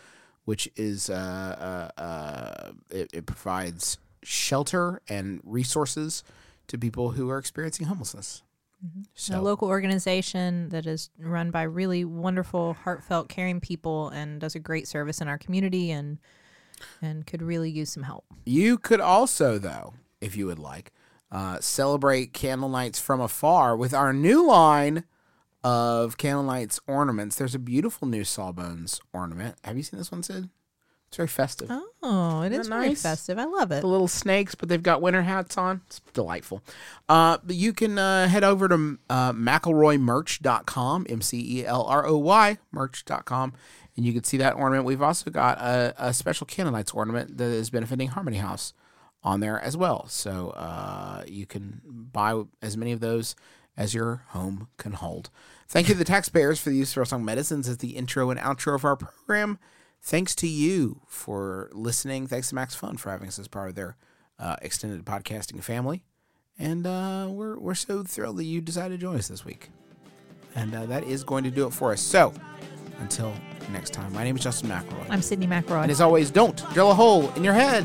which 0.44 0.68
is 0.74 1.08
uh, 1.08 1.90
uh, 1.96 2.00
uh, 2.00 2.72
it, 2.90 3.10
it 3.14 3.26
provides 3.26 3.98
shelter 4.24 5.00
and 5.08 5.40
resources 5.44 6.24
to 6.68 6.78
people 6.78 7.10
who 7.10 7.28
are 7.30 7.38
experiencing 7.38 7.86
homelessness. 7.86 8.42
a 8.84 9.04
So 9.14 9.42
local 9.42 9.68
organization 9.68 10.68
that 10.68 10.86
is 10.86 11.10
run 11.18 11.50
by 11.50 11.62
really 11.62 12.04
wonderful, 12.04 12.74
heartfelt, 12.74 13.28
caring 13.28 13.60
people 13.60 14.08
and 14.10 14.40
does 14.40 14.54
a 14.54 14.60
great 14.60 14.86
service 14.86 15.20
in 15.20 15.28
our 15.28 15.38
community 15.38 15.90
and 15.90 16.18
and 17.02 17.26
could 17.26 17.42
really 17.42 17.70
use 17.70 17.90
some 17.90 18.04
help. 18.04 18.24
you 18.46 18.78
could 18.78 19.00
also, 19.00 19.58
though, 19.58 19.94
if 20.20 20.36
you 20.36 20.46
would 20.46 20.60
like, 20.60 20.92
uh, 21.32 21.58
celebrate 21.60 22.32
candle 22.32 22.68
nights 22.68 23.00
from 23.00 23.20
afar 23.20 23.76
with 23.76 23.92
our 23.92 24.12
new 24.12 24.46
line 24.46 25.02
of 25.64 26.16
candle 26.16 26.44
nights 26.44 26.78
ornaments. 26.86 27.34
There's 27.34 27.54
a 27.54 27.58
beautiful 27.58 28.06
new 28.06 28.22
Sawbones 28.22 29.00
ornament. 29.12 29.56
Have 29.64 29.76
you 29.76 29.82
seen 29.82 29.98
this 29.98 30.12
one, 30.12 30.22
Sid? 30.22 30.48
It's 31.08 31.16
very 31.16 31.26
festive. 31.28 31.70
Oh, 32.02 32.42
it 32.42 32.52
Isn't 32.52 32.60
is 32.60 32.68
that 32.68 32.74
very 32.74 32.88
nice? 32.88 33.02
festive. 33.02 33.38
I 33.38 33.44
love 33.44 33.72
it. 33.72 33.80
the 33.80 33.86
little 33.86 34.08
snakes, 34.08 34.54
but 34.54 34.68
they've 34.68 34.82
got 34.82 35.00
winter 35.02 35.22
hats 35.22 35.56
on. 35.56 35.80
It's 35.86 36.00
delightful. 36.12 36.62
Uh, 37.08 37.38
but 37.42 37.56
you 37.56 37.72
can 37.72 37.98
uh, 37.98 38.28
head 38.28 38.44
over 38.44 38.68
to 38.68 38.98
uh, 39.08 39.32
McElroymerch.com, 39.32 41.06
M 41.08 41.20
C 41.20 41.60
E 41.60 41.66
L 41.66 41.84
R 41.84 42.06
O 42.06 42.16
Y, 42.18 42.58
merch.com, 42.72 43.52
and 43.96 44.06
you 44.06 44.12
can 44.12 44.24
see 44.24 44.36
that 44.36 44.54
ornament. 44.56 44.84
We've 44.84 45.02
also 45.02 45.30
got 45.30 45.58
a, 45.58 45.94
a 45.98 46.12
special 46.14 46.46
Candle 46.46 46.72
Nights 46.72 46.92
ornament 46.92 47.38
that 47.38 47.44
is 47.44 47.70
benefiting 47.70 48.08
Harmony 48.08 48.38
House 48.38 48.74
on 49.22 49.40
there 49.40 49.60
as 49.60 49.76
well. 49.76 50.06
So 50.08 50.50
uh, 50.50 51.24
you 51.26 51.46
can 51.46 51.80
buy 51.84 52.42
as 52.62 52.76
many 52.76 52.92
of 52.92 53.00
those 53.00 53.34
as 53.76 53.94
your 53.94 54.22
home 54.28 54.68
can 54.76 54.92
hold. 54.92 55.30
Thank 55.68 55.88
you 55.88 55.94
to 55.94 55.98
the 55.98 56.04
taxpayers 56.04 56.60
for 56.60 56.70
the 56.70 56.76
use 56.76 56.92
of 56.92 56.98
our 56.98 57.04
song 57.04 57.24
Medicines 57.24 57.68
as 57.68 57.78
the 57.78 57.90
intro 57.96 58.30
and 58.30 58.38
outro 58.40 58.74
of 58.74 58.84
our 58.84 58.96
program. 58.96 59.58
Thanks 60.02 60.34
to 60.36 60.48
you 60.48 61.02
for 61.06 61.70
listening. 61.72 62.26
Thanks 62.26 62.48
to 62.50 62.54
Max 62.54 62.74
Fun 62.74 62.96
for 62.96 63.10
having 63.10 63.28
us 63.28 63.38
as 63.38 63.48
part 63.48 63.68
of 63.68 63.74
their 63.74 63.96
uh, 64.38 64.56
extended 64.62 65.04
podcasting 65.04 65.62
family. 65.62 66.02
And 66.58 66.86
uh, 66.86 67.28
we're, 67.30 67.58
we're 67.58 67.74
so 67.74 68.02
thrilled 68.02 68.36
that 68.38 68.44
you 68.44 68.60
decided 68.60 68.98
to 68.98 68.98
join 69.00 69.16
us 69.16 69.28
this 69.28 69.44
week. 69.44 69.68
And 70.54 70.74
uh, 70.74 70.86
that 70.86 71.04
is 71.04 71.22
going 71.24 71.44
to 71.44 71.50
do 71.50 71.66
it 71.66 71.72
for 71.72 71.92
us. 71.92 72.00
So 72.00 72.32
until 73.00 73.32
next 73.70 73.92
time, 73.92 74.12
my 74.12 74.24
name 74.24 74.36
is 74.36 74.42
Justin 74.42 74.70
McElroy. 74.70 75.06
I'm 75.10 75.20
Sydnee 75.20 75.46
McRoy. 75.46 75.82
and 75.82 75.90
as 75.90 76.00
always, 76.00 76.30
don't 76.30 76.56
drill 76.72 76.90
a 76.90 76.94
hole 76.94 77.30
in 77.34 77.44
your 77.44 77.54
head. 77.54 77.84